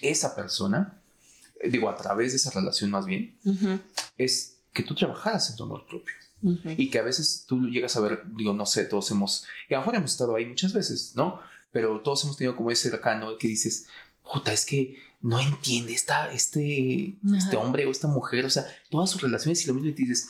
esa 0.00 0.36
persona, 0.36 1.00
eh, 1.60 1.68
digo, 1.70 1.88
a 1.88 1.96
través 1.96 2.32
de 2.32 2.36
esa 2.36 2.50
relación 2.50 2.90
más 2.90 3.06
bien, 3.06 3.36
es 4.16 4.58
que 4.72 4.82
tú 4.82 4.94
trabajaras 4.94 5.50
en 5.50 5.56
tu 5.56 5.64
amor 5.64 5.86
propio. 5.88 6.14
Y 6.76 6.90
que 6.90 6.98
a 6.98 7.02
veces 7.02 7.44
tú 7.48 7.68
llegas 7.68 7.96
a 7.96 8.00
ver, 8.00 8.22
digo, 8.36 8.52
no 8.52 8.66
sé, 8.66 8.84
todos 8.84 9.10
hemos, 9.10 9.46
y 9.68 9.74
a 9.74 9.78
lo 9.78 9.82
mejor 9.82 9.94
hemos 9.96 10.10
estado 10.10 10.36
ahí 10.36 10.44
muchas 10.44 10.74
veces, 10.74 11.12
¿no? 11.16 11.40
Pero 11.72 12.00
todos 12.00 12.22
hemos 12.24 12.36
tenido 12.36 12.54
como 12.54 12.70
ese 12.70 12.94
acá, 12.94 13.14
¿no? 13.16 13.38
Que 13.38 13.48
dices, 13.48 13.86
puta, 14.30 14.52
es 14.52 14.66
que 14.66 14.98
no 15.22 15.40
entiende 15.40 15.94
esta, 15.94 16.30
este, 16.32 17.16
este 17.34 17.56
hombre 17.56 17.86
o 17.86 17.90
esta 17.90 18.08
mujer, 18.08 18.44
o 18.44 18.50
sea, 18.50 18.66
todas 18.90 19.08
sus 19.10 19.22
relaciones 19.22 19.64
y 19.64 19.68
lo 19.68 19.74
mismo 19.74 19.88
y 19.88 19.94
te 19.94 20.02
dices, 20.02 20.28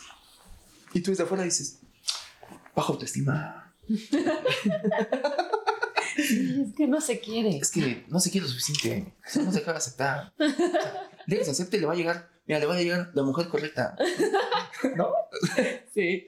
y 0.93 1.01
tú 1.01 1.11
desde 1.11 1.25
afuera 1.25 1.43
dices, 1.43 1.81
bajo 2.75 2.93
autoestima. 2.93 3.73
es 6.17 6.75
que 6.77 6.87
no 6.87 7.01
se 7.01 7.21
quiere. 7.21 7.57
Es 7.57 7.71
que 7.71 8.05
no 8.09 8.21
se 8.21 8.31
quiere 8.31 8.47
lo 8.47 8.53
suficiente. 8.53 9.13
No 9.37 9.53
se 9.53 9.59
deja 9.59 9.73
aceptar. 9.73 10.33
Le 11.27 11.41
acepte 11.41 11.77
y 11.77 11.81
le 11.81 11.87
va 11.87 11.93
a 11.93 11.97
llegar 11.97 12.35
mira, 12.47 12.61
le 12.61 12.67
va 12.67 12.75
a 12.75 12.79
llegar 12.79 13.11
la 13.15 13.23
mujer 13.23 13.49
correcta. 13.49 13.97
¿No? 14.97 15.09
Sí. 15.93 16.27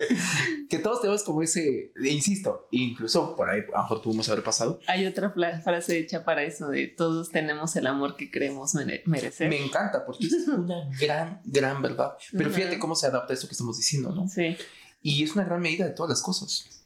que 0.69 0.79
todos 0.79 1.01
tenemos 1.01 1.23
como 1.23 1.43
ese, 1.43 1.93
insisto, 2.03 2.69
incluso 2.71 3.37
por 3.37 3.51
ahí 3.51 3.61
a 3.61 3.77
lo 3.77 3.83
mejor 3.83 4.03
tuvimos 4.03 4.29
haber 4.29 4.43
pasado. 4.43 4.81
Hay 4.87 5.05
otra 5.07 5.31
frase 5.31 5.99
hecha 5.99 6.25
para 6.25 6.43
eso 6.43 6.69
de 6.69 6.87
todos 6.89 7.31
tenemos 7.31 7.77
el 7.77 7.87
amor 7.87 8.17
que 8.17 8.31
creemos 8.31 8.75
merecer. 9.05 9.49
Me 9.51 9.63
encanta 9.63 10.07
porque 10.07 10.27
es 10.27 10.49
una 10.49 10.89
gran, 11.01 11.41
gran 11.45 11.83
verdad. 11.83 12.17
Pero 12.33 12.51
fíjate 12.51 12.79
cómo 12.79 12.95
se 12.95 13.07
adapta 13.07 13.33
a 13.33 13.35
esto 13.35 13.47
que 13.47 13.53
estamos 13.53 13.77
diciendo, 13.77 14.13
¿no? 14.15 14.29
Sí. 14.29 14.57
Y 15.03 15.23
es 15.23 15.35
una 15.35 15.45
gran 15.45 15.61
medida 15.61 15.85
de 15.85 15.93
todas 15.93 16.11
las 16.11 16.23
cosas. 16.23 16.83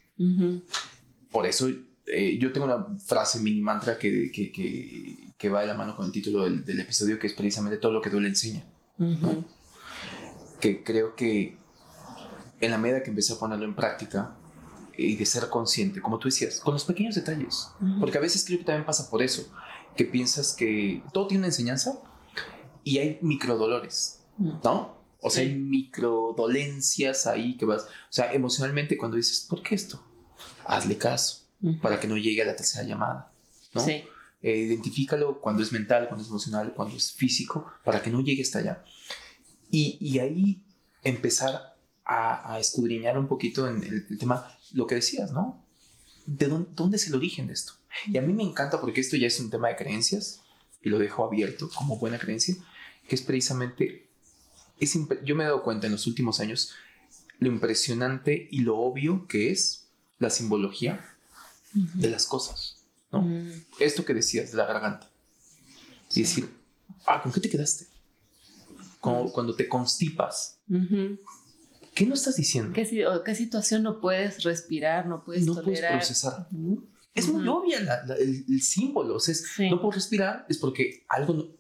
Por 1.31 1.47
eso 1.47 1.71
eh, 2.13 2.39
yo 2.39 2.53
tengo 2.53 2.67
una 2.67 2.87
frase 2.99 3.41
mini 3.41 3.61
mantra 3.61 3.99
que, 3.99 4.31
que, 4.33 4.51
que, 4.51 5.33
que, 5.37 5.49
va 5.49 5.61
de 5.61 5.67
la 5.67 5.75
mano 5.75 5.97
con 5.97 6.07
el 6.07 6.13
título 6.13 6.45
del, 6.45 6.65
del 6.65 6.81
episodio 6.81 7.19
que 7.19 7.27
es 7.27 7.35
precisamente 7.35 7.79
todo 7.79 7.93
lo 7.93 8.01
que 8.01 8.11
duele 8.11 8.29
enseña. 8.29 8.65
Que 10.61 10.83
creo 10.85 11.15
que 11.15 11.57
en 12.61 12.71
la 12.71 12.79
medida 12.79 13.03
que 13.03 13.11
empecé 13.11 13.33
a 13.33 13.39
ponerlo 13.39 13.65
en 13.65 13.75
práctica 13.75 14.37
y 14.97 15.17
de 15.17 15.25
ser 15.25 15.49
consciente, 15.49 16.03
como 16.03 16.19
tú 16.19 16.29
decías, 16.29 16.61
con 16.61 16.75
los 16.75 16.85
pequeños 16.85 17.15
detalles, 17.15 17.69
porque 17.99 18.19
a 18.19 18.21
veces 18.21 18.45
creo 18.45 18.59
que 18.59 18.65
también 18.65 18.85
pasa 18.85 19.09
por 19.09 19.23
eso, 19.23 19.51
que 19.97 20.05
piensas 20.05 20.55
que 20.55 21.03
todo 21.13 21.29
tiene 21.29 21.41
una 21.41 21.49
enseñanza 21.49 21.99
y 22.85 22.99
hay 22.99 23.19
microdolores, 23.23 24.23
¿no? 24.39 25.01
O 25.23 25.31
sea, 25.31 25.43
hay 25.43 25.55
microdolencias 25.55 27.27
ahí 27.27 27.57
que 27.57 27.65
vas, 27.65 27.85
o 27.85 28.13
sea, 28.13 28.33
emocionalmente 28.33 28.99
cuando 28.99 29.17
dices, 29.17 29.47
¿por 29.49 29.63
qué 29.63 29.75
esto? 29.75 30.03
Hazle 30.67 30.99
caso 30.99 31.50
para 31.83 32.01
que 32.01 32.09
no 32.09 32.17
llegue 32.17 32.43
a 32.43 32.47
la 32.47 32.57
tercera 32.57 32.87
llamada, 32.87 33.33
¿no? 33.75 33.81
Sí. 33.81 34.05
Eh, 34.43 34.57
identifícalo 34.57 35.41
cuando 35.41 35.63
es 35.63 35.71
mental, 35.71 36.09
cuando 36.09 36.23
es 36.23 36.31
emocional, 36.31 36.73
cuando 36.75 36.97
es 36.97 37.13
físico, 37.13 37.71
para 37.85 38.03
que 38.03 38.11
no 38.11 38.23
llegue 38.23 38.43
hasta 38.43 38.61
allá. 38.61 38.83
Y, 39.71 39.99
y 40.01 40.19
ahí 40.19 40.63
empezar 41.03 41.77
a, 42.05 42.55
a, 42.55 42.59
escudriñar 42.59 43.19
un 43.19 43.29
poquito 43.29 43.69
en 43.69 43.83
el, 43.83 44.19
tema, 44.19 44.47
lo 44.73 44.87
que 44.87 44.95
decías, 44.95 45.33
¿no? 45.33 45.67
¿De 46.27 46.47
dónde, 46.47 46.71
dónde, 46.75 46.97
es 46.97 47.07
el 47.07 47.15
origen 47.15 47.49
de 47.49 47.53
esto? 47.53 47.75
Y 48.07 48.17
a 48.17 48.23
mí 48.23 48.33
me 48.33 48.43
encanta 48.43 48.81
porque 48.81 49.01
esto 49.01 49.17
ya 49.17 49.27
es 49.27 49.39
un 49.41 49.51
tema 49.51 49.69
de 49.69 49.77
creencias, 49.77 50.41
y 50.83 50.89
lo 50.89 50.99
dejo 50.99 51.25
abierto 51.25 51.69
como 51.75 51.99
buena 51.99 52.19
creencia, 52.19 52.57
que 53.07 53.15
es 53.15 53.23
precisamente, 53.23 54.09
es 54.79 54.99
yo 55.25 55.37
me 55.37 55.45
he 55.45 55.47
dado 55.47 55.63
cuenta 55.63 55.87
en 55.87 55.93
los 55.93 56.07
últimos 56.07 56.41
años 56.41 56.73
lo 57.39 57.49
impresionante 57.49 58.49
y 58.51 58.61
lo 58.61 58.79
obvio 58.79 59.27
que 59.27 59.51
es 59.51 59.89
la 60.19 60.31
simbología 60.31 61.19
de 61.73 62.11
las 62.11 62.27
cosas. 62.27 62.77
¿no? 63.13 63.23
Mm. 63.23 63.65
Esto 63.79 64.05
que 64.05 64.15
decías 64.15 64.51
de 64.51 64.57
la 64.57 64.67
garganta. 64.67 65.11
Y 66.15 66.23
decir, 66.23 66.49
ah, 67.07 67.23
¿con 67.23 67.33
qué 67.33 67.41
te 67.41 67.49
quedaste? 67.49 67.87
Cuando, 69.01 69.55
te 69.55 69.69
constipas. 69.69 70.59
¿Qué 71.95 72.07
no 72.07 72.15
estás 72.15 72.37
diciendo? 72.37 72.73
¿Qué, 72.73 72.87
¿Qué, 73.25 73.35
situación 73.35 73.83
no 73.83 74.01
puedes 74.01 74.43
respirar, 74.43 75.07
no 75.07 75.25
puedes 75.25 75.47
no 75.47 75.63
puedes 75.63 75.81
procesar? 75.81 76.49
Es 77.15 77.29
muy 77.29 77.47
obvia 77.49 77.79
el, 78.19 78.63
símbolo. 78.63 79.17
O 79.17 79.21
sea, 79.21 79.35
no 79.71 79.81
puedo 79.81 79.93
respirar 79.93 80.47
es 80.49 80.59
porque 80.59 81.05
algo 81.09 81.57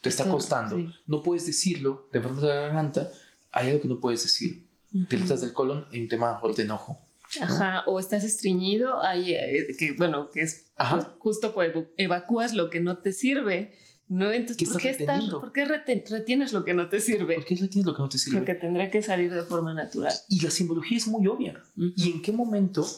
te 0.00 0.08
está 0.08 0.28
costando. 0.28 0.76
No 1.06 1.22
puedes 1.22 1.46
decirlo 1.46 2.08
de 2.12 2.20
forma 2.20 2.40
de 2.40 2.48
la 2.48 2.54
garganta. 2.54 3.10
Hay 3.52 3.68
algo 3.68 3.82
que 3.82 3.88
no 3.88 4.00
puedes 4.00 4.22
decir. 4.22 4.66
Te 5.08 5.16
estás 5.16 5.42
del 5.42 5.52
colon 5.52 5.86
en 5.92 6.02
un 6.02 6.08
tema 6.08 6.40
de 6.56 6.62
enojo. 6.62 7.07
Ajá, 7.40 7.84
o 7.86 8.00
estás 8.00 8.24
estreñido, 8.24 9.02
ahí, 9.02 9.34
eh, 9.34 9.76
que 9.78 9.92
bueno, 9.92 10.30
que 10.30 10.42
es 10.42 10.66
justo 11.18 11.52
pues 11.52 11.72
evacúas 11.96 12.54
lo 12.54 12.70
que 12.70 12.80
no 12.80 12.98
te 12.98 13.12
sirve. 13.12 13.74
¿No? 14.10 14.32
Entonces, 14.32 14.66
¿por 14.70 14.80
qué, 14.80 14.88
estás, 14.88 15.24
¿por 15.28 15.52
qué 15.52 15.66
retienes 15.66 16.54
lo 16.54 16.64
que 16.64 16.72
no 16.72 16.88
te 16.88 16.98
sirve? 16.98 17.34
¿Por 17.34 17.44
qué 17.44 17.56
retienes 17.56 17.84
lo 17.84 17.94
que 17.94 18.00
no 18.00 18.08
te 18.08 18.16
sirve? 18.16 18.38
Porque 18.38 18.54
tendrá 18.54 18.90
que 18.90 19.02
salir 19.02 19.30
de 19.30 19.42
forma 19.42 19.74
natural. 19.74 20.14
Y 20.30 20.40
la 20.40 20.50
simbología 20.50 20.96
es 20.96 21.06
muy 21.08 21.26
obvia. 21.26 21.62
¿Y 21.76 22.12
en 22.12 22.22
qué 22.22 22.32
momento 22.32 22.88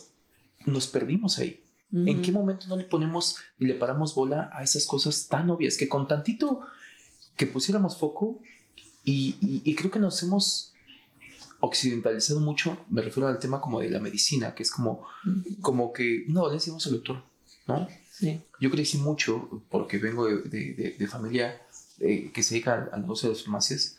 nos 0.67 0.87
perdimos 0.87 1.41
ahí? 1.41 1.65
¿En 1.93 2.23
qué 2.23 2.31
momento 2.31 2.67
no 2.69 2.77
le 2.77 2.85
ponemos 2.85 3.39
y 3.59 3.67
le 3.67 3.75
paramos 3.75 4.15
bola 4.15 4.51
a 4.53 4.63
esas 4.63 4.87
cosas 4.87 5.27
tan 5.27 5.51
obvias 5.51 5.77
que 5.77 5.89
con 5.89 6.07
tantito 6.07 6.61
que 7.37 7.47
pusiéramos 7.47 7.99
foco 7.99 8.41
y, 9.03 9.35
y, 9.65 9.75
creo 9.75 9.91
que 9.91 9.99
nos 9.99 10.23
hemos 10.23 10.70
occidentalizado 11.61 12.41
mucho, 12.41 12.77
me 12.89 13.03
refiero 13.03 13.29
al 13.29 13.39
tema 13.39 13.61
como 13.61 13.81
de 13.81 13.91
la 13.91 14.01
medicina, 14.01 14.55
que 14.55 14.63
es 14.63 14.71
como, 14.71 15.07
como 15.61 15.93
que 15.93 16.25
no 16.29 16.49
le 16.49 16.55
decimos 16.55 16.87
al 16.87 16.95
doctor, 16.95 17.23
¿no? 17.67 17.89
Sí. 18.11 18.41
Yo 18.61 18.71
crecí 18.71 18.99
mucho 18.99 19.63
porque 19.71 19.99
vengo 19.99 20.27
de, 20.27 20.95
de, 20.99 21.07
familia 21.07 21.61
eh, 22.01 22.31
que 22.35 22.43
se 22.43 22.55
dedica 22.55 22.91
al 22.93 23.03
negocio 23.03 23.29
de 23.29 23.35
las 23.35 23.45
farmacias 23.45 23.97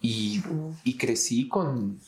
y, 0.00 0.42
y 0.82 0.96
crecí 0.96 1.46
con 1.46 2.00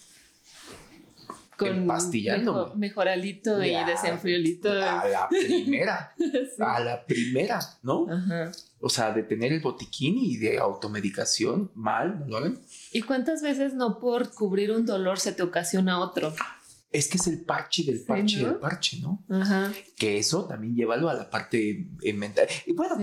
con 1.56 2.78
mejoralito 2.78 3.62
y 3.62 3.74
desenfriolito. 3.84 4.70
A 4.70 5.06
la 5.08 5.28
primera. 5.30 6.14
A 6.58 6.80
la 6.80 7.04
primera, 7.04 7.60
¿no? 7.82 8.06
O 8.80 8.88
sea, 8.88 9.12
de 9.12 9.22
tener 9.22 9.52
el 9.52 9.60
botiquín 9.60 10.18
y 10.18 10.36
de 10.38 10.58
automedicación, 10.58 11.70
mal, 11.74 12.20
¿no 12.20 12.26
lo 12.26 12.42
ven? 12.42 12.58
¿Y 12.92 13.02
cuántas 13.02 13.42
veces 13.42 13.74
no 13.74 14.00
por 14.00 14.32
cubrir 14.34 14.72
un 14.72 14.86
dolor 14.86 15.20
se 15.20 15.32
te 15.32 15.42
ocasiona 15.42 16.00
otro? 16.00 16.34
Es 16.90 17.08
que 17.08 17.16
es 17.16 17.26
el 17.26 17.40
parche 17.40 17.84
del 17.84 18.02
parche 18.04 18.44
del 18.44 18.56
parche, 18.56 19.00
¿no? 19.00 19.24
Ajá. 19.30 19.72
Que 19.96 20.18
eso 20.18 20.44
también 20.44 20.74
llévalo 20.74 21.08
a 21.08 21.14
la 21.14 21.30
parte 21.30 21.88
eh, 22.02 22.12
mental. 22.12 22.46
Y 22.66 22.74
bueno, 22.74 22.96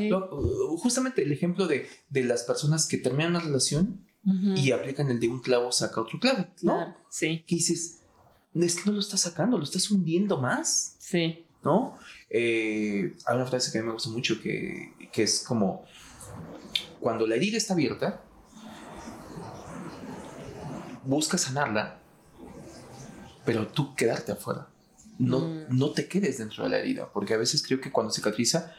justamente 0.77 1.23
el 1.23 1.31
ejemplo 1.31 1.65
de, 1.65 1.87
de, 2.09 2.23
las 2.23 2.43
personas 2.43 2.87
que 2.87 2.97
terminan 2.97 3.31
una 3.31 3.39
relación 3.39 4.05
y 4.55 4.71
aplican 4.71 5.09
el 5.09 5.19
de 5.19 5.27
un 5.27 5.39
clavo 5.39 5.71
saca 5.71 6.01
otro 6.01 6.19
clavo, 6.19 6.45
¿no? 6.61 6.75
Claro, 6.75 6.95
sí. 7.09 7.43
Que 7.47 7.55
dices, 7.55 7.98
es 8.55 8.75
que 8.75 8.89
no 8.89 8.93
lo 8.93 8.99
estás 8.99 9.21
sacando, 9.21 9.57
lo 9.57 9.63
estás 9.63 9.89
hundiendo 9.91 10.37
más. 10.37 10.95
Sí. 10.99 11.45
¿No? 11.63 11.97
Eh, 12.29 13.15
hay 13.25 13.35
una 13.35 13.45
frase 13.45 13.71
que 13.71 13.79
a 13.79 13.81
mí 13.81 13.87
me 13.87 13.93
gusta 13.93 14.09
mucho 14.09 14.41
que, 14.41 14.93
que 15.11 15.23
es 15.23 15.43
como, 15.45 15.85
cuando 16.99 17.27
la 17.27 17.35
herida 17.35 17.57
está 17.57 17.73
abierta, 17.73 18.23
busca 21.03 21.37
sanarla, 21.37 21.99
pero 23.45 23.67
tú 23.67 23.95
quedarte 23.95 24.31
afuera. 24.31 24.67
No, 25.17 25.39
mm. 25.39 25.65
no 25.77 25.91
te 25.91 26.07
quedes 26.07 26.37
dentro 26.37 26.63
de 26.63 26.69
la 26.69 26.77
herida, 26.77 27.11
porque 27.11 27.33
a 27.33 27.37
veces 27.37 27.61
creo 27.61 27.81
que 27.81 27.91
cuando 27.91 28.13
cicatriza, 28.13 28.73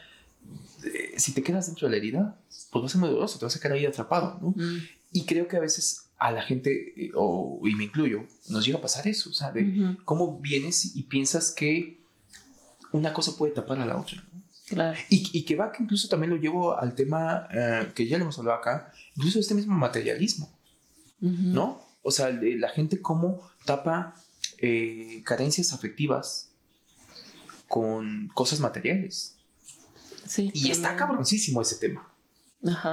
eh, 0.83 1.13
si 1.17 1.33
te 1.33 1.43
quedas 1.43 1.67
dentro 1.67 1.87
de 1.87 1.91
la 1.91 1.97
herida, 1.97 2.37
pues 2.71 2.83
va 2.83 2.87
a 2.87 2.89
ser 2.89 2.99
muy 2.99 3.09
doloroso, 3.09 3.37
te 3.37 3.45
vas 3.45 3.55
a 3.55 3.59
quedar 3.59 3.77
ahí 3.77 3.85
atrapado, 3.85 4.39
¿no? 4.41 4.49
Mm. 4.55 4.79
Y 5.11 5.25
creo 5.25 5.47
que 5.47 5.57
a 5.57 5.59
veces 5.59 6.11
a 6.17 6.31
la 6.31 6.43
gente, 6.43 6.93
eh, 6.95 7.11
o, 7.15 7.59
y 7.63 7.75
me 7.75 7.85
incluyo, 7.85 8.27
nos 8.49 8.65
llega 8.65 8.77
a 8.77 8.81
pasar 8.81 9.07
eso, 9.07 9.31
o 9.31 9.33
sea, 9.33 9.51
de 9.51 9.97
cómo 10.05 10.39
vienes 10.39 10.95
y 10.95 11.03
piensas 11.03 11.51
que 11.51 11.99
una 12.91 13.11
cosa 13.11 13.35
puede 13.37 13.53
tapar 13.53 13.79
a 13.79 13.85
la 13.85 13.97
otra. 13.97 14.23
Claro. 14.67 14.97
Y, 15.09 15.43
que 15.43 15.55
va 15.55 15.71
que 15.71 15.83
incluso 15.83 16.07
también 16.07 16.29
lo 16.29 16.37
llevo 16.37 16.77
al 16.77 16.95
tema 16.95 17.47
eh, 17.51 17.91
que 17.93 18.07
ya 18.07 18.17
le 18.17 18.23
hemos 18.23 18.37
hablado 18.37 18.59
acá, 18.59 18.93
incluso 19.15 19.39
este 19.39 19.55
mismo 19.55 19.75
materialismo, 19.75 20.49
¿no? 21.19 21.81
O 22.03 22.11
sea, 22.11 22.29
la 22.31 22.69
gente 22.69 23.01
cómo 23.01 23.41
tapa 23.65 24.15
eh, 24.59 25.21
carencias 25.25 25.73
afectivas 25.73 26.51
con 27.67 28.29
cosas 28.33 28.59
materiales. 28.59 29.37
Sí, 30.27 30.51
y 30.53 30.69
está 30.69 30.95
cabroncísimo 30.95 31.61
ese 31.61 31.77
tema. 31.77 32.10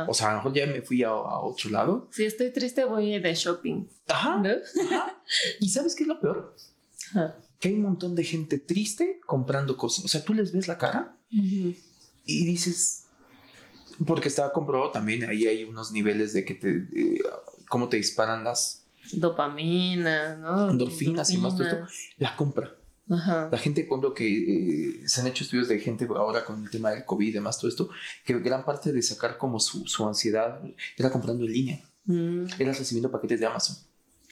O 0.08 0.14
sea, 0.14 0.28
a 0.28 0.30
lo 0.32 0.36
mejor 0.38 0.54
ya 0.54 0.66
me 0.66 0.82
fui 0.82 1.02
a, 1.02 1.12
otro 1.12 1.70
lado. 1.70 2.08
Si 2.10 2.24
estoy 2.24 2.50
triste, 2.52 2.84
voy 2.84 3.18
de 3.18 3.34
shopping. 3.34 3.86
Ajá. 4.08 4.42
¿Y 5.60 5.68
sabes 5.68 5.94
qué 5.94 6.04
es 6.04 6.08
lo 6.08 6.20
peor? 6.20 6.54
Que 7.60 7.68
hay 7.68 7.74
un 7.74 7.82
montón 7.82 8.14
de 8.14 8.24
gente 8.24 8.58
triste 8.58 9.20
comprando 9.26 9.76
cosas. 9.76 10.04
O 10.04 10.08
sea, 10.08 10.24
tú 10.24 10.34
les 10.34 10.52
ves 10.52 10.68
la 10.68 10.78
cara 10.78 11.16
y 11.30 12.46
dices, 12.46 13.04
porque 14.06 14.28
estaba 14.28 14.52
comprobado 14.52 14.90
también, 14.90 15.24
ahí 15.24 15.46
hay 15.46 15.64
unos 15.64 15.92
niveles 15.92 16.32
de 16.32 16.44
que 16.44 16.54
te, 16.54 16.86
cómo 17.68 17.88
te 17.88 17.96
disparan 17.96 18.44
las 18.44 18.84
dopamina, 19.12 20.36
¿no? 20.36 20.70
Endorfinas 20.70 21.30
y 21.30 21.38
más 21.38 21.56
todo 21.56 21.66
esto. 21.66 21.86
La 22.18 22.36
compra. 22.36 22.77
La 23.08 23.58
gente, 23.58 23.86
cuando 23.86 24.12
que 24.12 24.26
eh, 24.26 25.08
se 25.08 25.20
han 25.20 25.26
hecho 25.26 25.44
estudios 25.44 25.68
de 25.68 25.78
gente 25.80 26.06
ahora 26.14 26.44
con 26.44 26.62
el 26.62 26.70
tema 26.70 26.90
del 26.90 27.04
COVID 27.04 27.28
y 27.28 27.32
demás, 27.32 27.58
todo 27.58 27.68
esto, 27.68 27.88
que 28.24 28.38
gran 28.40 28.64
parte 28.64 28.92
de 28.92 29.02
sacar 29.02 29.38
como 29.38 29.58
su, 29.58 29.86
su 29.86 30.06
ansiedad 30.06 30.60
era 30.96 31.10
comprando 31.10 31.44
en 31.44 31.52
línea. 31.52 31.80
Mm. 32.04 32.44
Era 32.58 32.72
recibiendo 32.72 33.10
paquetes 33.10 33.40
de 33.40 33.46
Amazon. 33.46 33.76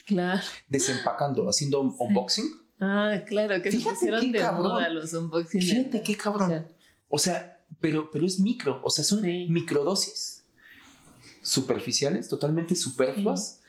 Claro. 0.04 0.42
Desempacando, 0.68 1.48
haciendo 1.48 1.80
unboxing. 1.80 2.44
Ah, 2.78 3.22
claro, 3.26 3.62
que 3.62 3.72
Fíjate 3.72 3.96
se 3.96 4.10
de 4.10 4.38
cabrón. 4.38 4.94
los 4.94 5.12
unboxing. 5.14 5.62
Fíjate 5.62 6.02
qué 6.02 6.16
cabrón. 6.16 6.66
O 7.08 7.18
sea, 7.18 7.64
pero, 7.80 8.10
pero 8.10 8.26
es 8.26 8.38
micro, 8.38 8.80
o 8.84 8.90
sea, 8.90 9.04
son 9.04 9.22
microdosis 9.22 10.44
superficiales, 11.42 12.28
totalmente 12.28 12.74
superfluas. 12.74 13.60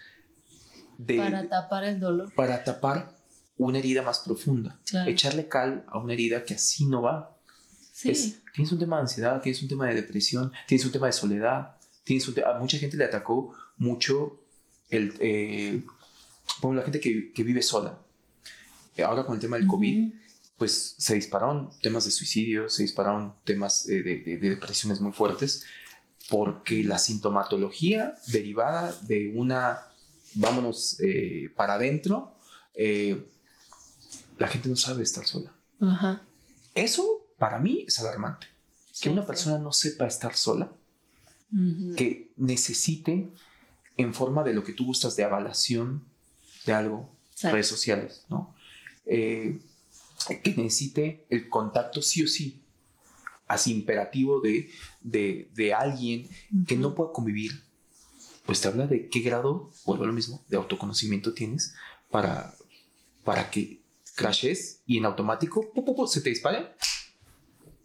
De, 0.98 1.18
para 1.18 1.48
tapar 1.48 1.84
el 1.84 2.00
dolor. 2.00 2.34
Para 2.34 2.64
tapar 2.64 3.17
una 3.58 3.80
herida 3.80 4.02
más 4.02 4.20
profunda. 4.20 4.80
Echarle 5.06 5.48
cal 5.48 5.86
a 5.88 6.00
una 6.00 6.14
herida 6.14 6.44
que 6.44 6.54
así 6.54 6.86
no 6.86 7.02
va. 7.02 7.38
tienes 8.02 8.72
un 8.72 8.80
tema 8.80 8.98
de 8.98 9.02
ansiedad, 9.04 9.42
tienes 9.42 9.62
un 9.62 9.68
tema 9.68 9.88
de 9.88 9.96
depresión, 9.96 10.52
tienes 10.68 10.86
un 10.86 10.92
tema 10.92 11.08
de 11.08 11.14
soledad, 11.14 11.78
tienes 12.04 12.28
a 12.46 12.60
mucha 12.60 12.78
gente 12.78 12.98
le 12.98 13.06
atacó 13.06 13.56
mucho 13.78 14.40
el, 14.90 15.14
eh, 15.20 15.84
la 16.64 16.82
gente 16.84 17.00
que, 17.00 17.32
que, 17.34 17.44
vive 17.44 17.62
sola. 17.62 18.00
Ahora 19.04 19.26
con 19.26 19.36
el 19.36 19.42
tema 19.42 19.58
del 19.58 19.68
COVID, 19.68 20.12
pues 20.58 20.96
se 20.98 21.16
dispararon 21.16 21.70
temas 21.82 22.06
de 22.06 22.12
suicidio, 22.12 22.70
se 22.70 22.84
dispararon 22.84 23.36
temas 23.44 23.86
de, 23.86 24.02
de, 24.02 24.38
depresiones 24.38 25.00
muy 25.02 25.12
fuertes, 25.12 25.66
porque 26.30 26.84
la 26.84 26.98
sintomatología 26.98 28.16
derivada 28.28 28.96
de 29.04 29.32
una, 29.36 29.80
vámonos 30.34 31.00
eh, 31.00 31.52
para 31.56 31.76
adentro, 31.76 32.38
eh, 32.74 33.28
la 34.38 34.48
gente 34.48 34.70
no 34.70 34.76
sabe 34.76 35.04
estar 35.04 35.26
sola. 35.26 35.54
Eso 36.74 37.28
para 37.38 37.60
mí 37.60 37.86
es 37.88 38.00
alarmante. 38.00 38.48
que 39.00 39.10
una 39.10 39.26
persona 39.26 39.60
no 39.60 39.72
sepa 39.72 40.08
estar 40.08 40.36
sola, 40.36 40.72
que 41.96 42.32
necesite 42.36 43.30
en 43.96 44.14
forma 44.14 44.44
de 44.44 44.54
lo 44.54 44.64
que 44.64 44.74
tú 44.74 44.86
gustas 44.86 45.16
de 45.16 45.24
avalación 45.24 46.04
de 46.66 46.74
algo, 46.74 47.16
redes 47.42 47.68
sociales, 47.68 48.26
¿no? 48.30 48.56
Eh, 49.06 49.60
que 50.44 50.56
necesite 50.56 51.26
el 51.30 51.48
contacto 51.48 52.02
sí 52.02 52.24
o 52.24 52.28
sí, 52.28 52.62
así 53.48 53.72
imperativo 53.72 54.42
de, 54.42 54.70
de, 55.02 55.74
alguien 55.74 56.28
que 56.68 56.76
no 56.76 56.96
pueda 56.96 57.14
convivir, 57.14 57.64
pues 58.46 58.60
te 58.60 58.68
habla 58.68 58.88
de 58.88 59.08
qué 59.10 59.20
grado, 59.20 59.72
vuelvo 59.86 60.04
a 60.04 60.08
lo 60.08 60.14
mismo, 60.14 60.44
de 60.50 60.58
autoconocimiento 60.58 61.34
tienes 61.34 61.76
para, 62.10 62.54
para 63.24 63.50
que 63.50 63.77
crashes 64.18 64.82
y 64.86 64.98
en 64.98 65.06
automático 65.06 65.72
se 66.08 66.22
te 66.22 66.30
dispara, 66.30 66.76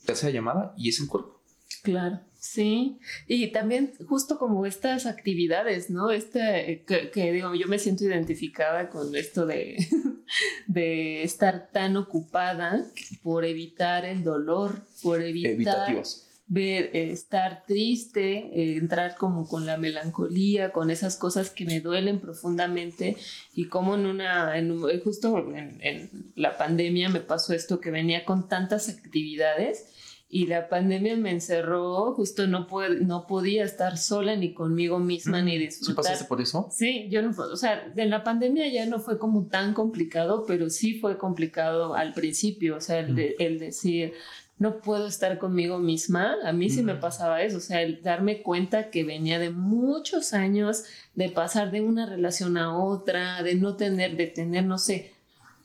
te 0.05 0.12
hace 0.12 0.26
la 0.26 0.33
llamada 0.33 0.74
y 0.76 0.89
es 0.89 0.99
el 0.99 1.07
cuerpo. 1.07 1.41
Claro, 1.83 2.20
sí. 2.39 2.99
Y 3.28 3.49
también 3.49 3.93
justo 4.09 4.39
como 4.39 4.66
estas 4.66 5.07
actividades, 5.07 5.91
¿no? 5.91 6.11
Este, 6.11 6.85
que, 6.87 7.33
digo, 7.33 7.55
yo 7.55 7.68
me 7.68 7.78
siento 7.78 8.05
identificada 8.05 8.89
con 8.89 9.14
esto 9.14 9.47
de, 9.47 9.87
de 10.66 11.22
estar 11.22 11.70
tan 11.70 11.97
ocupada 11.97 12.85
por 13.22 13.45
evitar 13.45 14.05
el 14.05 14.24
dolor, 14.24 14.83
por 15.03 15.22
evitar... 15.22 15.53
Evitativos 15.53 16.28
ver, 16.53 16.90
eh, 16.92 17.11
estar 17.12 17.64
triste, 17.66 18.50
eh, 18.53 18.76
entrar 18.76 19.16
como 19.16 19.48
con 19.48 19.64
la 19.64 19.78
melancolía, 19.78 20.70
con 20.70 20.90
esas 20.90 21.16
cosas 21.16 21.48
que 21.48 21.64
me 21.64 21.80
duelen 21.80 22.20
profundamente 22.20 23.16
y 23.55 23.68
como 23.68 23.94
en 23.94 24.05
una, 24.05 24.59
en, 24.59 24.78
justo 25.03 25.38
en, 25.55 26.11
la 26.36 26.59
pandemia 26.59 27.09
me 27.09 27.20
pasó 27.20 27.55
esto 27.55 27.80
que 27.80 27.90
venía 27.90 28.26
con 28.26 28.48
tantas 28.48 28.90
actividades 28.90 29.86
y 30.28 30.46
la 30.46 30.68
pandemia 30.68 31.16
me 31.16 31.30
encerró, 31.30 32.12
justo 32.14 32.46
no, 32.46 32.66
no 33.00 33.26
podía 33.26 33.64
estar 33.64 33.96
sola 33.96 34.36
ni 34.36 34.53
conmigo 34.53 34.98
misma 34.98 35.40
ni 35.40 35.57
disfrutar. 35.59 35.94
¿Sí 35.94 35.96
pasaste 35.96 36.24
por 36.26 36.40
eso? 36.42 36.68
Sí, 36.70 37.09
yo 37.11 37.22
no, 37.22 37.30
o 37.30 37.57
sea, 37.57 37.92
en 37.96 38.11
la 38.11 38.24
pandemia 38.24 38.66
ya 38.68 38.84
no 38.84 38.98
fue 38.98 39.18
como 39.18 39.46
tan 39.46 39.72
complicado, 39.72 40.44
pero 40.46 40.68
sí 40.68 40.98
fue 40.98 41.16
complicado 41.16 41.94
al 41.94 42.12
principio, 42.12 42.76
o 42.76 42.80
sea, 42.80 43.00
el, 43.00 43.36
el 43.38 43.59
decir, 43.59 44.14
no 44.62 44.78
puedo 44.78 45.08
estar 45.08 45.38
conmigo 45.38 45.78
misma. 45.78 46.36
A 46.44 46.52
mí 46.52 46.70
sí 46.70 46.82
me 46.82 46.94
pasaba 46.94 47.42
eso, 47.42 47.56
o 47.56 47.60
sea, 47.60 47.82
el 47.82 48.00
darme 48.00 48.42
cuenta 48.42 48.90
que 48.90 49.02
venía 49.02 49.40
de 49.40 49.50
muchos 49.50 50.32
años 50.32 50.84
de 51.14 51.30
pasar 51.30 51.72
de 51.72 51.80
una 51.80 52.06
relación 52.06 52.56
a 52.56 52.78
otra, 52.78 53.42
de 53.42 53.56
no 53.56 53.74
tener, 53.74 54.16
de 54.16 54.28
tener, 54.28 54.64
no 54.64 54.78
sé, 54.78 55.12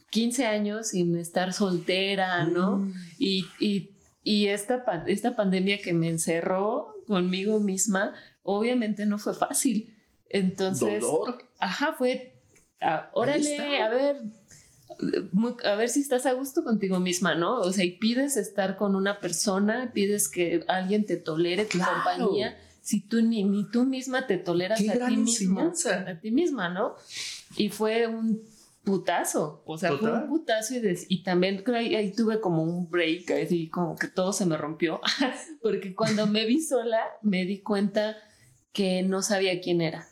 15 0.10 0.48
años 0.48 0.88
sin 0.88 1.16
estar 1.16 1.54
soltera, 1.54 2.46
¿no? 2.46 2.78
Mm. 2.78 2.94
Y, 3.20 3.46
y, 3.60 3.92
y 4.24 4.48
esta, 4.48 4.84
esta 5.06 5.36
pandemia 5.36 5.78
que 5.80 5.94
me 5.94 6.10
encerró, 6.10 6.96
conmigo 7.06 7.60
misma, 7.60 8.16
obviamente 8.42 9.06
no 9.06 9.20
fue 9.20 9.36
fácil. 9.36 9.96
Entonces, 10.28 11.02
dolor. 11.02 11.38
Ajá, 11.60 11.94
fue, 11.94 12.34
ah, 12.82 13.12
órale, 13.14 13.80
a 13.80 13.90
ver, 13.90 14.18
a 15.64 15.76
ver 15.76 15.90
si 15.90 16.02
estás 16.02 16.26
a 16.26 16.34
gusto 16.34 16.64
contigo 16.64 17.00
misma, 17.00 17.36
¿no? 17.36 17.60
O 17.60 17.72
sea, 17.72 17.86
y 17.86 17.92
pides 17.92 18.38
estar 18.38 18.78
con 18.78 18.96
una 18.96 19.20
persona, 19.20 19.92
pides 19.94 20.30
que 20.30 20.64
alguien 20.68 21.06
te 21.06 21.18
tolere 21.18 21.66
tu 21.66 21.78
compañía, 21.78 22.58
si 22.82 23.02
tú 23.02 23.22
ni, 23.22 23.44
ni 23.44 23.70
tú 23.70 23.84
misma 23.84 24.28
te 24.28 24.38
toleras 24.38 24.80
a 24.80 25.08
ti 25.08 25.18
misma, 25.18 25.74
a 26.08 26.20
ti 26.20 26.32
misma, 26.32 26.70
¿no? 26.70 26.96
Y 27.58 27.70
fue 27.70 28.08
un 28.08 28.42
putazo, 28.84 29.62
o 29.66 29.78
sea, 29.78 29.92
fue 29.98 30.14
un 30.14 30.28
putazo 30.28 30.76
y, 30.76 30.82
y 31.10 31.24
también 31.24 31.62
ahí, 31.76 31.94
ahí, 31.96 32.14
tuve 32.14 32.40
como 32.40 32.64
un 32.64 32.90
break, 32.90 33.32
así 33.32 33.68
como 33.68 33.98
que 33.98 34.08
todo 34.08 34.32
se 34.32 34.46
me 34.46 34.56
rompió, 34.56 35.02
porque 35.62 35.94
cuando 35.94 36.26
me 36.26 36.46
vi 36.46 36.62
sola 36.62 37.02
me 37.22 37.44
di 37.44 37.60
cuenta 37.60 38.16
que 38.72 39.04
no 39.04 39.22
sabía 39.22 39.60
quién 39.60 39.82
era, 39.82 40.08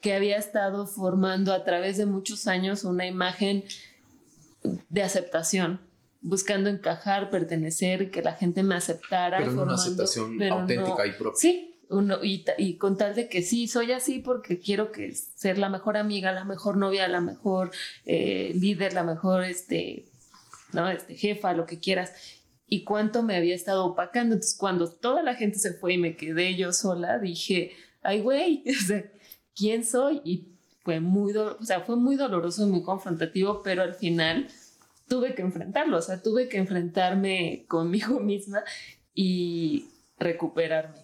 que 0.00 0.14
había 0.14 0.36
estado 0.36 0.88
formando 0.88 1.52
a 1.52 1.62
través 1.62 1.96
de 1.96 2.06
muchos 2.06 2.48
años 2.48 2.82
una 2.82 3.06
imagen 3.06 3.62
de 4.88 5.02
aceptación, 5.02 5.80
buscando 6.20 6.70
encajar, 6.70 7.30
pertenecer, 7.30 8.10
que 8.10 8.22
la 8.22 8.34
gente 8.34 8.62
me 8.62 8.74
aceptara. 8.74 9.38
Pero 9.38 9.62
una 9.62 9.74
aceptación 9.74 10.42
auténtica 10.42 11.06
y 11.06 11.12
propia. 11.12 11.40
Sí, 11.40 11.72
uno, 11.90 12.18
y, 12.22 12.76
con 12.78 12.96
tal 12.96 13.14
de 13.14 13.28
que 13.28 13.42
sí, 13.42 13.68
soy 13.68 13.92
así 13.92 14.18
porque 14.20 14.58
quiero 14.58 14.92
que 14.92 15.12
ser 15.12 15.58
la 15.58 15.68
mejor 15.68 15.96
amiga, 15.96 16.32
la 16.32 16.44
mejor 16.44 16.76
novia, 16.76 17.06
la 17.08 17.20
mejor 17.20 17.70
eh, 18.06 18.52
líder, 18.54 18.94
la 18.94 19.04
mejor 19.04 19.44
este, 19.44 20.06
¿no? 20.72 20.88
este, 20.88 21.16
jefa, 21.16 21.52
lo 21.52 21.66
que 21.66 21.78
quieras. 21.78 22.12
Y 22.66 22.84
cuánto 22.84 23.22
me 23.22 23.36
había 23.36 23.54
estado 23.54 23.84
opacando. 23.84 24.34
Entonces, 24.34 24.56
cuando 24.56 24.90
toda 24.90 25.22
la 25.22 25.34
gente 25.34 25.58
se 25.58 25.74
fue 25.74 25.94
y 25.94 25.98
me 25.98 26.16
quedé 26.16 26.56
yo 26.56 26.72
sola, 26.72 27.18
dije, 27.18 27.72
ay, 28.02 28.22
güey, 28.22 28.64
¿quién 29.54 29.84
soy? 29.84 30.22
Y 30.24 30.51
fue 30.84 31.00
muy, 31.00 31.36
o 31.36 31.62
sea, 31.62 31.80
fue 31.80 31.96
muy 31.96 32.16
doloroso 32.16 32.66
y 32.66 32.70
muy 32.70 32.82
confrontativo, 32.82 33.62
pero 33.62 33.82
al 33.82 33.94
final 33.94 34.48
tuve 35.08 35.34
que 35.34 35.42
enfrentarlo, 35.42 35.98
o 35.98 36.02
sea, 36.02 36.22
tuve 36.22 36.48
que 36.48 36.58
enfrentarme 36.58 37.64
conmigo 37.68 38.20
misma 38.20 38.62
y 39.14 39.86
recuperarme 40.18 41.02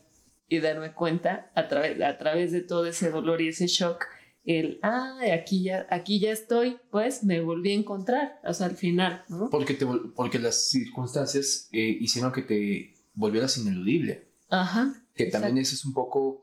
y 0.49 0.61
darme 0.61 0.93
cuenta 0.95 1.51
a 1.55 1.69
través, 1.69 2.01
a 2.01 2.17
través 2.17 2.53
de 2.53 2.63
todo 2.63 2.87
ese 2.87 3.11
dolor 3.11 3.43
y 3.43 3.49
ese 3.49 3.67
shock, 3.67 4.07
el, 4.45 4.81
ah, 4.83 5.19
aquí 5.35 5.63
ya, 5.63 5.87
aquí 5.91 6.21
ya 6.21 6.33
estoy, 6.33 6.79
pues 6.91 7.23
me 7.23 7.43
volví 7.43 7.73
a 7.73 7.75
encontrar, 7.75 8.41
o 8.45 8.55
sea, 8.55 8.67
al 8.67 8.77
final, 8.77 9.25
¿no? 9.29 9.51
Porque, 9.51 9.75
te, 9.75 9.87
porque 10.17 10.39
las 10.39 10.71
circunstancias 10.71 11.69
eh, 11.73 11.99
hicieron 12.01 12.33
que 12.33 12.43
te 12.43 12.95
volvieras 13.15 13.59
ineludible. 13.59 14.27
Ajá. 14.49 14.95
Que 15.15 15.27
también 15.27 15.59
eso 15.59 15.75
es 15.75 15.85
un 15.85 15.93
poco, 15.93 16.43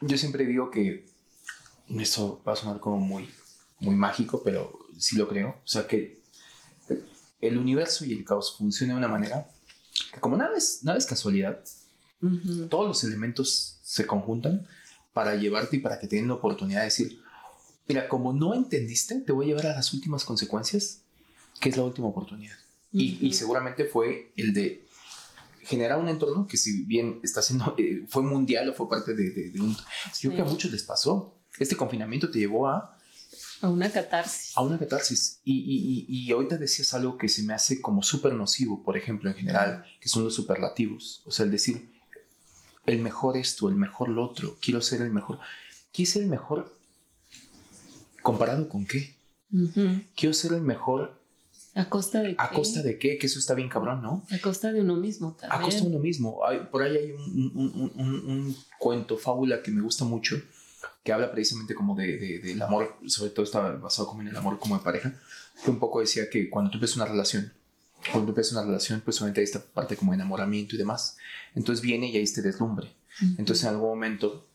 yo 0.00 0.18
siempre 0.18 0.46
digo 0.46 0.70
que 0.70 1.06
eso 1.88 2.42
va 2.46 2.52
a 2.52 2.56
sonar 2.56 2.80
como 2.80 2.98
muy, 2.98 3.28
muy 3.80 3.94
mágico, 3.94 4.42
pero 4.44 4.78
sí 4.98 5.16
lo 5.16 5.28
creo. 5.28 5.60
O 5.64 5.68
sea 5.68 5.86
que 5.86 6.20
el 7.40 7.58
universo 7.58 8.04
y 8.04 8.12
el 8.12 8.24
caos 8.24 8.56
funcionan 8.56 8.96
de 8.96 8.98
una 8.98 9.08
manera 9.08 9.50
que 10.12 10.20
como 10.20 10.36
nada 10.36 10.56
es, 10.56 10.80
nada 10.82 10.98
es 10.98 11.06
casualidad, 11.06 11.62
todos 12.70 12.88
los 12.88 13.04
elementos 13.04 13.78
se 13.82 14.06
conjuntan 14.06 14.66
para 15.12 15.36
llevarte 15.36 15.76
y 15.76 15.80
para 15.80 15.98
que 15.98 16.06
tengan 16.06 16.28
la 16.28 16.34
oportunidad 16.34 16.80
de 16.80 16.86
decir, 16.86 17.22
mira, 17.86 18.08
como 18.08 18.32
no 18.32 18.54
entendiste, 18.54 19.20
te 19.20 19.32
voy 19.32 19.46
a 19.46 19.48
llevar 19.48 19.66
a 19.68 19.76
las 19.76 19.92
últimas 19.92 20.24
consecuencias, 20.24 21.02
que 21.60 21.68
es 21.68 21.76
la 21.76 21.84
última 21.84 22.08
oportunidad. 22.08 22.56
y, 22.92 23.32
seguramente 23.32 23.84
fue 23.84 24.32
el 24.36 24.52
de 24.54 24.86
generar 25.66 25.98
un 25.98 26.08
entorno 26.08 26.46
que 26.46 26.56
si 26.56 26.84
bien 26.84 27.20
está 27.22 27.42
siendo, 27.42 27.74
eh, 27.78 28.06
fue 28.08 28.22
mundial 28.22 28.68
o 28.68 28.74
fue 28.74 28.88
parte 28.88 29.14
de, 29.14 29.52
un... 29.60 29.74
Yo 29.74 30.30
creo 30.30 30.34
que 30.34 30.42
a 30.42 30.44
muchos 30.44 30.70
les 30.70 30.82
pasó 30.84 31.35
este 31.58 31.76
confinamiento 31.76 32.30
te 32.30 32.38
llevó 32.38 32.68
a... 32.68 32.96
A 33.62 33.68
una 33.68 33.90
catarsis. 33.90 34.56
A 34.56 34.60
una 34.60 34.78
catarsis. 34.78 35.40
Y, 35.44 35.54
y, 35.54 36.06
y, 36.08 36.30
ahorita 36.30 36.58
decías 36.58 36.92
algo 36.92 37.16
que 37.16 37.28
se 37.28 37.42
me 37.42 37.54
hace 37.54 37.80
como 37.80 38.02
súper 38.02 38.34
nocivo, 38.34 38.82
por 38.82 38.96
ejemplo, 38.98 39.30
en 39.30 39.36
general, 39.36 39.84
que 39.98 40.08
son 40.08 40.24
los 40.24 40.34
superlativos. 40.34 41.22
O 41.24 41.30
sea, 41.30 41.46
el 41.46 41.50
decir, 41.50 41.90
el 42.86 43.00
mejor 43.00 43.36
esto, 43.36 43.68
el 43.68 43.76
mejor 43.76 44.08
lo 44.08 44.24
otro, 44.24 44.56
quiero 44.60 44.80
ser 44.80 45.02
el 45.02 45.10
mejor. 45.10 45.38
¿Quiero 45.92 46.10
ser 46.10 46.22
el 46.22 46.28
mejor 46.28 46.76
comparado 48.22 48.68
con 48.68 48.86
qué? 48.86 49.16
Quiero 50.14 50.34
ser 50.34 50.52
el 50.52 50.62
mejor. 50.62 51.20
¿A 51.74 51.88
costa 51.88 52.22
de 52.22 52.30
qué? 52.30 52.42
¿A 52.42 52.50
costa 52.50 52.82
de 52.82 52.98
qué? 52.98 53.18
Que 53.18 53.26
eso 53.26 53.38
está 53.38 53.54
bien 53.54 53.68
cabrón, 53.68 54.02
¿no? 54.02 54.24
A 54.30 54.38
costa 54.40 54.72
de 54.72 54.80
uno 54.80 54.96
mismo 54.96 55.36
también. 55.38 55.60
A 55.60 55.64
costa 55.64 55.82
de 55.82 55.88
uno 55.88 55.98
mismo. 55.98 56.40
por 56.70 56.82
ahí 56.82 56.96
hay 56.96 57.12
un, 57.12 57.52
un, 57.54 57.92
un, 57.94 58.30
un, 58.30 58.56
cuento, 58.78 59.18
fábula 59.18 59.62
que 59.62 59.70
me 59.70 59.82
gusta 59.82 60.04
mucho, 60.04 60.36
que 61.06 61.12
habla 61.12 61.30
precisamente 61.30 61.72
como 61.72 61.94
de, 61.94 62.18
de, 62.18 62.40
del 62.40 62.60
amor, 62.60 62.98
sobre 63.06 63.30
todo 63.30 63.44
está 63.44 63.60
basado 63.60 64.08
como 64.08 64.22
en 64.22 64.28
el 64.28 64.36
amor 64.36 64.58
como 64.58 64.76
de 64.76 64.82
pareja, 64.82 65.14
que 65.64 65.70
un 65.70 65.78
poco 65.78 66.00
decía 66.00 66.28
que 66.28 66.50
cuando 66.50 66.68
tú 66.68 66.78
empiezas 66.78 66.96
una 66.96 67.06
relación, 67.06 67.52
cuando 68.10 68.24
tú 68.24 68.30
empiezas 68.32 68.54
una 68.54 68.64
relación, 68.64 69.00
pues 69.02 69.16
solamente 69.16 69.40
hay 69.40 69.44
esta 69.44 69.64
parte 69.64 69.96
como 69.96 70.10
de 70.10 70.16
enamoramiento 70.16 70.74
y 70.74 70.78
demás, 70.78 71.16
entonces 71.54 71.80
viene 71.80 72.10
y 72.10 72.16
ahí 72.16 72.24
este 72.24 72.42
deslumbre. 72.42 72.92
Entonces 73.38 73.62
en 73.62 73.70
algún 73.70 73.88
momento 73.88 74.48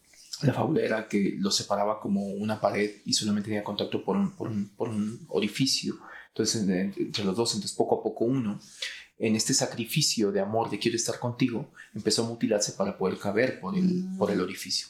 la 0.44 0.54
fábula 0.54 0.82
era 0.82 1.08
que 1.08 1.36
lo 1.40 1.52
separaba 1.52 2.02
como 2.02 2.28
una 2.28 2.60
pared 2.60 2.98
y 3.06 3.14
solamente 3.14 3.48
tenía 3.48 3.64
contacto 3.64 4.04
por 4.04 4.18
un, 4.18 4.32
por 4.32 4.50
un, 4.50 4.68
por 4.76 4.90
un 4.90 5.26
orificio. 5.30 5.96
Entonces 6.28 6.68
entre 6.68 7.24
los 7.24 7.38
dos, 7.38 7.56
entonces 7.56 7.78
poco 7.78 8.00
a 8.00 8.04
poco 8.04 8.26
uno, 8.26 8.60
en 9.18 9.38
este 9.38 9.54
sacrificio 9.54 10.34
de 10.34 10.42
amor, 10.42 10.70
de 10.70 10.80
quiero 10.80 10.98
estar 10.98 11.18
contigo, 11.18 11.72
empezó 11.96 12.26
a 12.26 12.28
mutilarse 12.28 12.74
para 12.74 12.98
poder 12.98 13.18
caber 13.18 13.62
por 13.62 13.78
el, 13.78 14.04
por 14.18 14.32
el 14.32 14.40
mm. 14.40 14.44
orificio 14.44 14.88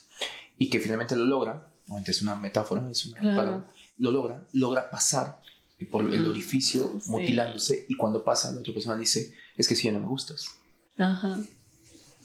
y 0.62 0.70
que 0.70 0.80
finalmente 0.80 1.16
lo 1.16 1.26
logra, 1.26 1.74
es 2.06 2.22
una 2.22 2.36
metáfora, 2.36 2.88
es 2.92 3.08
una 3.08 3.66
lo 3.98 4.12
logra, 4.12 4.46
logra 4.54 4.92
pasar 4.92 5.42
por 5.90 6.14
el 6.14 6.28
orificio 6.28 7.02
mutilándose 7.08 7.88
y 7.90 7.96
cuando 7.96 8.24
pasa 8.24 8.52
la 8.52 8.60
otra 8.60 8.72
persona 8.72 8.96
dice, 8.96 9.34
es 9.58 9.68
que 9.68 9.76
si 9.76 9.88
ya 9.88 9.92
no 9.92 10.00
me 10.00 10.06
gustas. 10.06 10.46
Ajá. 11.00 11.40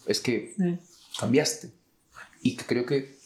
Es 0.06 0.20
que 0.20 0.54
cambiaste. 1.18 1.72
Y 2.42 2.56
creo 2.56 2.84
que 2.84 3.16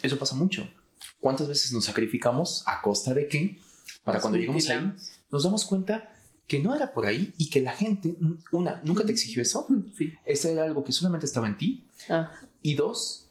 eso 0.00 0.16
pasa 0.16 0.36
mucho. 0.36 0.70
¿Cuántas 1.18 1.48
veces 1.48 1.72
nos 1.72 1.84
sacrificamos 1.84 2.62
a 2.66 2.80
costa 2.82 3.14
de 3.14 3.26
qué? 3.26 3.58
Para 4.04 4.20
cuando 4.20 4.38
llegamos 4.38 4.68
ahí, 4.68 4.92
nos 5.32 5.42
damos 5.42 5.64
cuenta 5.64 6.16
que 6.46 6.60
no 6.60 6.72
era 6.72 6.94
por 6.94 7.06
ahí 7.06 7.34
y 7.36 7.50
que 7.50 7.60
la 7.60 7.72
gente, 7.72 8.16
una, 8.52 8.80
nunca 8.84 9.04
te 9.04 9.10
exigió 9.10 9.42
eso. 9.42 9.66
Sí. 9.98 10.12
Eso 10.24 10.48
era 10.48 10.62
algo 10.62 10.84
que 10.84 10.92
solamente 10.92 11.26
estaba 11.26 11.48
en 11.48 11.58
ti. 11.58 11.84
Y 12.62 12.76
dos, 12.76 13.25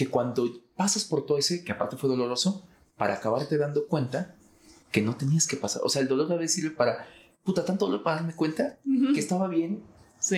que 0.00 0.08
cuando 0.08 0.50
pasas 0.76 1.04
por 1.04 1.26
todo 1.26 1.36
ese, 1.36 1.62
que 1.62 1.72
aparte 1.72 1.98
fue 1.98 2.08
doloroso, 2.08 2.66
para 2.96 3.12
acabarte 3.12 3.58
dando 3.58 3.86
cuenta 3.86 4.34
que 4.90 5.02
no 5.02 5.14
tenías 5.14 5.46
que 5.46 5.58
pasar. 5.58 5.82
O 5.84 5.90
sea, 5.90 6.00
el 6.00 6.08
dolor 6.08 6.26
debe 6.26 6.48
sirve 6.48 6.70
para, 6.70 7.06
puta, 7.44 7.66
tanto 7.66 7.84
dolor 7.84 8.02
para 8.02 8.16
darme 8.16 8.34
cuenta 8.34 8.78
que 9.12 9.20
estaba 9.20 9.46
bien 9.46 9.82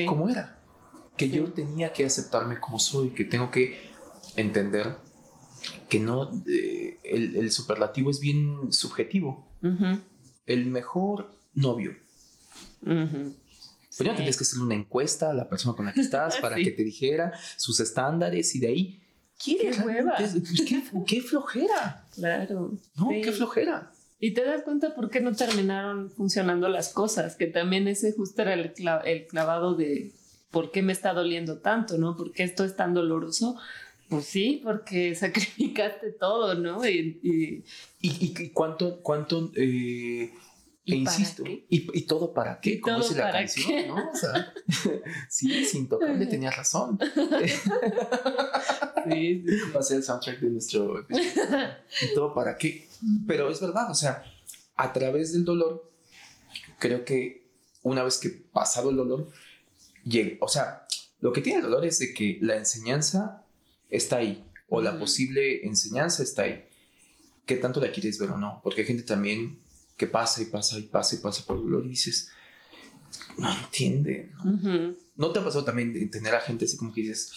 como 0.08 0.28
era. 0.28 0.60
Que 1.16 1.30
yo 1.30 1.44
tenía 1.52 1.92
que 1.92 2.04
aceptarme 2.04 2.58
como 2.58 2.80
soy, 2.80 3.10
que 3.10 3.24
tengo 3.24 3.52
que 3.52 3.78
entender 4.34 4.96
que 5.88 6.00
no, 6.00 6.42
eh, 6.48 6.98
el, 7.04 7.52
superlativo 7.52 8.10
es 8.10 8.18
bien 8.18 8.72
subjetivo. 8.72 9.46
El 10.44 10.66
mejor 10.66 11.36
novio. 11.54 11.92
Pues 12.80 14.08
ya 14.08 14.16
tenías 14.16 14.36
que 14.36 14.42
hacer 14.42 14.58
una 14.58 14.74
encuesta 14.74 15.30
a 15.30 15.34
la 15.34 15.48
persona 15.48 15.76
con 15.76 15.86
la 15.86 15.92
que 15.92 16.00
estás 16.00 16.36
para 16.40 16.56
que 16.56 16.72
te 16.72 16.82
dijera 16.82 17.32
sus 17.56 17.78
estándares 17.78 18.56
y 18.56 18.58
de 18.58 18.66
ahí 18.66 19.02
qué 19.45 19.72
hueva. 19.84 20.16
¿Qué, 21.07 21.20
flojera. 21.20 22.05
Claro. 22.14 22.72
No, 22.97 23.09
qué 23.09 23.32
flojera. 23.32 23.90
Y 24.20 24.34
te 24.34 24.45
das 24.45 24.62
cuenta 24.62 24.95
por 24.95 25.11
qué 25.11 25.20
no 25.20 25.34
terminaron 25.34 26.09
funcionando 26.11 26.68
las 26.68 26.90
cosas, 26.90 27.34
que 27.34 27.49
también 27.49 27.88
ese 27.88 28.12
justo 28.12 28.43
era 28.43 28.55
el, 28.55 29.26
clavado 29.26 29.74
de 29.74 30.12
por 30.53 30.70
qué 30.70 30.80
me 30.82 30.93
está 30.93 31.12
doliendo 31.12 31.59
tanto, 31.59 31.99
¿no? 31.99 32.16
¿Por 32.16 32.30
qué 32.32 32.45
esto 32.45 32.64
es 32.64 32.76
tan 32.76 32.95
doloroso? 32.95 33.57
Pues 34.09 34.26
sí, 34.26 34.61
porque 34.62 35.14
sacrificaste 35.16 36.12
todo, 36.12 36.55
¿no? 36.55 36.86
Y, 36.86 37.64
y, 38.01 38.49
cuánto, 38.51 39.01
cuánto 39.01 39.51
eh, 39.57 40.32
e 40.85 40.97
insisto, 40.97 41.45
y, 41.47 41.64
y, 41.68 42.03
todo 42.07 42.35
para 42.35 42.61
qué, 42.61 42.80
como 42.80 42.99
dice 42.99 43.14
la 43.14 43.30
canción, 43.30 43.87
¿no? 43.87 44.11
O 44.11 44.16
sea, 44.16 44.53
sí, 45.28 45.64
sin 45.64 45.89
tocarle 45.89 46.26
tenías 46.26 46.57
razón. 46.57 46.99
sí, 49.05 49.45
Va 49.74 49.78
a 49.78 49.83
ser 49.83 49.99
el 49.99 50.03
soundtrack 50.03 50.41
de 50.41 50.51
nuestro 50.51 50.99
episodio. 50.99 51.30
¿Y 52.03 52.14
todo 52.14 52.35
para 52.35 52.57
qué? 52.57 52.89
Pero 53.28 53.49
es 53.49 53.61
verdad, 53.61 53.93
o 53.93 53.95
sea, 53.95 54.24
a 54.74 54.93
través 54.93 55.33
del 55.33 55.45
dolor, 55.45 55.89
creo 56.80 57.05
que 57.05 57.47
una 57.83 58.03
vez 58.03 58.18
que 58.18 58.30
pasado 58.30 58.91
el 58.91 58.97
dolor, 58.97 59.30
llega. 60.05 60.37
O 60.41 60.49
sea, 60.49 60.89
lo 61.20 61.33
que 61.33 61.43
tiene 61.43 61.61
el 61.61 61.64
dolor 61.64 61.85
es 61.85 62.01
de 62.01 62.12
que 62.12 62.39
la 62.41 62.57
enseñanza 62.57 63.45
está 63.89 64.16
ahí, 64.16 64.45
o 64.68 64.83
la 64.83 64.99
posible 64.99 65.64
enseñanza 65.64 66.24
está 66.24 66.43
ahí. 66.43 66.64
¿Qué 67.47 67.57
tanto 67.57 67.80
la 67.80 67.93
quieres 67.93 68.18
ver 68.18 68.30
o 68.30 68.37
no? 68.37 68.61
Porque 68.64 68.80
hay 68.80 68.87
gente 68.89 69.05
también 69.05 69.61
que 69.97 70.07
pasa 70.07 70.43
y 70.43 70.47
pasa 70.47 70.78
y 70.78 70.82
pasa 70.82 71.14
y 71.14 71.18
pasa 71.18 71.45
por 71.47 71.59
dolor 71.59 71.84
y 71.86 71.90
dices, 71.90 72.30
no 73.38 73.53
entienden. 73.53 74.32
¿no? 74.45 74.95
¿No 75.16 75.32
te 75.32 75.38
ha 75.38 75.45
pasado 75.45 75.64
también 75.64 75.93
de 75.93 76.07
tener 76.07 76.34
a 76.34 76.40
gente 76.40 76.64
así 76.64 76.76
como 76.76 76.93
que 76.93 77.03
dices, 77.03 77.32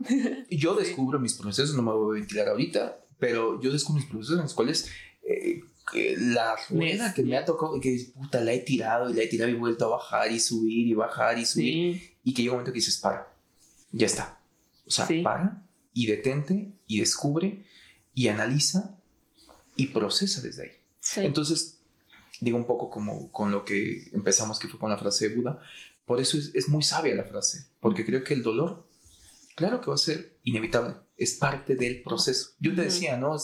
yo 0.50 0.74
descubro 0.74 1.18
mis 1.18 1.34
procesos, 1.34 1.74
no 1.74 1.82
me 1.82 1.92
voy 1.92 2.16
a 2.16 2.20
ventilar 2.20 2.48
ahorita, 2.48 2.98
pero 3.18 3.60
yo 3.60 3.72
descubro 3.72 4.00
mis 4.00 4.10
procesos 4.10 4.36
en 4.36 4.42
los 4.42 4.54
cuales 4.54 4.90
eh, 5.22 5.60
la 5.94 6.56
rueda 6.68 7.14
que 7.14 7.22
me 7.22 7.36
ha 7.36 7.44
tocado, 7.44 7.80
que 7.80 8.12
puta, 8.14 8.40
la 8.40 8.52
he 8.52 8.60
tirado 8.60 9.08
y 9.08 9.14
la 9.14 9.22
he 9.22 9.28
tirado 9.28 9.50
y 9.50 9.54
vuelto 9.54 9.86
a 9.86 9.96
bajar 9.96 10.32
y 10.32 10.40
subir 10.40 10.86
y 10.86 10.94
bajar 10.94 11.38
y 11.38 11.46
subir. 11.46 12.16
Y 12.24 12.34
que 12.34 12.42
llega 12.42 12.52
un 12.52 12.58
momento 12.58 12.72
que 12.72 12.78
dices, 12.78 12.98
para, 12.98 13.32
ya 13.92 14.06
está. 14.06 14.40
O 14.84 14.90
sea, 14.90 15.08
para 15.22 15.62
y 15.92 16.06
detente 16.06 16.72
y 16.86 17.00
descubre 17.00 17.64
y 18.14 18.28
analiza 18.28 18.98
y 19.76 19.88
procesa 19.88 20.40
desde 20.40 20.64
ahí. 20.64 21.24
Entonces, 21.24 21.75
digo 22.40 22.56
un 22.56 22.66
poco 22.66 22.90
como 22.90 23.30
con 23.32 23.50
lo 23.50 23.64
que 23.64 24.08
empezamos, 24.12 24.58
que 24.58 24.68
fue 24.68 24.78
con 24.78 24.90
la 24.90 24.98
frase 24.98 25.28
de 25.28 25.36
Buda. 25.36 25.60
Por 26.04 26.20
eso 26.20 26.38
es, 26.38 26.54
es 26.54 26.68
muy 26.68 26.82
sabia 26.82 27.14
la 27.14 27.24
frase, 27.24 27.66
porque 27.80 28.04
creo 28.04 28.22
que 28.22 28.34
el 28.34 28.42
dolor, 28.42 28.88
claro 29.54 29.80
que 29.80 29.88
va 29.88 29.94
a 29.94 29.98
ser 29.98 30.38
inevitable 30.44 30.94
es 31.16 31.34
parte 31.34 31.76
del 31.76 32.02
proceso. 32.02 32.50
Yo 32.60 32.74
te 32.74 32.82
decía, 32.82 33.16
¿no? 33.16 33.36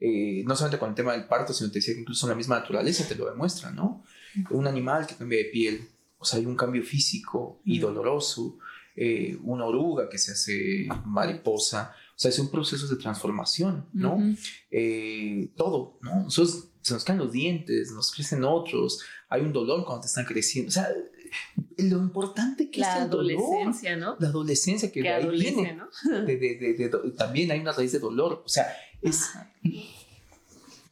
Eh, 0.00 0.42
no 0.44 0.56
solamente 0.56 0.78
con 0.78 0.90
el 0.90 0.94
tema 0.94 1.12
del 1.12 1.26
parto, 1.26 1.52
sino 1.52 1.70
te 1.70 1.78
decía 1.78 1.94
que 1.94 2.00
incluso 2.00 2.26
la 2.28 2.34
misma 2.34 2.58
naturaleza 2.58 3.06
te 3.06 3.14
lo 3.14 3.30
demuestra, 3.30 3.70
¿no? 3.70 4.04
Un 4.50 4.66
animal 4.66 5.06
que 5.06 5.14
cambia 5.14 5.38
de 5.38 5.44
piel, 5.46 5.88
o 6.18 6.24
sea, 6.24 6.38
hay 6.38 6.46
un 6.46 6.56
cambio 6.56 6.82
físico 6.82 7.60
y 7.64 7.78
doloroso, 7.78 8.58
eh, 8.96 9.38
una 9.42 9.64
oruga 9.64 10.08
que 10.08 10.18
se 10.18 10.32
hace 10.32 10.88
mariposa, 11.04 11.94
o 12.14 12.18
sea, 12.18 12.30
es 12.30 12.38
un 12.38 12.50
proceso 12.50 12.88
de 12.88 12.96
transformación, 12.96 13.88
¿no? 13.92 14.18
Eh, 14.70 15.50
todo, 15.56 15.98
¿no? 16.02 16.24
Nosotros 16.24 16.71
se 16.82 16.94
nos 16.94 17.04
caen 17.04 17.18
los 17.18 17.32
dientes, 17.32 17.92
nos 17.92 18.12
crecen 18.12 18.44
otros, 18.44 19.00
hay 19.28 19.40
un 19.42 19.52
dolor 19.52 19.84
cuando 19.84 20.02
te 20.02 20.08
están 20.08 20.24
creciendo, 20.24 20.68
o 20.68 20.72
sea, 20.72 20.88
lo 21.78 21.98
importante 21.98 22.70
que 22.70 22.80
la 22.80 22.90
es 22.90 22.96
el 22.96 23.02
adolescencia, 23.02 23.96
¿no? 23.96 24.16
La 24.18 24.28
adolescencia 24.28 24.92
que, 24.92 25.08
ahí 25.08 25.28
viene. 25.28 25.74
¿no? 25.74 25.88
también 27.16 27.50
hay 27.50 27.60
una 27.60 27.72
raíz 27.72 27.92
de 27.92 27.98
dolor. 27.98 28.42
O 28.44 28.48
sea, 28.48 28.66
es... 29.00 29.30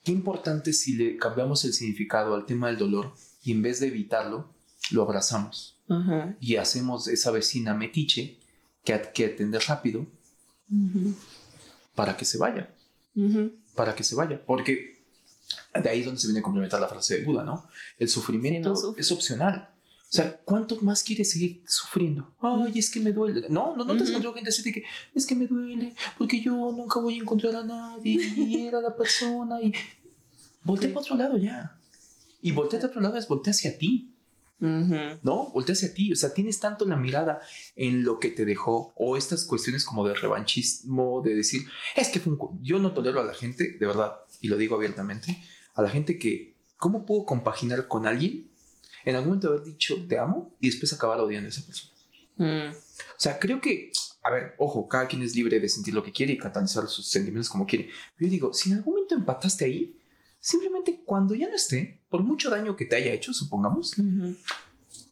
Qué 0.03 0.13
importante 0.13 0.73
si 0.73 0.95
le 0.95 1.17
cambiamos 1.19 1.65
el 1.65 1.75
significado 1.75 2.35
al 2.35 2.47
tema 2.47 2.69
del 2.69 2.79
dolor 2.79 3.15
y 3.45 3.53
en 3.53 3.61
vez 3.61 3.81
de 3.81 3.89
evitarlo, 3.89 4.49
lo 4.93 5.03
abrazamos. 5.03 5.77
Y 6.41 6.57
hacemos 6.57 7.09
esa 7.09 7.33
vecina 7.33 7.75
metiche 7.75 8.39
que, 8.85 9.01
que 9.13 9.27
atender 9.27 9.61
rápido 9.67 10.07
para 11.95 12.17
que 12.17 12.25
se 12.25 12.39
vaya. 12.39 12.73
Para 13.75 13.95
que 13.95 14.05
se 14.05 14.15
vaya. 14.15 14.43
Porque 14.47 15.00
de 15.75 15.89
ahí 15.89 16.01
es 16.01 16.07
donde 16.07 16.21
se 16.21 16.27
viene 16.27 16.41
a 16.41 16.43
complementar 16.43 16.81
la 16.81 16.89
frase 16.89 17.19
de 17.19 17.25
Buda, 17.25 17.45
¿no? 17.45 17.69
El 17.99 18.09
sufrimiento 18.09 18.95
es 18.97 19.13
opcional. 19.13 19.71
O 20.11 20.13
sea, 20.13 20.41
¿cuánto 20.45 20.77
más 20.81 21.05
quieres 21.05 21.31
seguir 21.31 21.63
sufriendo? 21.69 22.35
Ay, 22.41 22.81
es 22.81 22.91
que 22.91 22.99
me 22.99 23.13
duele. 23.13 23.47
No, 23.49 23.77
no, 23.77 23.85
no 23.85 23.97
te 23.97 24.03
has 24.03 24.09
encontrado 24.09 24.35
gente 24.35 24.51
así 24.51 24.61
de 24.63 24.73
que 24.73 24.83
es 25.15 25.25
que 25.25 25.37
me 25.37 25.47
duele 25.47 25.95
porque 26.19 26.41
yo 26.41 26.53
nunca 26.53 26.99
voy 26.99 27.15
a 27.15 27.23
encontrar 27.23 27.55
a 27.55 27.63
nadie 27.63 28.21
y 28.37 28.67
era 28.67 28.81
la 28.81 28.97
persona 28.97 29.61
y 29.63 29.73
voltea 30.65 30.89
para 30.93 31.01
otro 31.03 31.17
lado 31.17 31.39
ya. 31.39 31.79
Y 32.43 32.51
voltea 32.51 32.81
a 32.81 32.87
otro 32.87 33.01
lado 33.01 33.17
es 33.19 33.29
voltea 33.29 33.53
hacia 33.53 33.79
ti. 33.79 34.13
¿No? 34.59 35.51
Voltea 35.55 35.75
hacia 35.75 35.95
ti. 35.95 36.13
O 36.13 36.17
sea, 36.17 36.35
tienes 36.35 36.59
tanto 36.59 36.85
la 36.87 36.97
mirada 36.97 37.41
en 37.77 38.03
lo 38.03 38.19
que 38.19 38.31
te 38.31 38.45
dejó 38.45 38.93
o 38.97 39.17
estas 39.17 39.45
cuestiones 39.45 39.85
como 39.85 40.07
de 40.07 40.15
revanchismo, 40.15 41.23
de 41.23 41.37
decir, 41.37 41.63
es 41.95 42.09
que 42.09 42.21
yo 42.63 42.81
no 42.81 42.93
tolero 42.93 43.21
a 43.21 43.25
la 43.25 43.33
gente, 43.33 43.77
de 43.79 43.87
verdad, 43.87 44.17
y 44.41 44.49
lo 44.49 44.57
digo 44.57 44.75
abiertamente, 44.75 45.41
a 45.81 45.83
la 45.85 45.91
gente 45.91 46.19
que, 46.19 46.55
¿cómo 46.77 47.05
puedo 47.05 47.25
compaginar 47.25 47.89
con 47.89 48.07
alguien 48.07 48.51
en 49.05 49.17
algún 49.17 49.31
momento 49.31 49.49
haber 49.49 49.63
dicho 49.63 49.97
te 50.07 50.19
amo 50.19 50.55
y 50.61 50.69
después 50.69 50.93
acabar 50.93 51.21
odiando 51.21 51.47
a 51.47 51.51
esa 51.51 51.65
persona. 51.65 51.93
Mm. 52.37 52.71
O 52.71 53.19
sea, 53.19 53.39
creo 53.39 53.61
que, 53.61 53.93
a 54.23 54.31
ver, 54.31 54.55
ojo, 54.59 54.89
cada 54.89 55.07
quien 55.07 55.23
es 55.23 55.35
libre 55.35 55.61
de 55.61 55.69
sentir 55.69 55.95
lo 55.95 56.03
que 56.03 56.13
quiere 56.13 56.35
y 56.35 56.39
catalizar 56.39 56.87
sus 56.89 57.07
sentimientos 57.07 57.49
como 57.49 57.67
quiere. 57.67 57.89
Yo 58.19 58.29
digo, 58.29 58.53
si 58.53 58.71
en 58.71 58.79
algún 58.79 58.95
momento 58.95 59.15
empataste 59.15 59.65
ahí, 59.65 59.99
simplemente 60.39 61.03
cuando 61.05 61.35
ya 61.35 61.49
no 61.49 61.57
esté, 61.57 62.03
por 62.09 62.23
mucho 62.23 62.51
daño 62.51 62.77
que 62.77 62.87
te 62.87 62.97
haya 62.97 63.13
hecho, 63.13 63.33
supongamos, 63.33 63.95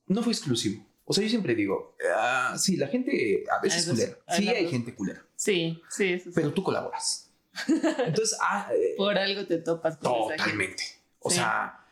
no 0.06 0.22
fue 0.22 0.32
exclusivo. 0.32 0.86
O 1.04 1.14
sea, 1.14 1.24
yo 1.24 1.30
siempre 1.30 1.54
digo, 1.54 1.94
ah, 2.14 2.54
sí, 2.58 2.76
la 2.76 2.88
gente 2.88 3.44
a 3.50 3.62
veces 3.62 3.86
es 3.86 3.90
culera. 3.90 4.18
Sí, 4.36 4.48
hay 4.48 4.68
gente 4.68 4.94
culera. 4.94 5.26
Sí, 5.36 5.80
sí. 5.88 6.12
Eso 6.12 6.30
Pero 6.34 6.52
tú 6.52 6.62
colaboras. 6.62 7.28
Entonces, 7.66 8.36
ah, 8.40 8.68
eh, 8.72 8.94
por 8.96 9.16
algo 9.18 9.46
te 9.46 9.59
topas 9.59 9.96
con 9.96 10.12
Totalmente. 10.12 10.84
O 11.20 11.30
sea, 11.30 11.84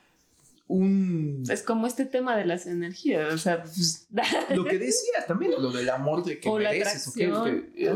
un... 0.68 1.44
Es 1.48 1.62
como 1.62 1.86
este 1.86 2.06
tema 2.06 2.36
de 2.36 2.44
las 2.44 2.66
energías, 2.66 3.32
o 3.32 3.38
sea... 3.38 3.62
Pues, 3.62 4.06
lo 4.50 4.64
que 4.64 4.78
decía 4.78 5.24
también, 5.26 5.52
lo 5.52 5.70
del 5.70 5.88
amor 5.90 6.24
de 6.24 6.40
que 6.40 6.50
mereces, 6.50 7.12
eh, 7.16 7.92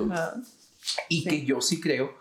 y 1.08 1.24
que 1.24 1.44
yo 1.44 1.60
sí 1.60 1.80
creo, 1.80 2.14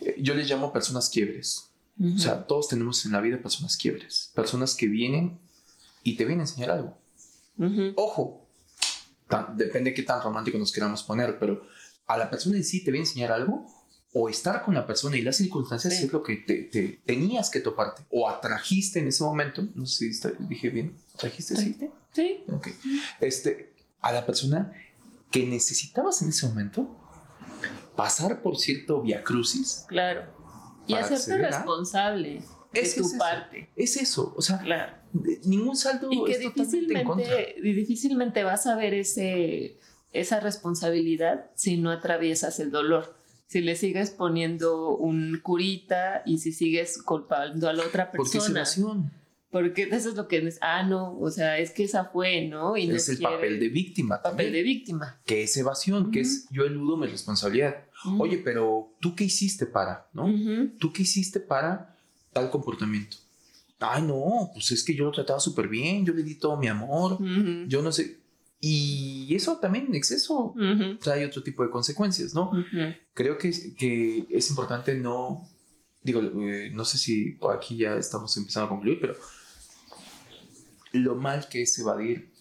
eh, 0.00 0.16
yo 0.18 0.34
les 0.34 0.48
llamo 0.48 0.72
personas 0.72 1.10
quiebres. 1.10 1.70
O 1.98 2.18
sea, 2.18 2.46
todos 2.46 2.68
tenemos 2.68 3.06
en 3.06 3.12
la 3.12 3.22
vida 3.22 3.40
personas 3.40 3.74
quiebres, 3.78 4.30
personas 4.34 4.74
que 4.74 4.86
vienen 4.86 5.38
y 6.02 6.16
te 6.16 6.26
vienen 6.26 6.40
a 6.40 6.42
enseñar 6.42 6.70
algo. 6.70 6.98
Ojo, 7.94 8.46
depende 9.54 9.90
de 9.90 9.94
qué 9.94 10.02
tan 10.02 10.20
romántico 10.20 10.58
nos 10.58 10.72
queramos 10.72 11.02
poner, 11.02 11.38
pero 11.38 11.66
a 12.06 12.18
la 12.18 12.28
persona 12.28 12.56
en 12.58 12.64
sí 12.64 12.84
te 12.84 12.90
viene 12.90 13.06
a 13.06 13.08
enseñar 13.08 13.32
algo 13.32 13.66
o 14.18 14.30
estar 14.30 14.62
con 14.62 14.72
la 14.72 14.86
persona 14.86 15.18
y 15.18 15.20
las 15.20 15.36
circunstancias 15.36 15.92
es 16.00 16.10
lo 16.10 16.22
que 16.22 16.36
te, 16.36 17.00
tenías 17.04 17.50
que 17.50 17.60
toparte 17.60 18.02
o 18.08 18.30
atrajiste 18.30 18.98
en 18.98 19.08
ese 19.08 19.22
momento. 19.22 19.68
No 19.74 19.84
sé 19.84 20.10
si 20.10 20.28
dije 20.48 20.70
bien. 20.70 20.96
¿Trajiste? 21.18 21.54
Sí. 21.54 21.76
Sí. 22.12 22.44
Ok. 22.50 22.68
Este, 23.20 23.74
a 24.00 24.12
la 24.12 24.24
persona 24.24 24.72
que 25.30 25.44
necesitabas 25.44 26.22
en 26.22 26.30
ese 26.30 26.46
momento 26.46 26.96
pasar 27.94 28.40
por 28.40 28.56
cierto 28.56 29.02
via 29.02 29.22
crucis. 29.22 29.84
Claro. 29.86 30.22
Y 30.86 30.94
hacerte 30.94 31.36
responsable 31.36 32.42
de 32.72 32.92
tu 32.96 33.18
parte. 33.18 33.68
Es 33.76 33.98
eso. 33.98 34.32
O 34.34 34.40
sea, 34.40 34.60
claro. 34.60 34.94
ningún 35.44 35.76
saldo 35.76 36.08
y 36.10 36.24
que 36.24 36.38
difícilmente, 36.38 37.56
difícilmente 37.62 38.44
vas 38.44 38.66
a 38.66 38.76
ver 38.76 38.94
ese, 38.94 39.78
esa 40.14 40.40
responsabilidad 40.40 41.50
si 41.54 41.76
no 41.76 41.90
atraviesas 41.90 42.60
el 42.60 42.70
dolor 42.70 43.15
si 43.46 43.60
le 43.60 43.76
sigues 43.76 44.10
poniendo 44.10 44.96
un 44.96 45.40
curita 45.42 46.22
y 46.26 46.38
si 46.38 46.52
sigues 46.52 47.02
culpando 47.02 47.68
a 47.68 47.72
la 47.72 47.84
otra 47.84 48.10
persona. 48.10 48.18
Porque 48.18 48.50
Porque 49.50 49.82
eso 49.84 50.10
es 50.10 50.16
lo 50.16 50.28
que 50.28 50.38
es, 50.38 50.58
ah, 50.60 50.82
no, 50.82 51.18
o 51.18 51.30
sea, 51.30 51.58
es 51.58 51.70
que 51.70 51.84
esa 51.84 52.06
fue, 52.06 52.46
¿no? 52.46 52.76
Y 52.76 52.90
es 52.90 53.08
el 53.08 53.18
papel 53.18 53.58
de 53.58 53.68
víctima. 53.68 54.20
Papel 54.20 54.52
de 54.52 54.62
víctima. 54.62 55.20
Que 55.24 55.44
es 55.44 55.56
evasión, 55.56 56.10
que 56.10 56.20
es 56.20 56.46
yo 56.50 56.64
eludo 56.64 56.96
mi 56.96 57.06
responsabilidad. 57.06 57.84
Oye, 58.18 58.38
pero 58.38 58.92
¿tú 59.00 59.14
qué 59.14 59.24
hiciste 59.24 59.66
para, 59.66 60.08
no? 60.12 60.30
¿Tú 60.78 60.92
qué 60.92 61.02
hiciste 61.02 61.40
para 61.40 61.96
tal 62.32 62.50
comportamiento? 62.50 63.16
Ay, 63.78 64.02
no, 64.02 64.50
pues 64.52 64.72
es 64.72 64.82
que 64.82 64.94
yo 64.94 65.04
lo 65.04 65.12
trataba 65.12 65.38
súper 65.38 65.68
bien, 65.68 66.04
yo 66.04 66.12
le 66.12 66.22
di 66.22 66.34
todo 66.34 66.56
mi 66.56 66.66
amor, 66.66 67.18
yo 67.68 67.82
no 67.82 67.92
sé. 67.92 68.18
Y 68.60 69.34
eso 69.34 69.58
también 69.58 69.86
en 69.86 69.94
exceso 69.94 70.54
trae 71.02 71.26
otro 71.26 71.42
tipo 71.42 71.62
de 71.62 71.70
consecuencias, 71.70 72.34
¿no? 72.34 72.50
Creo 73.12 73.38
que, 73.38 73.52
que, 73.74 74.26
es 74.30 74.50
importante 74.50 74.94
no, 74.94 75.48
digo, 76.02 76.20
eh, 76.20 76.70
no 76.72 76.84
sé 76.84 76.98
si 76.98 77.38
aquí 77.52 77.76
ya 77.76 77.96
estamos 77.96 78.36
empezando 78.36 78.66
a 78.66 78.70
concluir, 78.70 78.98
pero 79.00 79.14
lo 80.92 81.14
mal 81.16 81.48
que 81.48 81.62
es 81.62 81.78
evadir 81.78 82.32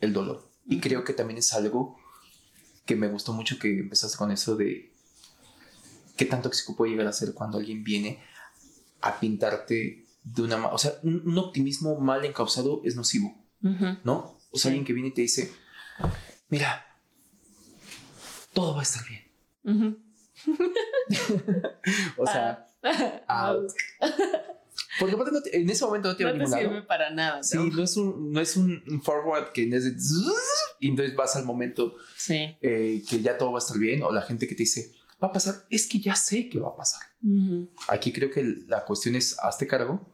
el 0.00 0.12
dolor. 0.12 0.48
Y 0.66 0.80
creo 0.80 1.04
que 1.04 1.12
también 1.12 1.38
es 1.38 1.52
algo 1.54 1.98
que 2.84 2.96
me 2.96 3.08
gustó 3.08 3.32
mucho 3.32 3.58
que 3.58 3.80
empezaste 3.80 4.18
con 4.18 4.30
eso 4.30 4.56
de 4.56 4.92
qué 6.16 6.24
tan 6.24 6.42
tóxico 6.42 6.76
puede 6.76 6.92
llegar 6.92 7.06
a 7.06 7.12
ser 7.12 7.34
cuando 7.34 7.58
alguien 7.58 7.82
viene 7.82 8.20
a 9.00 9.18
pintarte 9.18 10.06
de 10.22 10.42
una... 10.42 10.66
O 10.68 10.78
sea, 10.78 10.92
un, 11.02 11.36
optimismo 11.38 11.98
mal 11.98 12.24
encausado 12.24 12.82
es 12.84 12.96
nocivo, 12.96 13.34
¿no? 14.04 14.38
O 14.54 14.58
sea, 14.58 14.68
alguien 14.68 14.84
que 14.84 14.92
viene 14.92 15.08
y 15.08 15.12
te 15.12 15.22
dice, 15.22 15.52
mira, 16.48 16.86
todo 18.52 18.74
va 18.74 18.80
a 18.80 18.82
estar 18.84 19.02
bien. 19.08 19.24
o 22.16 22.26
sea, 22.26 22.68
ah. 23.26 23.56
porque 25.00 25.16
en 25.52 25.70
ese 25.70 25.84
momento 25.84 26.08
no 26.10 26.16
te 26.16 26.24
no 26.24 26.38
te 26.38 26.46
sirve 26.46 26.82
para 26.82 27.10
nada. 27.10 27.42
Sí, 27.42 27.58
no 27.58 27.82
es 27.82 27.96
un, 27.96 28.32
no 28.32 28.40
es 28.40 28.56
un 28.56 29.02
forward 29.02 29.50
que 29.52 29.68
es 29.68 29.84
de, 29.84 29.96
y 30.78 30.90
entonces 30.90 31.16
vas 31.16 31.34
al 31.34 31.44
momento 31.44 31.96
eh, 32.28 33.02
que 33.08 33.20
ya 33.22 33.36
todo 33.36 33.50
va 33.50 33.58
a 33.58 33.62
estar 33.62 33.76
bien 33.76 34.04
o 34.04 34.12
la 34.12 34.22
gente 34.22 34.46
que 34.46 34.54
te 34.54 34.62
dice 34.62 34.92
va 35.20 35.28
a 35.28 35.32
pasar, 35.32 35.66
es 35.68 35.88
que 35.88 35.98
ya 35.98 36.14
sé 36.14 36.48
que 36.48 36.60
va 36.60 36.68
a 36.68 36.76
pasar. 36.76 37.02
Aquí 37.88 38.12
creo 38.12 38.30
que 38.30 38.44
la 38.68 38.84
cuestión 38.84 39.16
es 39.16 39.36
hazte 39.40 39.66
cargo 39.66 40.13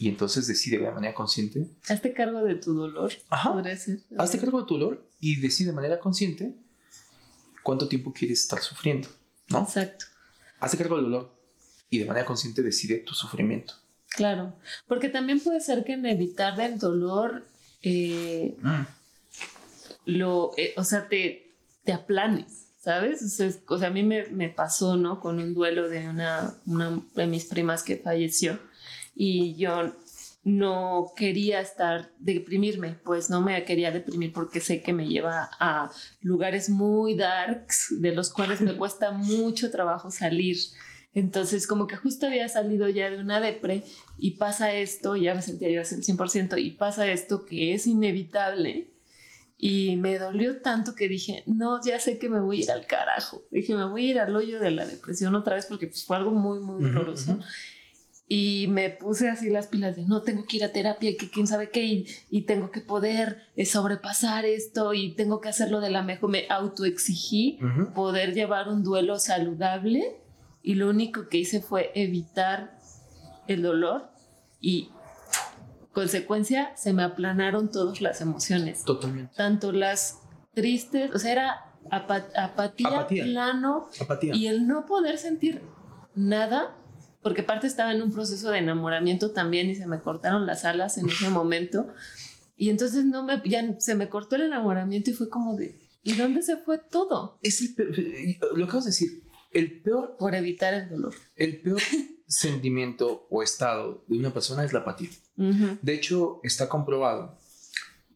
y 0.00 0.08
entonces 0.08 0.46
decide 0.46 0.78
de 0.78 0.90
manera 0.90 1.12
consciente. 1.12 1.68
Hazte 1.86 2.14
cargo 2.14 2.42
de 2.42 2.54
tu 2.54 2.72
dolor. 2.72 3.12
Ajá. 3.28 3.62
Hazte 4.16 4.38
cargo 4.40 4.62
de 4.62 4.66
tu 4.66 4.78
dolor 4.78 5.06
y 5.20 5.38
decide 5.42 5.68
de 5.68 5.74
manera 5.74 6.00
consciente 6.00 6.54
cuánto 7.62 7.86
tiempo 7.86 8.10
quieres 8.10 8.40
estar 8.40 8.60
sufriendo. 8.62 9.08
¿no? 9.50 9.60
Exacto. 9.60 10.06
Hazte 10.58 10.78
cargo 10.78 10.96
del 10.96 11.04
dolor 11.04 11.36
y 11.90 11.98
de 11.98 12.06
manera 12.06 12.24
consciente 12.24 12.62
decide 12.62 13.00
tu 13.00 13.12
sufrimiento. 13.12 13.74
Claro, 14.08 14.54
porque 14.88 15.10
también 15.10 15.38
puede 15.38 15.60
ser 15.60 15.84
que 15.84 15.92
en 15.92 16.06
evitar 16.06 16.58
el 16.58 16.78
dolor 16.78 17.46
eh, 17.82 18.56
mm. 18.58 18.86
lo, 20.06 20.52
eh, 20.56 20.72
o 20.78 20.84
sea, 20.84 21.08
te, 21.08 21.52
te 21.84 21.92
aplanes, 21.92 22.68
¿sabes? 22.78 23.38
O 23.68 23.78
sea, 23.78 23.88
a 23.88 23.92
mí 23.92 24.02
me, 24.02 24.28
me, 24.28 24.48
pasó, 24.48 24.96
¿no? 24.96 25.20
Con 25.20 25.40
un 25.40 25.52
duelo 25.52 25.90
de 25.90 26.08
una, 26.08 26.54
una 26.64 27.02
de 27.14 27.26
mis 27.26 27.44
primas 27.44 27.82
que 27.82 27.98
falleció 27.98 28.58
y 29.22 29.54
yo 29.56 29.92
no 30.44 31.12
quería 31.14 31.60
estar, 31.60 32.10
deprimirme, 32.18 32.94
pues 33.04 33.28
no 33.28 33.42
me 33.42 33.62
quería 33.66 33.90
deprimir 33.90 34.32
porque 34.32 34.60
sé 34.60 34.80
que 34.80 34.94
me 34.94 35.06
lleva 35.06 35.50
a 35.60 35.90
lugares 36.22 36.70
muy 36.70 37.16
darks, 37.16 38.00
de 38.00 38.14
los 38.14 38.32
cuales 38.32 38.62
me 38.62 38.74
cuesta 38.78 39.10
mucho 39.10 39.70
trabajo 39.70 40.10
salir. 40.10 40.56
Entonces, 41.12 41.66
como 41.66 41.86
que 41.86 41.96
justo 41.96 42.28
había 42.28 42.48
salido 42.48 42.88
ya 42.88 43.10
de 43.10 43.18
una 43.18 43.42
depre 43.42 43.84
y 44.16 44.38
pasa 44.38 44.72
esto, 44.72 45.16
ya 45.16 45.34
me 45.34 45.42
sentía 45.42 45.68
yo 45.68 45.80
al 45.80 45.86
100%, 45.86 46.58
y 46.58 46.70
pasa 46.70 47.06
esto 47.12 47.44
que 47.44 47.74
es 47.74 47.86
inevitable. 47.86 48.94
Y 49.58 49.96
me 49.96 50.18
dolió 50.18 50.62
tanto 50.62 50.94
que 50.94 51.08
dije, 51.08 51.42
no, 51.44 51.78
ya 51.84 52.00
sé 52.00 52.18
que 52.18 52.30
me 52.30 52.40
voy 52.40 52.60
a 52.60 52.62
ir 52.62 52.70
al 52.70 52.86
carajo. 52.86 53.42
Dije, 53.50 53.74
me 53.74 53.84
voy 53.84 54.06
a 54.06 54.10
ir 54.12 54.18
al 54.18 54.34
hoyo 54.34 54.58
de 54.60 54.70
la 54.70 54.86
depresión 54.86 55.34
otra 55.34 55.56
vez 55.56 55.66
porque 55.66 55.88
pues, 55.88 56.06
fue 56.06 56.16
algo 56.16 56.30
muy, 56.30 56.60
muy 56.60 56.82
doloroso. 56.82 57.38
Y 58.32 58.68
me 58.68 58.90
puse 58.90 59.28
así 59.28 59.50
las 59.50 59.66
pilas 59.66 59.96
de 59.96 60.04
no 60.04 60.22
tengo 60.22 60.44
que 60.44 60.58
ir 60.58 60.62
a 60.62 60.70
terapia, 60.70 61.16
que 61.18 61.28
quién 61.28 61.48
sabe 61.48 61.70
qué, 61.70 62.06
y, 62.30 62.42
tengo 62.42 62.70
que 62.70 62.80
poder 62.80 63.42
eh, 63.56 63.66
sobrepasar 63.66 64.44
esto 64.44 64.94
y 64.94 65.16
tengo 65.16 65.40
que 65.40 65.48
hacerlo 65.48 65.80
de 65.80 65.90
la 65.90 66.04
mejor. 66.04 66.30
Me 66.30 66.46
autoexigí 66.48 67.58
poder 67.92 68.32
llevar 68.32 68.68
un 68.68 68.84
duelo 68.84 69.18
saludable 69.18 70.20
y 70.62 70.76
lo 70.76 70.88
único 70.90 71.28
que 71.28 71.38
hice 71.38 71.60
fue 71.60 71.90
evitar 71.96 72.78
el 73.48 73.62
dolor 73.62 74.12
y 74.60 74.90
consecuencia 75.92 76.70
se 76.76 76.92
me 76.92 77.02
aplanaron 77.02 77.68
todas 77.68 78.00
las 78.00 78.20
emociones. 78.20 78.84
Totalmente. 78.84 79.34
Tanto 79.36 79.72
las 79.72 80.20
tristes, 80.54 81.12
o 81.12 81.18
sea, 81.18 81.32
era 81.32 81.64
apatía, 81.90 83.08
plano 83.08 83.88
apatía. 84.00 84.36
y 84.36 84.46
el 84.46 84.68
no 84.68 84.86
poder 84.86 85.18
sentir 85.18 85.62
nada 86.14 86.76
porque 87.22 87.42
aparte 87.42 87.66
estaba 87.66 87.92
en 87.92 88.02
un 88.02 88.12
proceso 88.12 88.50
de 88.50 88.58
enamoramiento 88.58 89.32
también 89.32 89.68
y 89.68 89.74
se 89.74 89.86
me 89.86 90.00
cortaron 90.00 90.46
las 90.46 90.64
alas 90.64 90.96
en 90.98 91.08
ese 91.08 91.28
momento. 91.28 91.88
Y 92.56 92.70
entonces 92.70 93.04
no 93.04 93.24
me, 93.24 93.42
ya 93.44 93.78
se 93.78 93.94
me 93.94 94.08
cortó 94.08 94.36
el 94.36 94.42
enamoramiento 94.42 95.10
y 95.10 95.14
fue 95.14 95.28
como 95.28 95.56
de, 95.56 95.78
¿y 96.02 96.14
dónde 96.14 96.42
se 96.42 96.56
fue 96.56 96.78
todo? 96.78 97.38
Es 97.42 97.60
el 97.60 97.74
peor, 97.74 98.58
lo 98.58 98.64
acabas 98.64 98.84
de 98.84 98.90
decir, 98.90 99.22
el 99.52 99.80
peor... 99.80 100.16
Por 100.18 100.34
evitar 100.34 100.74
el 100.74 100.88
dolor. 100.88 101.14
El 101.36 101.60
peor 101.60 101.80
sentimiento 102.26 103.26
o 103.30 103.42
estado 103.42 104.04
de 104.06 104.18
una 104.18 104.32
persona 104.32 104.64
es 104.64 104.72
la 104.72 104.80
apatía. 104.80 105.10
De 105.36 105.94
hecho, 105.94 106.40
está 106.42 106.68
comprobado 106.68 107.38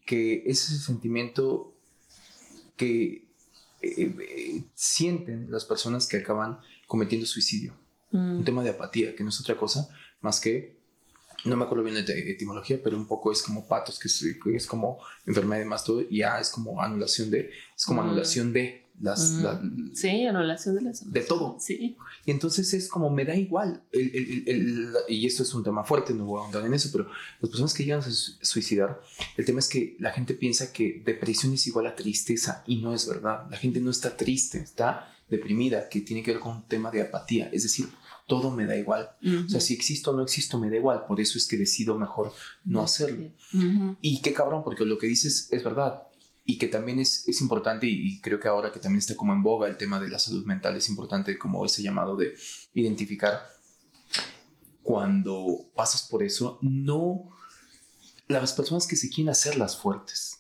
que 0.04 0.42
ese 0.44 0.76
sentimiento 0.76 1.74
que 2.76 3.28
eh, 3.80 4.14
eh, 4.20 4.62
sienten 4.74 5.50
las 5.50 5.64
personas 5.64 6.06
que 6.06 6.18
acaban 6.18 6.58
cometiendo 6.86 7.26
suicidio 7.26 7.74
un 8.14 8.40
mm. 8.40 8.44
tema 8.44 8.62
de 8.62 8.70
apatía, 8.70 9.14
que 9.14 9.22
no 9.22 9.28
es 9.30 9.40
otra 9.40 9.56
cosa 9.56 9.88
más 10.20 10.40
que, 10.40 10.76
no 11.44 11.56
me 11.56 11.64
acuerdo 11.64 11.84
bien 11.84 12.04
de 12.04 12.30
etimología, 12.30 12.80
pero 12.82 12.96
un 12.96 13.06
poco 13.06 13.30
es 13.30 13.42
como 13.42 13.68
patos, 13.68 13.98
que 13.98 14.08
es, 14.56 14.66
como 14.66 14.98
enfermedad 15.26 15.62
y 15.62 15.66
más 15.66 15.84
todo, 15.84 16.00
y 16.00 16.18
ya 16.18 16.40
es 16.40 16.48
como 16.48 16.80
anulación 16.80 17.30
de, 17.30 17.50
es 17.76 17.84
como 17.84 18.02
mm. 18.02 18.06
anulación 18.06 18.52
de 18.52 18.84
las... 19.00 19.32
Mm. 19.32 19.92
sí, 19.92 20.26
anulación 20.26 20.76
de 20.76 20.80
las... 20.80 21.12
De 21.12 21.20
todo. 21.20 21.58
Sí. 21.60 21.96
Y 22.24 22.30
entonces 22.30 22.72
es 22.72 22.88
como, 22.88 23.10
me 23.10 23.26
da 23.26 23.36
igual, 23.36 23.82
y 23.92 25.26
esto 25.26 25.42
es 25.42 25.52
un 25.52 25.62
tema 25.62 25.84
fuerte, 25.84 26.14
no 26.14 26.24
voy 26.24 26.40
a 26.40 26.44
ahondar 26.44 26.64
en 26.64 26.72
eso, 26.72 26.88
pero 26.90 27.10
las 27.40 27.50
personas 27.50 27.74
que 27.74 27.84
llegan 27.84 28.00
a 28.00 28.10
suicidar, 28.10 29.02
el 29.36 29.44
tema 29.44 29.58
es 29.58 29.68
que 29.68 29.96
la 29.98 30.12
gente 30.12 30.32
piensa 30.32 30.72
que 30.72 31.02
depresión 31.04 31.52
es 31.52 31.66
igual 31.66 31.86
a 31.86 31.94
tristeza, 31.94 32.64
y 32.66 32.76
no 32.76 32.94
es 32.94 33.06
verdad. 33.06 33.46
La 33.50 33.58
gente 33.58 33.80
no 33.80 33.90
está 33.90 34.16
triste, 34.16 34.60
está 34.60 35.14
deprimida, 35.28 35.88
que 35.90 36.00
tiene 36.00 36.22
que 36.22 36.32
ver 36.32 36.40
con 36.40 36.56
un 36.56 36.62
tema 36.62 36.90
de 36.90 37.02
apatía, 37.02 37.50
es 37.52 37.64
decir, 37.64 37.88
todo 38.26 38.50
me 38.50 38.66
da 38.66 38.76
igual. 38.76 39.10
O 39.44 39.48
sea, 39.48 39.60
si 39.60 39.74
existo 39.74 40.10
o 40.10 40.16
no 40.16 40.22
existo, 40.22 40.58
me 40.58 40.70
da 40.70 40.76
igual. 40.76 41.04
Por 41.06 41.20
eso 41.20 41.36
es 41.38 41.46
que 41.46 41.56
decido 41.56 41.98
mejor 41.98 42.32
no 42.64 42.82
hacerlo. 42.82 43.30
Y 44.00 44.22
qué 44.22 44.32
cabrón, 44.32 44.62
porque 44.64 44.84
lo 44.84 44.98
que 44.98 45.06
dices 45.06 45.48
es 45.50 45.62
verdad. 45.62 46.04
Y 46.44 46.58
que 46.58 46.68
también 46.68 47.00
es, 47.00 47.26
es 47.26 47.40
importante, 47.40 47.86
y, 47.86 48.20
creo 48.20 48.38
que 48.38 48.48
ahora 48.48 48.70
que 48.70 48.78
también 48.78 48.98
está 48.98 49.16
como 49.16 49.32
en 49.32 49.42
boga 49.42 49.66
el 49.66 49.78
tema 49.78 49.98
de 49.98 50.08
la 50.08 50.18
salud 50.18 50.44
mental, 50.44 50.76
es 50.76 50.88
importante 50.88 51.38
como 51.38 51.64
ese 51.64 51.82
llamado 51.82 52.16
de 52.16 52.34
identificar 52.74 53.42
cuando 54.82 55.70
pasas 55.74 56.02
por 56.02 56.22
eso, 56.22 56.58
no 56.60 57.30
las 58.28 58.52
personas 58.52 58.86
que 58.86 58.96
se 58.96 59.08
quieren 59.08 59.30
hacer 59.30 59.56
las 59.56 59.76
fuertes, 59.78 60.38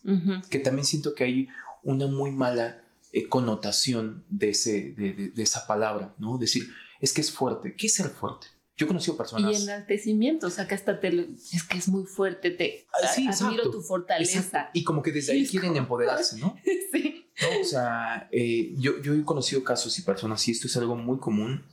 que 0.50 0.58
también 0.58 0.84
siento 0.84 1.14
que 1.14 1.24
hay 1.24 1.48
una 1.82 2.06
muy 2.06 2.30
mala 2.30 2.82
eh, 3.12 3.28
connotación 3.28 4.24
de, 4.28 4.50
ese, 4.50 4.92
de, 4.92 5.32
de, 5.34 5.42
esa 5.42 5.66
palabra, 5.66 6.14
¿no? 6.18 6.36
Decir, 6.36 6.68
es 7.00 7.12
que 7.12 7.20
es 7.20 7.30
fuerte. 7.30 7.74
¿Qué 7.76 7.86
es 7.86 7.94
ser 7.94 8.08
fuerte? 8.08 8.46
Yo 8.76 8.86
he 8.86 8.88
conocido 8.88 9.16
personas. 9.16 9.56
Y 9.56 9.62
enaltecimiento, 9.62 10.48
o 10.48 10.50
sea, 10.50 10.66
que 10.66 10.74
hasta 10.74 10.98
te. 10.98 11.28
Es 11.52 11.62
que 11.62 11.78
es 11.78 11.88
muy 11.88 12.04
fuerte, 12.04 12.50
te. 12.50 12.86
Ah, 12.92 13.06
sí, 13.06 13.28
admiro 13.28 13.70
tu 13.70 13.80
fortaleza. 13.80 14.70
Y 14.72 14.82
como 14.82 15.00
que 15.00 15.12
desde 15.12 15.32
ahí 15.32 15.46
quieren 15.46 15.76
empoderarse, 15.76 16.38
¿no? 16.38 16.56
sí. 16.92 17.26
O 17.60 17.64
sea, 17.64 18.28
eh, 18.32 18.74
yo, 18.78 19.00
yo 19.00 19.14
he 19.14 19.24
conocido 19.24 19.62
casos 19.62 19.96
y 19.98 20.02
personas, 20.02 20.46
y 20.48 20.52
esto 20.52 20.66
es 20.66 20.76
algo 20.76 20.96
muy 20.96 21.18
común, 21.18 21.64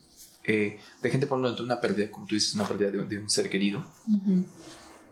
eh, 0.44 0.80
de 1.02 1.10
gente 1.10 1.28
por 1.28 1.40
ejemplo 1.40 1.64
una 1.64 1.80
pérdida, 1.80 2.10
como 2.10 2.26
tú 2.26 2.36
dices, 2.36 2.54
una 2.56 2.68
pérdida 2.68 2.92
de, 2.92 3.18
un 3.20 3.30
ser 3.30 3.50
querido. 3.50 3.84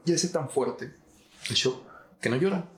Y 0.06 0.14
hace 0.14 0.30
tan 0.30 0.50
fuerte 0.50 0.94
el 1.50 1.56
shock 1.56 1.84
que 2.22 2.30
no 2.30 2.36
llora. 2.36 2.70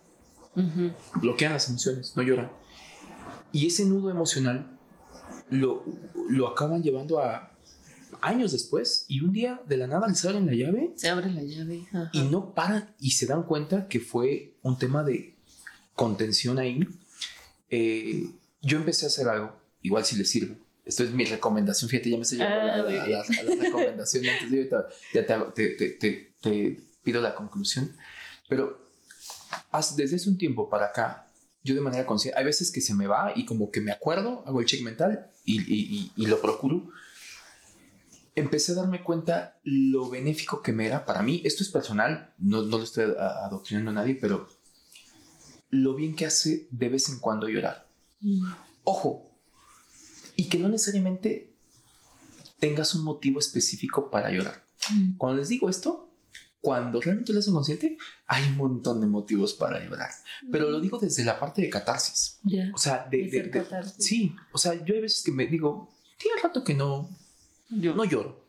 Bloquean 1.16 1.54
las 1.54 1.70
emociones, 1.70 2.14
no 2.16 2.24
lloran. 2.24 2.52
Y 3.52 3.68
ese 3.68 3.86
nudo 3.86 4.10
emocional 4.10 4.80
lo, 5.50 5.84
lo 6.30 6.48
acaban 6.48 6.84
llevando 6.84 7.20
a 7.20 7.52
años 8.22 8.52
después 8.52 9.06
y 9.08 9.22
un 9.22 9.32
día 9.32 9.62
de 9.68 9.78
la 9.78 9.88
nada 9.88 10.08
les 10.08 10.24
abren 10.26 10.46
la 10.46 10.54
llave. 10.54 10.92
Se 10.96 11.10
abre 11.10 11.32
la 11.32 11.44
llave. 11.44 11.88
Y 12.14 12.22
no 12.24 12.54
paran 12.54 12.94
y 13.00 13.12
se 13.12 13.26
dan 13.26 13.44
cuenta 13.44 13.88
que 13.88 14.00
fue 14.00 14.54
un 14.62 14.78
tema 14.78 15.04
de 15.04 15.36
contención 15.96 16.60
ahí. 16.60 16.88
Eh, 17.70 18.30
yo 18.62 18.78
empecé 18.78 19.06
a 19.06 19.08
hacer 19.08 19.28
algo, 19.28 19.56
igual 19.82 20.06
si 20.06 20.16
les 20.16 20.30
sirve. 20.30 20.58
Esto 20.84 21.04
es 21.04 21.12
mi 21.12 21.26
recomendación, 21.26 21.90
fíjate, 21.90 22.10
ya 22.10 22.18
me 22.18 22.24
estoy 22.24 22.40
llevando 22.40 22.88
a, 22.88 22.92
la, 22.92 23.24
recomendación. 23.24 24.24
ya 24.24 25.26
te, 25.54 25.70
te, 25.70 26.32
te, 26.42 26.82
pido 27.04 27.22
la 27.22 27.36
conclusión. 27.36 27.96
Pero 28.50 28.82
desde 29.96 30.16
hace 30.16 30.30
un 30.30 30.38
tiempo 30.38 30.70
para 30.70 30.88
acá, 30.88 31.28
yo 31.64 31.76
de 31.76 31.82
manera 31.82 32.06
consciente, 32.06 32.40
hay 32.40 32.46
veces 32.46 32.72
que 32.72 32.82
se 32.82 32.94
me 32.96 33.08
va 33.08 33.34
y 33.36 33.46
como 33.46 33.72
que 33.72 33.82
me 33.82 33.92
acuerdo, 33.92 34.44
hago 34.46 34.60
el 34.62 34.66
check 34.66 34.82
mental 34.82 35.30
y, 35.46 36.12
y, 36.16 36.26
lo 36.26 36.42
procuro. 36.42 36.90
Empecé 38.36 38.72
a 38.72 38.76
darme 38.76 39.04
cuenta 39.04 39.60
lo 39.64 40.10
benéfico 40.10 40.62
que 40.62 40.72
me 40.72 40.88
era 40.88 41.06
para 41.06 41.22
mí. 41.22 41.42
Esto 41.44 41.64
es 41.64 41.70
personal, 41.70 42.34
no, 42.38 42.64
no 42.64 42.78
lo 42.78 42.84
estoy 42.84 43.14
adoctrinando 43.18 43.92
a 43.92 43.94
nadie, 43.94 44.16
pero 44.16 44.48
lo 45.70 45.96
bien 45.96 46.16
que 46.16 46.26
hace 46.26 46.68
de 46.72 46.90
vez 46.90 47.10
en 47.10 47.20
cuando 47.20 47.48
llorar. 47.48 47.88
Mm. 48.22 48.46
Ojo, 48.84 49.32
y 50.36 50.50
que 50.50 50.58
no 50.58 50.70
necesariamente 50.70 51.54
tengas 52.60 52.96
un 52.96 53.04
motivo 53.04 53.40
específico 53.40 54.10
para 54.10 54.32
llorar. 54.32 54.64
Mm. 54.92 55.18
Cuando 55.18 55.40
les 55.40 55.50
digo 55.50 55.70
esto, 55.70 56.11
cuando 56.62 57.02
realmente 57.02 57.34
lo 57.34 57.40
hacen 57.40 57.54
consciente, 57.54 57.98
hay 58.28 58.44
un 58.50 58.58
montón 58.58 59.02
de 59.02 59.08
motivos 59.08 59.54
para 59.54 59.84
llorar. 59.84 60.12
Pero 60.52 60.70
lo 60.70 60.80
digo 60.80 61.00
desde 61.00 61.26
la 61.26 61.40
parte 61.40 61.64
de 61.64 61.70
catarsis. 61.70 62.40
O 62.74 62.78
sea, 62.78 63.08
de, 63.10 63.52
sí, 63.98 64.36
o 64.52 64.58
sea, 64.58 64.74
yo 64.86 64.94
hay 64.94 65.02
veces 65.02 65.24
que 65.24 65.32
me 65.32 65.48
digo, 65.48 65.90
tiene 66.18 66.40
rato 66.42 66.64
que 66.64 66.76
no, 66.76 67.10
yo. 67.70 67.96
no 67.96 68.06
lloro. 68.06 68.46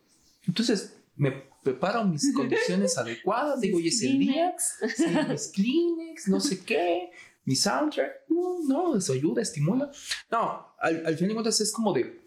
Entonces 0.46 0.94
me 1.16 1.32
preparo 1.62 2.04
mis 2.04 2.32
condiciones 2.36 2.98
adecuadas, 2.98 3.60
digo, 3.60 3.80
y 3.80 3.88
es 3.88 4.02
el 4.02 4.18
día, 4.18 4.54
mis 5.30 5.48
Kleenex, 5.48 6.28
no 6.28 6.38
sé 6.38 6.62
qué, 6.62 7.10
mi 7.44 7.56
soundtrack, 7.56 8.28
no, 8.28 8.58
no, 8.66 8.96
eso 8.96 9.14
ayuda, 9.14 9.40
estimula. 9.40 9.90
No, 10.30 10.74
al, 10.78 11.06
al 11.06 11.14
final 11.14 11.28
de 11.28 11.34
cuentas 11.34 11.60
es 11.62 11.72
como 11.72 11.94
de, 11.94 12.21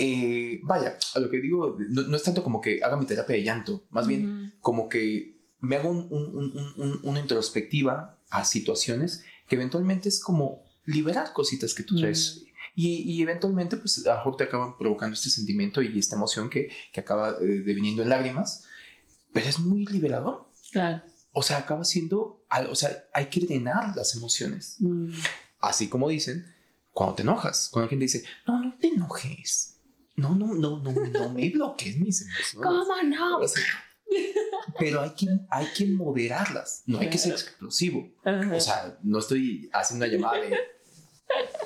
eh, 0.00 0.60
vaya, 0.62 0.96
a 1.14 1.18
lo 1.18 1.28
que 1.28 1.40
digo, 1.40 1.76
no, 1.90 2.16
es 2.16 2.22
tanto 2.22 2.44
como 2.44 2.60
que 2.60 2.80
haga 2.84 2.96
mi 2.96 3.04
terapia 3.04 3.34
de 3.34 3.42
llanto, 3.42 3.84
más 3.90 4.06
bien 4.06 4.54
como 4.60 4.88
que 4.88 5.36
me 5.58 5.76
hago 5.76 5.90
una 5.90 7.18
introspectiva 7.18 8.20
a 8.30 8.44
situaciones 8.44 9.24
que 9.48 9.56
eventualmente 9.56 10.08
es 10.08 10.20
como 10.20 10.62
liberar 10.84 11.32
cositas 11.32 11.74
que 11.74 11.82
tú 11.82 11.96
traes. 11.96 12.44
Y, 12.76 13.20
eventualmente, 13.20 13.76
pues, 13.76 14.06
a 14.06 14.10
lo 14.10 14.16
mejor 14.18 14.36
te 14.36 14.44
acaban 14.44 14.78
provocando 14.78 15.14
este 15.14 15.30
sentimiento 15.30 15.82
y 15.82 15.98
esta 15.98 16.14
emoción 16.14 16.48
que, 16.48 16.70
que 16.92 17.00
acaba 17.00 17.30
eh, 17.40 17.44
deviniendo 17.44 18.04
en 18.04 18.08
lágrimas, 18.08 18.66
pero 19.32 19.48
es 19.48 19.58
muy 19.58 19.84
liberador. 19.86 20.48
Claro. 20.70 21.02
O 21.32 21.42
sea, 21.42 21.58
acaba 21.58 21.84
siendo, 21.84 22.46
o 22.70 22.74
sea, 22.76 23.04
hay 23.12 23.26
que 23.26 23.40
drenar 23.40 23.96
las 23.96 24.14
emociones. 24.14 24.76
Mm. 24.78 25.10
Así 25.58 25.88
como 25.88 26.08
dicen, 26.08 26.46
cuando 26.92 27.16
te 27.16 27.22
enojas, 27.22 27.68
cuando 27.68 27.86
alguien 27.86 27.98
dice, 27.98 28.22
no, 28.46 28.62
no 28.62 28.76
te 28.78 28.88
enojes 28.88 29.77
no, 30.18 30.34
no, 30.34 30.54
no, 30.54 30.80
no, 30.82 30.92
no 30.92 31.28
me 31.30 31.48
bloquees 31.48 31.96
mis 31.98 32.22
emociones. 32.22 32.54
¿Cómo 32.62 33.02
no? 33.04 33.40
pero 34.78 35.02
hay 35.02 35.10
que, 35.10 35.26
hay 35.50 35.66
que 35.76 35.86
moderarlas, 35.86 36.82
no 36.86 36.98
hay 36.98 37.10
que 37.10 37.18
ser 37.18 37.32
explosivo. 37.32 38.10
O 38.24 38.60
sea, 38.60 38.98
no 39.02 39.18
estoy 39.18 39.70
haciendo 39.72 40.04
una 40.04 40.12
llamada 40.12 40.40
de 40.40 40.56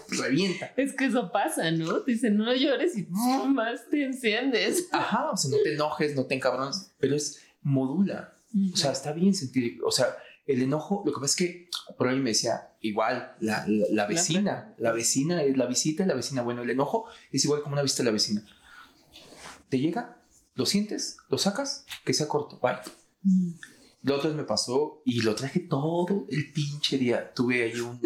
revienta. 0.08 0.72
Es 0.76 0.94
que 0.94 1.06
eso 1.06 1.30
pasa, 1.32 1.70
¿no? 1.70 2.02
Te 2.02 2.12
dicen, 2.12 2.36
no 2.36 2.52
llores 2.54 2.98
y 2.98 3.06
más 3.48 3.88
te 3.88 4.04
enciendes. 4.04 4.88
Ajá, 4.92 5.30
o 5.30 5.36
sea, 5.36 5.50
no 5.50 5.56
te 5.62 5.74
enojes, 5.74 6.14
no 6.14 6.26
te 6.26 6.34
encabrones, 6.34 6.92
pero 6.98 7.16
es 7.16 7.42
modula. 7.62 8.34
O 8.72 8.76
sea, 8.76 8.92
está 8.92 9.12
bien 9.12 9.34
sentir, 9.34 9.80
o 9.82 9.90
sea, 9.90 10.14
el 10.46 10.62
enojo, 10.62 11.02
lo 11.06 11.12
que 11.12 11.20
pasa 11.20 11.32
es 11.32 11.36
que 11.36 11.70
por 11.96 12.08
ahí 12.08 12.18
me 12.18 12.30
decía, 12.30 12.74
igual, 12.80 13.36
la, 13.40 13.64
la, 13.66 14.06
vecina, 14.06 14.74
la 14.78 14.92
vecina 14.92 15.42
es 15.42 15.56
la 15.56 15.66
visita 15.66 16.04
la 16.06 16.14
vecina. 16.14 16.42
Bueno, 16.42 16.62
el 16.62 16.70
enojo 16.70 17.06
es 17.30 17.44
igual 17.44 17.62
como 17.62 17.74
una 17.74 17.82
visita 17.82 18.02
de 18.02 18.06
la 18.06 18.12
vecina. 18.12 18.44
Te 19.68 19.78
llega, 19.78 20.22
lo 20.54 20.66
sientes, 20.66 21.18
lo 21.28 21.38
sacas, 21.38 21.86
que 22.04 22.12
sea 22.12 22.28
corto, 22.28 22.58
bye. 22.60 22.76
Mm. 23.22 23.52
Lo 24.02 24.16
otro 24.16 24.34
me 24.34 24.42
pasó 24.42 25.00
y 25.04 25.22
lo 25.22 25.34
traje 25.36 25.60
todo 25.60 26.26
el 26.28 26.52
pinche 26.52 26.98
día. 26.98 27.32
Tuve 27.32 27.62
ahí 27.62 27.80
un, 27.80 28.00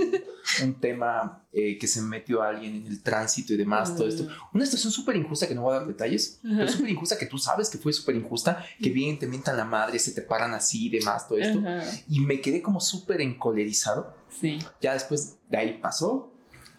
un 0.63 0.81
tema 0.81 1.45
eh, 1.53 1.79
que 1.79 1.87
se 1.87 2.03
metió 2.03 2.43
a 2.43 2.49
alguien 2.49 2.77
en 2.77 2.87
el 2.87 3.03
tránsito 3.03 3.53
y 3.55 3.57
demás, 3.57 3.97
todo 3.97 4.09
esto. 4.09 4.29
Una 4.53 4.65
situación 4.65 4.93
súper 4.93 5.17
injusta 5.17 5.47
que 5.47 5.55
no 5.55 5.63
voy 5.63 5.75
a 5.75 5.79
dar 5.79 5.87
detalles, 5.87 6.41
pero 6.43 6.69
súper 6.69 6.91
injusta 6.91 7.19
que 7.19 7.27
tú 7.27 7.39
sabes 7.39 7.71
que 7.71 7.79
fue 7.79 7.93
súper 7.93 8.17
injusta, 8.17 8.65
que 8.81 8.91
bien 8.91 9.19
te 9.19 9.27
mientan 9.27 9.57
la 9.57 9.65
madre, 9.65 9.99
se 9.99 10.13
te 10.13 10.23
paran 10.23 10.55
así 10.55 10.87
y 10.87 10.91
demás, 10.91 11.29
todo 11.29 11.39
esto. 11.39 11.63
Y 12.09 12.21
me 12.21 12.41
quedé 12.41 12.63
como 12.63 12.81
súper 12.81 13.21
encolerizado. 13.21 14.15
Sí. 14.41 14.59
Ya 14.81 14.93
después 14.93 15.37
de 15.49 15.57
ahí 15.57 15.79
pasó, 15.81 16.33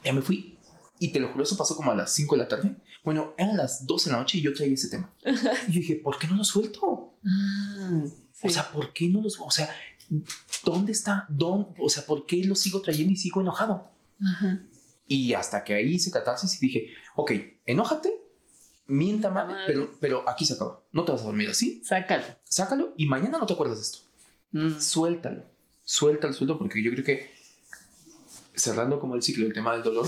ya 0.03 0.13
me 0.13 0.21
fui. 0.21 0.57
Y 0.99 1.09
te 1.09 1.19
lo 1.19 1.30
juro, 1.30 1.43
eso 1.43 1.57
pasó 1.57 1.75
como 1.75 1.91
a 1.91 1.95
las 1.95 2.11
5 2.13 2.36
de 2.36 2.41
la 2.41 2.47
tarde. 2.47 2.75
Bueno, 3.03 3.34
eran 3.38 3.55
las 3.55 3.86
12 3.86 4.09
de 4.09 4.13
la 4.13 4.19
noche 4.19 4.38
y 4.39 4.41
yo 4.41 4.53
traía 4.53 4.73
ese 4.73 4.89
tema. 4.89 5.13
Y 5.67 5.73
yo 5.73 5.80
dije, 5.80 5.95
¿por 5.95 6.17
qué 6.17 6.28
no 6.28 6.36
lo 6.36 6.43
suelto? 6.43 7.13
Ah. 7.25 8.03
O 8.43 8.49
sea, 8.49 8.71
¿por 8.71 8.93
qué 8.93 9.07
no 9.07 9.21
los.? 9.21 9.39
O 9.39 9.51
sea, 9.51 9.69
¿dónde 10.64 10.91
está? 10.91 11.26
¿Dónde? 11.30 11.70
O 11.80 11.89
sea, 11.89 12.05
¿por 12.05 12.26
qué 12.26 12.43
lo 12.43 12.55
sigo 12.55 12.82
trayendo 12.82 13.14
y 13.14 13.18
sigo 13.18 13.41
enojado? 13.41 13.89
Y 15.08 15.34
hasta 15.34 15.64
que 15.64 15.74
ahí 15.74 15.95
hice 15.95 16.12
catarsis 16.12 16.62
y 16.62 16.66
dije, 16.66 16.93
ok, 17.16 17.32
enójate, 17.66 18.14
mienta 18.88 19.30
mal, 19.30 19.55
pero, 19.66 19.91
pero 19.99 20.30
aquí 20.30 20.45
se 20.45 20.53
acaba. 20.53 20.82
No 20.91 21.05
te 21.05 21.12
vas 21.12 21.22
a 21.22 21.26
dormir 21.26 21.49
así. 21.49 21.82
Sácalo. 21.84 22.26
Sácalo 22.43 22.93
y 22.97 23.05
mañana 23.05 23.38
no 23.38 23.45
te 23.45 23.53
acuerdas 23.53 23.78
de 23.78 23.84
esto. 23.84 23.99
Mm. 24.51 24.80
Suéltalo. 24.80 25.43
Suéltalo, 25.84 26.34
suéltalo, 26.34 26.60
porque 26.60 26.84
yo 26.84 26.91
creo 26.91 27.05
que 27.05 27.32
cerrando 28.53 28.99
como 28.99 29.16
el 29.16 29.22
ciclo, 29.22 29.45
el 29.45 29.53
tema 29.53 29.74
del 29.74 29.84
dolor, 29.84 30.08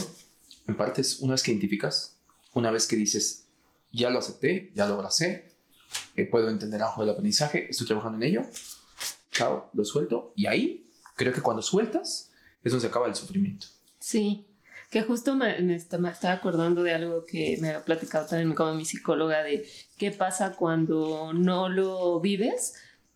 en 0.68 0.76
parte 0.76 1.02
es 1.02 1.20
una 1.20 1.34
vez 1.34 1.44
que 1.44 1.52
identificas, 1.52 2.18
una 2.54 2.72
vez 2.72 2.88
que 2.88 2.96
dices, 2.96 3.46
ya 3.92 4.10
lo 4.10 4.20
acepté, 4.20 4.72
ya 4.76 4.88
lo 4.88 4.96
abracé, 4.96 5.54
puedo 6.30 6.50
entender 6.50 6.82
abajo 6.82 7.02
del 7.02 7.12
aprendizaje, 7.12 7.70
estoy 7.70 7.88
trabajando 7.88 8.18
en 8.18 8.24
ello, 8.24 8.46
chao, 9.40 9.70
lo 9.74 9.86
suelto 9.86 10.34
y 10.36 10.48
ahí 10.48 10.86
creo 11.16 11.32
que 11.32 11.42
cuando 11.42 11.62
sueltas 11.62 12.30
es 12.62 12.72
donde 12.74 12.82
se 12.82 12.88
acaba 12.88 13.08
el 13.08 13.16
sufrimiento. 13.16 13.68
Sí, 14.00 14.46
que 14.92 15.02
justo 15.04 15.34
me, 15.34 15.58
me, 15.62 15.76
estaba 15.76 16.12
acordando 16.34 16.84
de 16.84 16.94
algo 16.94 17.24
que 17.26 17.58
me 17.62 17.70
ha 17.70 17.86
platicado 17.86 18.28
también 18.28 18.54
como 18.54 18.74
mi 18.74 18.84
psicóloga 18.84 19.44
de 19.44 19.66
qué 19.98 20.12
pasa 20.12 20.58
cuando 20.58 21.32
no 21.32 21.70
lo 21.70 22.20
vives. 22.20 22.74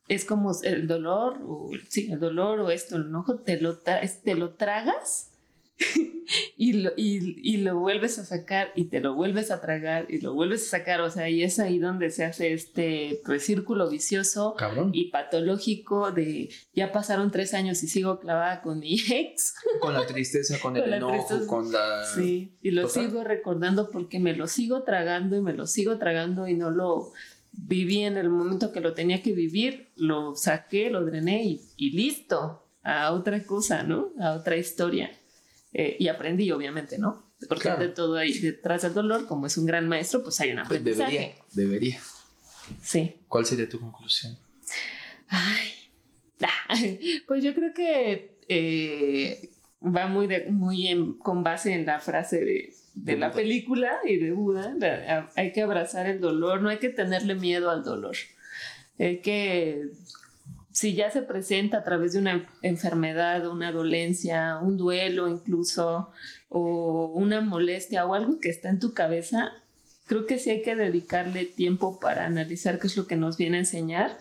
Es 0.07 0.23
como 0.23 0.53
el 0.63 0.87
dolor, 0.87 1.41
o, 1.45 1.71
sí, 1.89 2.09
el 2.09 2.21
dolor 2.21 2.61
o 2.61 2.71
esto, 2.71 2.95
el 2.95 3.07
enojo, 3.07 3.39
te 3.39 3.59
lo, 3.59 3.79
te 3.79 4.35
lo 4.35 4.53
tragas 4.53 5.32
y, 6.57 6.73
lo, 6.73 6.91
y, 6.95 7.57
lo 7.57 7.79
vuelves 7.79 8.19
a 8.19 8.25
sacar 8.25 8.71
y 8.75 8.85
te 8.85 8.99
lo 8.99 9.15
vuelves 9.15 9.51
a 9.51 9.61
tragar 9.61 10.05
y 10.09 10.19
lo 10.19 10.33
vuelves 10.33 10.67
a 10.67 10.77
sacar, 10.77 11.01
o 11.01 11.09
sea, 11.09 11.29
y 11.29 11.43
es 11.43 11.59
ahí 11.59 11.79
donde 11.79 12.09
se 12.09 12.23
hace 12.23 12.53
este 12.53 13.21
pues, 13.25 13.43
círculo 13.43 13.89
vicioso 13.89 14.55
y 14.91 15.09
patológico 15.09 16.11
de 16.11 16.49
ya 16.73 16.91
pasaron 16.91 17.31
tres 17.31 17.53
años 17.53 17.81
y 17.83 17.87
sigo 17.87 18.19
clavada 18.19 18.61
con 18.61 18.79
mi 18.79 18.93
ex. 19.09 19.55
Con 19.79 19.93
la 19.93 20.05
tristeza, 20.05 20.59
con 20.59 20.77
el 20.77 20.93
enojo, 20.93 21.47
con 21.47 21.71
la... 21.71 22.05
Sí, 22.05 22.57
y 22.61 22.71
lo 22.71 22.87
sigo 22.87 23.23
recordando 23.23 23.89
porque 23.89 24.19
me 24.19 24.35
lo 24.35 24.47
sigo 24.47 24.83
tragando 24.83 25.35
y 25.35 25.41
me 25.41 25.53
lo 25.53 25.67
sigo 25.67 25.97
tragando 25.97 26.47
y 26.47 26.53
no 26.55 26.71
lo 26.71 27.11
viví 27.51 27.99
en 27.99 28.17
el 28.17 28.29
momento 28.29 28.71
que 28.71 28.81
lo 28.81 28.93
tenía 28.93 29.21
que 29.21 29.33
vivir, 29.33 29.91
lo 29.95 30.35
saqué, 30.35 30.89
lo 30.89 31.05
drené 31.05 31.43
y, 31.43 31.61
y 31.77 31.91
listo, 31.91 32.63
a 32.83 33.13
otra 33.13 33.43
cosa, 33.43 33.83
¿no? 33.83 34.11
A 34.19 34.33
otra 34.33 34.57
historia. 34.57 35.11
Eh, 35.73 35.97
y 35.99 36.07
aprendí, 36.07 36.51
obviamente, 36.51 36.97
¿no? 36.97 37.33
Porque 37.49 37.69
de 37.71 37.89
todo 37.89 38.15
ahí, 38.15 38.37
detrás 38.39 38.83
del 38.83 38.93
dolor, 38.93 39.25
como 39.27 39.47
es 39.47 39.57
un 39.57 39.65
gran 39.65 39.87
maestro, 39.87 40.23
pues 40.23 40.39
hay 40.39 40.51
una 40.51 40.63
pues 40.63 40.79
aprendizaje. 40.79 41.11
debería, 41.11 41.35
debería. 41.51 41.99
Sí. 42.81 43.15
¿Cuál 43.27 43.45
sería 43.45 43.67
tu 43.67 43.79
conclusión? 43.79 44.37
Ay, 45.27 45.73
pues 47.27 47.43
yo 47.43 47.53
creo 47.53 47.73
que 47.73 48.37
eh, 48.47 49.49
va 49.83 50.07
muy, 50.07 50.27
muy 50.49 51.17
con 51.19 51.43
base 51.43 51.73
en 51.73 51.85
la 51.85 51.99
frase 51.99 52.43
de, 52.43 52.73
de, 52.95 53.17
la 53.17 53.31
película 53.31 53.99
y 54.05 54.17
de 54.17 54.31
Buda. 54.31 54.75
hay 55.35 55.51
que 55.51 55.61
abrazar 55.61 56.07
el 56.07 56.19
dolor, 56.19 56.61
no 56.61 56.69
hay 56.69 56.77
que 56.77 56.89
tenerle 56.89 57.35
miedo 57.35 57.69
al 57.69 57.83
dolor. 57.83 58.15
Hay 58.99 59.21
que 59.21 59.89
si 60.73 60.95
ya 60.95 61.11
se 61.11 61.21
presenta 61.21 61.77
a 61.77 61.83
través 61.83 62.13
de 62.13 62.19
una 62.19 62.49
enfermedad, 62.63 63.47
una 63.47 63.71
dolencia, 63.71 64.57
un 64.59 64.75
duelo 64.75 65.29
incluso, 65.29 66.09
o 66.49 67.11
una 67.13 67.41
molestia 67.41 68.07
o 68.07 68.15
algo 68.15 68.39
que 68.39 68.49
está 68.49 68.69
en 68.69 68.79
tu 68.79 68.95
cabeza, 68.95 69.51
creo 70.07 70.25
que 70.25 70.39
sí 70.39 70.49
hay 70.49 70.63
que 70.63 70.75
dedicarle 70.75 71.45
tiempo 71.45 71.99
para 71.99 72.25
analizar 72.25 72.79
qué 72.79 72.87
es 72.87 72.97
lo 72.97 73.05
que 73.05 73.15
nos 73.15 73.37
viene 73.37 73.57
a 73.57 73.59
enseñar, 73.59 74.17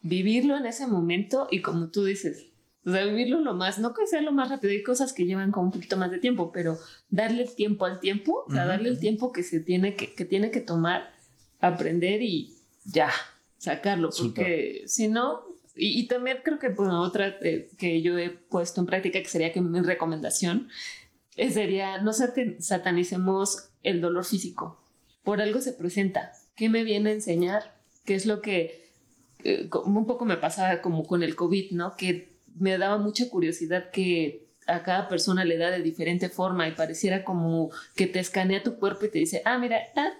vivirlo 0.00 0.56
en 0.56 0.64
ese 0.64 0.86
momento 0.86 1.46
y 1.50 1.60
como 1.60 1.88
tú 1.90 2.06
dices, 2.06 2.46
o 2.86 2.90
sea, 2.90 3.04
vivirlo 3.04 3.40
lo 3.40 3.52
más, 3.52 3.78
no 3.78 3.92
que 3.92 4.06
sea 4.06 4.22
lo 4.22 4.32
más 4.32 4.48
rápido, 4.48 4.72
hay 4.72 4.82
cosas 4.82 5.12
que 5.12 5.26
llevan 5.26 5.52
como 5.52 5.66
un 5.66 5.72
poquito 5.72 5.98
más 5.98 6.10
de 6.10 6.20
tiempo, 6.20 6.52
pero 6.52 6.78
darle 7.10 7.42
el 7.42 7.54
tiempo 7.54 7.84
al 7.84 8.00
tiempo, 8.00 8.46
o 8.48 8.50
sea, 8.50 8.64
darle 8.64 8.88
el 8.88 8.98
tiempo 8.98 9.30
que 9.30 9.42
se 9.42 9.60
tiene 9.60 9.94
que, 9.94 10.14
que 10.14 10.24
tiene 10.24 10.50
que 10.50 10.62
tomar, 10.62 11.12
aprender 11.60 12.22
y 12.22 12.56
ya, 12.86 13.10
sacarlo, 13.58 14.08
porque 14.18 14.84
si 14.86 15.08
no, 15.08 15.49
y, 15.82 16.06
también 16.08 16.38
creo 16.44 16.58
que 16.58 16.74
otra 16.78 17.38
eh, 17.40 17.70
que 17.78 18.02
yo 18.02 18.18
he 18.18 18.28
puesto 18.28 18.80
en 18.80 18.86
práctica, 18.86 19.18
que 19.18 19.28
sería 19.28 19.52
que 19.52 19.62
mi 19.62 19.80
recomendación, 19.80 20.68
eh, 21.36 21.50
sería 21.50 22.02
no 22.02 22.12
satanicemos 22.12 23.70
el 23.82 24.02
dolor 24.02 24.26
físico. 24.26 24.78
Por 25.24 25.40
algo 25.40 25.60
se 25.60 25.72
presenta. 25.72 26.32
¿Qué 26.54 26.68
me 26.68 26.84
viene 26.84 27.10
a 27.10 27.14
enseñar? 27.14 27.80
¿Qué 28.04 28.14
es 28.14 28.26
lo 28.26 28.42
que 28.42 28.90
eh, 29.42 29.70
un 29.86 30.06
poco 30.06 30.26
me 30.26 30.36
pasaba 30.36 30.82
como 30.82 31.04
con 31.04 31.22
el 31.22 31.34
COVID, 31.34 31.72
¿no? 31.72 31.96
Que 31.96 32.36
me 32.54 32.76
daba 32.76 32.98
mucha 32.98 33.30
curiosidad 33.30 33.90
que 33.90 34.50
a 34.66 34.82
cada 34.82 35.08
persona 35.08 35.46
le 35.46 35.56
da 35.56 35.70
de 35.70 35.80
diferente 35.80 36.28
forma 36.28 36.68
y 36.68 36.72
pareciera 36.72 37.24
como 37.24 37.70
que 37.96 38.06
te 38.06 38.18
escanea 38.18 38.62
tu 38.62 38.76
cuerpo 38.76 39.06
y 39.06 39.10
te 39.10 39.18
dice, 39.18 39.40
ah, 39.46 39.56
mira, 39.56 39.78
ah, 39.96 40.10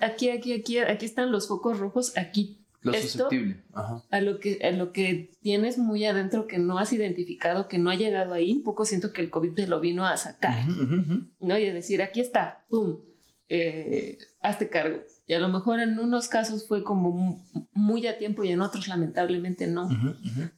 aquí, 0.00 0.30
aquí, 0.30 0.52
aquí, 0.54 0.78
aquí 0.78 1.04
están 1.04 1.30
los 1.30 1.46
focos 1.46 1.78
rojos, 1.78 2.16
aquí 2.16 2.65
lo 2.82 2.94
susceptible. 2.94 3.62
A, 4.10 4.20
lo 4.20 4.38
que, 4.38 4.60
a 4.62 4.70
lo 4.70 4.92
que 4.92 5.30
tienes 5.42 5.78
muy 5.78 6.04
adentro 6.04 6.46
que 6.46 6.58
no 6.58 6.78
has 6.78 6.92
identificado, 6.92 7.68
que 7.68 7.78
no 7.78 7.90
ha 7.90 7.94
llegado 7.94 8.32
ahí, 8.32 8.52
un 8.52 8.62
poco 8.62 8.84
siento 8.84 9.12
que 9.12 9.22
el 9.22 9.30
COVID 9.30 9.54
te 9.54 9.66
lo 9.66 9.80
vino 9.80 10.06
a 10.06 10.16
sacar. 10.16 10.66
¿no? 11.40 11.58
Y 11.58 11.66
a 11.66 11.74
decir, 11.74 12.02
aquí 12.02 12.20
está, 12.20 12.64
¡pum! 12.68 12.98
Eh, 13.48 14.18
hazte 14.40 14.68
cargo. 14.68 14.98
Y 15.26 15.34
a 15.34 15.40
lo 15.40 15.48
mejor 15.48 15.80
en 15.80 15.98
unos 15.98 16.28
casos 16.28 16.66
fue 16.66 16.82
como 16.82 17.44
muy 17.72 18.06
a 18.06 18.18
tiempo 18.18 18.44
y 18.44 18.50
en 18.50 18.60
otros 18.60 18.88
lamentablemente 18.88 19.66
no. 19.66 19.88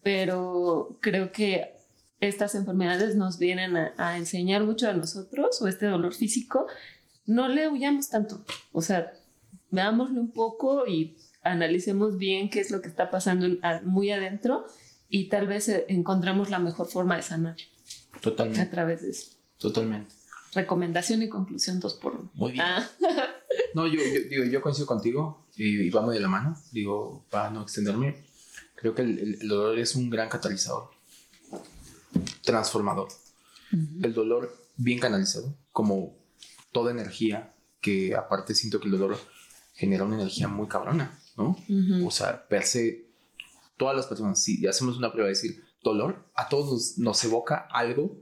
Pero 0.02 0.98
creo 1.00 1.32
que 1.32 1.74
estas 2.20 2.54
enfermedades 2.54 3.14
nos 3.14 3.38
vienen 3.38 3.76
a, 3.76 3.92
a, 3.96 4.16
enseñar 4.18 4.64
mucho 4.64 4.88
a 4.88 4.92
nosotros 4.92 5.60
o 5.62 5.68
este 5.68 5.86
dolor 5.86 6.14
físico. 6.14 6.66
No 7.26 7.48
le 7.48 7.68
huyamos 7.68 8.08
tanto. 8.08 8.44
O 8.72 8.82
sea, 8.82 9.12
veámoslo 9.70 10.20
un 10.20 10.30
poco 10.30 10.86
y 10.86 11.17
analicemos 11.52 12.18
bien 12.18 12.50
qué 12.50 12.60
es 12.60 12.70
lo 12.70 12.80
que 12.80 12.88
está 12.88 13.10
pasando 13.10 13.46
muy 13.84 14.10
adentro 14.10 14.66
y 15.08 15.28
tal 15.28 15.46
vez 15.46 15.68
eh, 15.68 15.86
encontremos 15.88 16.50
la 16.50 16.58
mejor 16.58 16.88
forma 16.88 17.16
de 17.16 17.22
sanar. 17.22 17.56
Totalmente. 18.20 18.60
A 18.60 18.70
través 18.70 19.02
de 19.02 19.10
eso. 19.10 19.30
Totalmente. 19.58 20.14
Recomendación 20.54 21.22
y 21.22 21.28
conclusión 21.28 21.80
dos 21.80 21.94
por 21.94 22.14
uno. 22.14 22.30
Muy 22.34 22.52
bien. 22.52 22.64
Ah. 22.64 22.88
No, 23.74 23.86
yo, 23.86 24.00
digo, 24.30 24.44
yo 24.44 24.60
coincido 24.60 24.86
contigo 24.86 25.46
y, 25.56 25.90
vamos 25.90 26.14
de 26.14 26.20
la 26.20 26.28
mano. 26.28 26.56
Digo, 26.72 27.24
para 27.30 27.50
no 27.50 27.62
extenderme, 27.62 28.24
creo 28.74 28.94
que 28.94 29.02
el, 29.02 29.38
dolor 29.46 29.78
es 29.78 29.94
un 29.94 30.10
gran 30.10 30.28
catalizador, 30.28 30.90
transformador. 32.42 33.08
El 34.02 34.14
dolor 34.14 34.56
bien 34.76 34.98
canalizado, 34.98 35.54
como 35.72 36.16
toda 36.72 36.90
energía, 36.90 37.52
que 37.80 38.14
aparte 38.14 38.54
siento 38.54 38.80
que 38.80 38.86
el 38.86 38.98
dolor 38.98 39.18
genera 39.74 40.04
una 40.04 40.16
energía 40.16 40.48
muy 40.48 40.66
cabrona. 40.66 41.18
¿No? 41.38 41.56
O 42.04 42.10
sea, 42.10 42.46
per 42.48 42.64
se, 42.64 43.06
todas 43.76 43.96
las 43.96 44.06
personas, 44.06 44.42
si 44.42 44.66
hacemos 44.66 44.98
una 44.98 45.12
prueba 45.12 45.28
de 45.28 45.34
decir 45.34 45.64
dolor, 45.82 46.24
a 46.34 46.48
todos 46.48 46.98
nos, 46.98 47.24
evoca 47.24 47.68
algo 47.70 48.16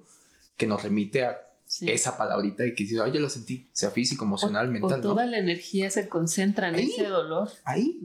que 0.57 0.67
nos 0.67 0.83
remite 0.83 1.25
a 1.25 1.39
esa 1.81 2.17
palabrita 2.17 2.65
y 2.67 2.75
que 2.75 2.85
dices, 2.85 3.01
ay, 3.01 3.13
yo 3.13 3.21
la 3.21 3.31
sentí, 3.31 3.69
sea 3.73 3.91
físico, 3.91 4.25
emocional, 4.25 4.69
mental. 4.71 5.01
O 5.01 5.03
toda 5.03 5.27
la 5.27 5.39
energía 5.39 5.91
se 5.91 6.09
concentra 6.09 6.69
en 6.69 6.77
ese 6.77 7.07
dolor. 7.07 7.51
Ahí. 7.65 8.01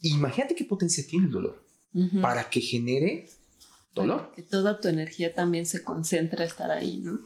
Imagínate 0.00 0.54
qué 0.54 0.64
potencia 0.64 1.06
tiene 1.06 1.26
el 1.26 1.32
dolor 1.32 1.62
para 2.20 2.48
que 2.50 2.60
genere 2.60 3.28
dolor. 3.94 4.32
que 4.34 4.42
toda 4.42 4.80
tu 4.80 4.88
energía 4.88 5.34
también 5.34 5.66
se 5.66 5.84
concentra 5.84 6.42
a 6.42 6.46
estar 6.46 6.70
ahí, 6.70 6.98
¿no? 6.98 7.20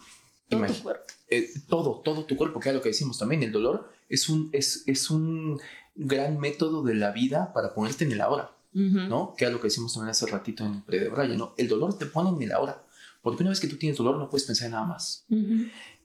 Todo 0.49 0.67
tu 0.67 0.83
cuerpo. 0.83 1.05
Eh, 1.31 1.49
todo, 1.69 2.01
todo 2.05 2.25
tu 2.25 2.37
cuerpo, 2.37 2.59
que 2.59 2.71
es 2.71 2.75
lo 2.75 2.83
que 2.83 2.89
decimos 2.89 3.19
también, 3.19 3.43
el 3.43 3.53
dolor 3.53 3.91
es 4.09 4.29
un, 4.29 4.49
es, 4.53 4.85
es 4.87 5.11
un 5.11 5.61
gran 5.99 6.39
método 6.39 6.83
de 6.83 6.95
la 6.95 7.11
vida 7.11 7.53
para 7.53 7.75
ponerte 7.75 8.05
en 8.05 8.13
el 8.13 8.21
ahora, 8.21 8.53
¿no? 8.73 9.35
Que 9.37 9.47
es 9.47 9.53
lo 9.53 9.61
que 9.61 9.67
decimos 9.67 9.93
también 9.93 10.11
hace 10.11 10.27
ratito 10.27 10.65
en 10.65 10.75
el 10.77 10.83
pre 10.83 11.01
de 11.01 11.09
Brian, 11.09 11.37
¿no? 11.37 11.55
El 11.59 11.69
dolor 11.69 11.99
te 11.99 12.07
pone 12.07 12.31
en 12.31 12.41
el 12.41 12.53
ahora, 12.53 12.85
porque 13.21 13.43
una 13.43 13.51
vez 13.51 13.61
que 13.61 13.67
tú 13.67 13.77
tienes 13.77 13.99
dolor 13.99 14.17
no 14.17 14.31
puedes 14.31 14.47
pensar 14.47 14.67
en 14.67 14.73
nada 14.73 14.87
más. 14.87 15.27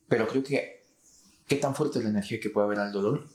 Pero 0.09 0.27
creo 0.27 0.43
que, 0.43 0.83
¿qué 1.47 1.55
tan 1.57 1.75
fuerte 1.75 1.99
es 1.99 2.03
la 2.03 2.09
energía 2.09 2.39
que 2.39 2.49
puede 2.49 2.65
haber 2.65 2.79
al 2.79 2.91
dolor? 2.91 3.27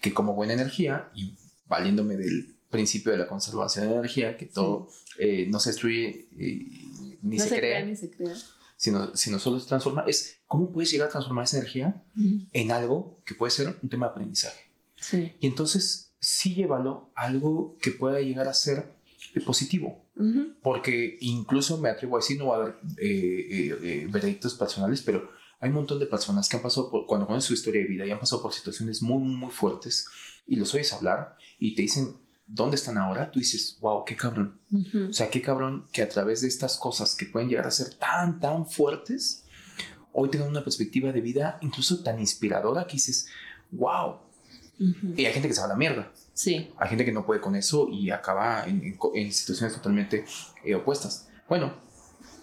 Que 0.00 0.14
como 0.14 0.34
buena 0.34 0.52
energía, 0.52 1.10
y 1.14 1.34
valiéndome 1.66 2.16
del 2.16 2.54
principio 2.70 3.10
de 3.10 3.18
la 3.18 3.26
conservación 3.26 3.88
de 3.88 3.94
energía, 3.94 4.36
que 4.36 4.46
todo 4.46 4.88
eh, 5.18 5.46
no 5.50 5.58
se 5.58 5.70
destruye 5.70 6.28
eh, 6.38 7.18
ni, 7.22 7.40
se, 7.40 7.58
crea, 7.58 7.84
ni 7.84 7.96
se 7.96 8.10
crea, 8.10 8.34
sino, 8.76 9.16
sino 9.16 9.40
solo 9.40 9.58
se 9.58 9.66
transforma, 9.66 10.04
es 10.06 10.38
cómo 10.46 10.70
puedes 10.70 10.92
llegar 10.92 11.08
a 11.08 11.10
transformar 11.10 11.44
esa 11.44 11.58
energía 11.58 12.04
en 12.52 12.70
algo 12.70 13.20
que 13.24 13.34
puede 13.34 13.50
ser 13.50 13.76
un 13.82 13.88
tema 13.88 14.06
de 14.06 14.12
aprendizaje. 14.12 14.67
Sí. 15.00 15.34
Y 15.40 15.46
entonces 15.46 16.14
sí 16.20 16.54
llévalo 16.54 17.10
a 17.14 17.22
algo 17.22 17.76
que 17.80 17.90
pueda 17.90 18.20
llegar 18.20 18.48
a 18.48 18.54
ser 18.54 18.94
positivo. 19.44 20.04
Porque 20.62 21.16
incluso 21.20 21.78
me 21.78 21.88
atrevo 21.88 22.16
a 22.16 22.18
decir, 22.18 22.38
no 22.38 22.48
va 22.48 22.56
a 22.56 22.60
haber 22.60 22.74
eh, 23.00 24.08
veredictos 24.10 24.54
personales, 24.54 25.00
pero 25.02 25.30
hay 25.60 25.68
un 25.68 25.76
montón 25.76 26.00
de 26.00 26.06
personas 26.06 26.48
que 26.48 26.56
han 26.56 26.62
pasado 26.62 26.90
por, 26.90 27.06
cuando 27.06 27.26
conocen 27.26 27.46
su 27.46 27.54
historia 27.54 27.82
de 27.82 27.86
vida 27.86 28.04
y 28.04 28.10
han 28.10 28.18
pasado 28.18 28.42
por 28.42 28.52
situaciones 28.52 29.00
muy, 29.00 29.22
muy 29.22 29.50
fuertes 29.50 30.08
y 30.46 30.56
los 30.56 30.74
oyes 30.74 30.92
hablar 30.92 31.36
y 31.58 31.76
te 31.76 31.82
dicen, 31.82 32.16
dónde 32.48 32.76
están 32.76 32.96
ahora, 32.96 33.30
tú 33.30 33.38
dices, 33.38 33.76
wow, 33.80 34.04
qué 34.04 34.16
cabrón. 34.16 34.60
O 35.08 35.12
sea, 35.12 35.28
qué 35.30 35.42
cabrón 35.42 35.86
que 35.92 36.02
a 36.02 36.08
través 36.08 36.40
de 36.40 36.48
estas 36.48 36.78
cosas 36.78 37.14
que 37.14 37.26
pueden 37.26 37.48
llegar 37.48 37.66
a 37.66 37.70
ser 37.70 37.94
tan, 37.94 38.40
tan 38.40 38.66
fuertes, 38.66 39.44
hoy 40.12 40.30
tengan 40.30 40.48
una 40.48 40.64
perspectiva 40.64 41.12
de 41.12 41.20
vida 41.20 41.58
incluso 41.60 42.02
tan 42.02 42.18
inspiradora 42.18 42.86
que 42.86 42.94
dices, 42.94 43.28
wow. 43.70 44.20
Y 44.78 45.24
hay 45.26 45.32
gente 45.32 45.48
que 45.48 45.54
se 45.54 45.60
va 45.60 45.66
a 45.66 45.70
la 45.70 45.76
mierda. 45.76 46.12
Sí. 46.32 46.70
Hay 46.78 46.88
gente 46.88 47.04
que 47.04 47.12
no 47.12 47.26
puede 47.26 47.40
con 47.40 47.56
eso 47.56 47.88
y 47.90 48.10
acaba 48.10 48.64
en, 48.66 49.32
situaciones 49.32 49.74
totalmente 49.74 50.24
eh, 50.64 50.74
opuestas. 50.74 51.28
Bueno, 51.48 51.74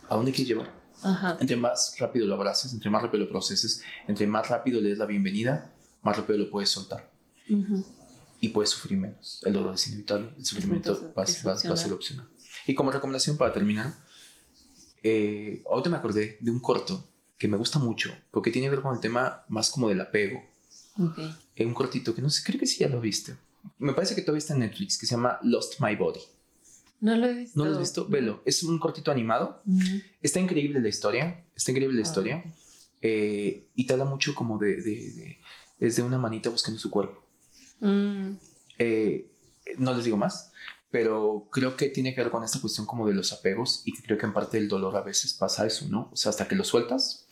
¿a 0.09 0.15
dónde 0.15 0.31
quieres 0.31 0.49
llevar? 0.49 0.73
Ajá. 1.01 1.37
Entre 1.39 1.55
más 1.55 1.95
rápido 1.99 2.25
lo 2.25 2.35
abraces, 2.35 2.73
entre 2.73 2.89
más 2.89 3.01
rápido 3.01 3.23
lo 3.23 3.29
proceses, 3.29 3.81
entre 4.07 4.27
más 4.27 4.49
rápido 4.49 4.81
le 4.81 4.89
des 4.89 4.97
la 4.97 5.05
bienvenida, 5.05 5.73
más 6.01 6.17
rápido 6.17 6.39
lo 6.39 6.49
puedes 6.49 6.69
soltar 6.69 7.09
y 8.39 8.49
puedes 8.49 8.69
sufrir 8.69 8.97
menos. 8.97 9.41
El 9.45 9.53
dolor 9.53 9.75
es 9.75 9.87
inevitable, 9.87 10.29
el 10.37 10.45
sufrimiento 10.45 11.13
va, 11.17 11.23
a 11.23 11.77
ser 11.77 11.93
opcional. 11.93 12.27
Y 12.67 12.73
como 12.75 12.91
recomendación 12.91 13.37
para 13.37 13.53
terminar, 13.53 13.93
eh, 15.03 15.63
ahorita 15.69 15.89
me 15.89 15.97
acordé 15.97 16.37
de 16.39 16.51
un 16.51 16.59
corto 16.59 17.07
que 17.37 17.47
me 17.47 17.57
gusta 17.57 17.79
mucho 17.79 18.15
porque 18.31 18.51
tiene 18.51 18.67
que 18.67 18.71
ver 18.71 18.81
con 18.81 18.95
el 18.95 19.01
tema 19.01 19.43
más 19.49 19.69
como 19.69 19.89
del 19.89 20.01
apego. 20.01 20.41
Okay. 20.97 21.65
un 21.65 21.73
cortito 21.73 22.15
que 22.15 22.21
no 22.21 22.29
sé, 22.29 22.43
creo 22.45 22.59
que 22.59 22.67
sí 22.67 22.79
ya 22.79 22.89
lo 22.89 23.01
viste. 23.01 23.35
Me 23.79 23.93
parece 23.93 24.15
que 24.15 24.21
todavía 24.21 24.39
está 24.39 24.53
en 24.53 24.61
Netflix, 24.61 24.97
que 24.97 25.05
se 25.05 25.15
llama 25.15 25.39
Lost 25.43 25.81
My 25.81 25.95
Body. 25.95 26.21
No 27.01 27.15
lo 27.15 27.27
he 27.27 27.33
visto. 27.33 27.59
¿No 27.59 27.65
lo 27.65 27.73
has 27.73 27.79
visto? 27.79 28.07
Velo. 28.07 28.41
Es 28.45 28.63
un 28.63 28.79
cortito 28.79 29.11
animado. 29.11 29.61
Está 30.21 30.39
increíble 30.39 30.79
la 30.79 30.87
historia. 30.87 31.45
Está 31.55 31.71
increíble 31.71 31.97
la 31.97 32.01
ah. 32.01 32.09
historia. 32.09 32.43
Eh, 33.01 33.67
y 33.75 33.85
te 33.85 33.93
habla 33.93 34.05
mucho 34.05 34.33
como 34.33 34.57
de, 34.57 34.77
de, 34.77 35.11
de, 35.11 35.37
Es 35.79 35.97
de 35.97 36.03
una 36.03 36.17
manita 36.17 36.49
buscando 36.49 36.79
su 36.79 36.89
cuerpo. 36.89 37.21
Mm. 37.79 38.31
Eh, 38.79 39.29
no 39.77 39.93
les 39.93 40.05
digo 40.05 40.17
más, 40.17 40.51
pero 40.91 41.47
creo 41.51 41.75
que 41.75 41.89
tiene 41.89 42.15
que 42.15 42.21
ver 42.21 42.31
con 42.31 42.43
esta 42.43 42.61
cuestión 42.61 42.85
como 42.85 43.07
de 43.07 43.13
los 43.13 43.33
apegos 43.33 43.81
y 43.85 43.93
creo 43.93 44.17
que 44.17 44.25
en 44.25 44.33
parte 44.33 44.57
del 44.57 44.67
dolor 44.67 44.95
a 44.95 45.01
veces 45.01 45.33
pasa 45.33 45.65
eso, 45.65 45.87
¿no? 45.89 46.09
O 46.11 46.15
sea, 46.15 46.29
hasta 46.29 46.47
que 46.47 46.55
lo 46.55 46.63
sueltas, 46.63 47.24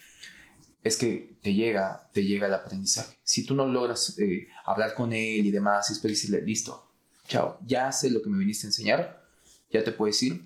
es 0.83 0.97
que 0.97 1.37
te 1.41 1.53
llega, 1.53 2.09
te 2.13 2.23
llega 2.23 2.47
el 2.47 2.53
aprendizaje. 2.53 3.17
Si 3.23 3.45
tú 3.45 3.55
no 3.55 3.65
logras 3.65 4.17
eh, 4.19 4.47
hablar 4.65 4.93
con 4.93 5.13
él 5.13 5.45
y 5.45 5.51
demás, 5.51 5.89
y 5.89 5.93
después 5.93 6.13
decirle, 6.13 6.41
listo, 6.41 6.91
chao, 7.27 7.57
ya 7.65 7.91
sé 7.91 8.09
lo 8.09 8.21
que 8.21 8.29
me 8.29 8.37
viniste 8.37 8.67
a 8.67 8.69
enseñar, 8.69 9.23
ya 9.71 9.83
te 9.83 9.91
puedes 9.91 10.21
ir, 10.23 10.43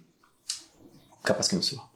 capaz 1.24 1.50
que 1.50 1.56
no 1.56 1.62
se 1.62 1.76
va. 1.76 1.90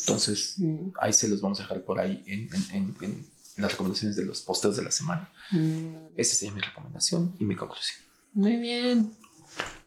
Entonces, 0.00 0.54
mm. 0.58 0.90
ahí 1.00 1.12
se 1.12 1.28
los 1.28 1.40
vamos 1.40 1.58
a 1.58 1.62
dejar 1.62 1.84
por 1.84 1.98
ahí 1.98 2.22
en, 2.26 2.48
en, 2.72 2.94
en 3.00 3.26
las 3.56 3.72
recomendaciones 3.72 4.16
de 4.16 4.24
los 4.24 4.42
posteos 4.42 4.76
de 4.76 4.84
la 4.84 4.90
semana. 4.90 5.30
Mm. 5.50 5.94
Esa 6.16 6.36
sería 6.36 6.54
mi 6.54 6.60
recomendación 6.60 7.34
y 7.38 7.44
mi 7.44 7.56
conclusión. 7.56 8.00
Muy 8.32 8.56
bien. 8.56 9.12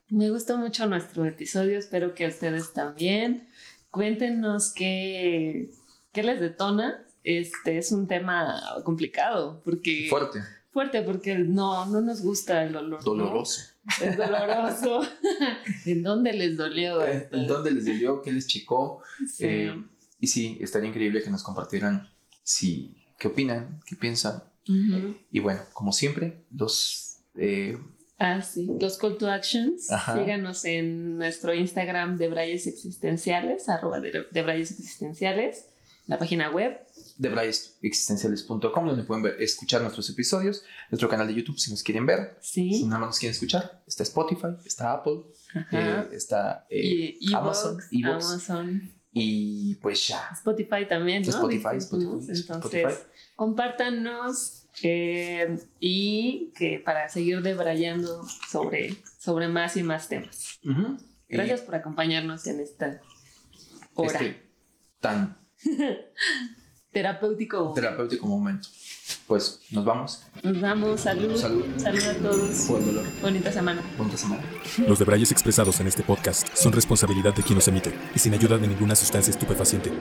Me 0.09 0.29
gustó 0.29 0.57
mucho 0.57 0.87
nuestro 0.87 1.25
episodio. 1.25 1.79
Espero 1.79 2.13
que 2.13 2.27
ustedes 2.27 2.73
también. 2.73 3.47
Cuéntenos 3.89 4.73
qué, 4.73 5.71
qué 6.11 6.23
les 6.23 6.41
detona. 6.41 7.05
Este 7.23 7.77
es 7.77 7.91
un 7.91 8.07
tema 8.07 8.61
complicado 8.83 9.61
porque... 9.63 10.07
Fuerte. 10.09 10.39
Fuerte 10.71 11.01
porque 11.01 11.37
no, 11.37 11.85
no 11.87 12.01
nos 12.01 12.21
gusta 12.21 12.63
el 12.63 12.71
dolor. 12.71 13.03
Doloroso. 13.03 13.61
Es 14.01 14.15
doloroso. 14.15 15.01
¿En 15.85 16.01
dónde 16.01 16.33
les 16.33 16.55
dolió? 16.55 17.05
¿En 17.05 17.47
dónde 17.47 17.71
les 17.71 17.85
dolió? 17.85 18.21
¿Qué 18.21 18.31
les 18.31 18.47
checó? 18.47 19.01
Eh, 19.39 19.75
y 20.19 20.27
sí, 20.27 20.57
estaría 20.61 20.87
increíble 20.87 21.21
que 21.21 21.29
nos 21.29 21.43
compartieran 21.43 22.09
si 22.43 22.95
qué 23.17 23.27
opinan, 23.27 23.81
qué 23.85 23.95
piensan. 23.95 24.43
Y 25.31 25.39
bueno, 25.39 25.61
como 25.73 25.91
siempre, 25.91 26.45
los... 26.55 27.17
Eh, 27.35 27.77
ah, 28.19 28.41
sí, 28.41 28.69
los 28.79 28.97
call 28.97 29.17
to 29.17 29.29
actions. 29.29 29.87
Síganos 29.87 30.63
en 30.65 31.17
nuestro 31.17 31.53
Instagram 31.53 32.17
de 32.17 32.29
Brayes 32.29 32.67
Existenciales, 32.67 33.67
arroba 33.67 33.99
de, 33.99 34.41
Brayes 34.41 34.71
Existenciales, 34.71 35.67
la 36.07 36.17
página 36.17 36.49
web. 36.51 36.79
De 37.21 37.29
Existenciales.com, 37.83 38.87
donde 38.87 39.03
pueden 39.03 39.21
ver, 39.21 39.39
escuchar 39.39 39.81
nuestros 39.81 40.09
episodios, 40.09 40.63
nuestro 40.89 41.07
canal 41.07 41.27
de 41.27 41.35
YouTube 41.35 41.59
si 41.59 41.69
nos 41.69 41.83
quieren 41.83 42.07
ver. 42.07 42.35
Sí. 42.41 42.73
Si 42.73 42.85
nada 42.85 42.97
más 42.97 43.09
nos 43.09 43.19
quieren 43.19 43.33
escuchar, 43.33 43.83
está 43.85 44.01
Spotify, 44.01 44.55
está 44.65 44.93
Apple, 44.93 45.27
eh, 45.71 46.09
está 46.13 46.65
eh, 46.67 47.19
Amazon, 47.35 47.77
Amazon. 48.03 48.91
Y 49.13 49.75
pues 49.75 50.07
ya. 50.07 50.29
Spotify 50.33 50.87
también, 50.89 51.21
¿no? 51.21 51.29
Spotify, 51.29 51.77
Spotify, 51.77 52.41
Entonces, 52.41 53.05
compártanos 53.35 54.65
eh, 54.81 55.59
y 55.79 56.51
que 56.55 56.79
para 56.79 57.07
seguir 57.07 57.43
debrayando 57.43 58.25
sobre, 58.49 58.95
sobre 59.19 59.47
más 59.47 59.77
y 59.77 59.83
más 59.83 60.09
temas. 60.09 60.59
Gracias 61.29 61.61
por 61.61 61.75
acompañarnos 61.75 62.47
en 62.47 62.61
esta 62.61 62.99
hora. 63.93 64.19
Este 64.19 64.41
tan 64.99 65.37
terapéutico. 66.91 67.71
Terapéutico 67.73 68.27
momento. 68.27 68.67
Pues 69.27 69.59
nos 69.71 69.85
vamos. 69.85 70.23
Nos 70.43 70.61
vamos. 70.61 71.01
Salud. 71.01 71.35
Salud. 71.35 71.65
Salud 71.77 72.03
a 72.03 72.13
todos. 72.15 72.67
Buen 72.67 72.85
dolor. 72.85 73.05
Bonita 73.21 73.51
semana. 73.51 73.81
Bonita 73.97 74.17
semana. 74.17 74.43
Los 74.87 74.99
debrayes 74.99 75.31
expresados 75.31 75.79
en 75.79 75.87
este 75.87 76.03
podcast 76.03 76.47
son 76.55 76.71
responsabilidad 76.71 77.33
de 77.33 77.43
quien 77.43 77.55
los 77.55 77.67
emite 77.67 77.93
y 78.15 78.19
sin 78.19 78.33
ayuda 78.33 78.57
de 78.57 78.67
ninguna 78.67 78.95
sustancia 78.95 79.31
estupefaciente. 79.31 79.91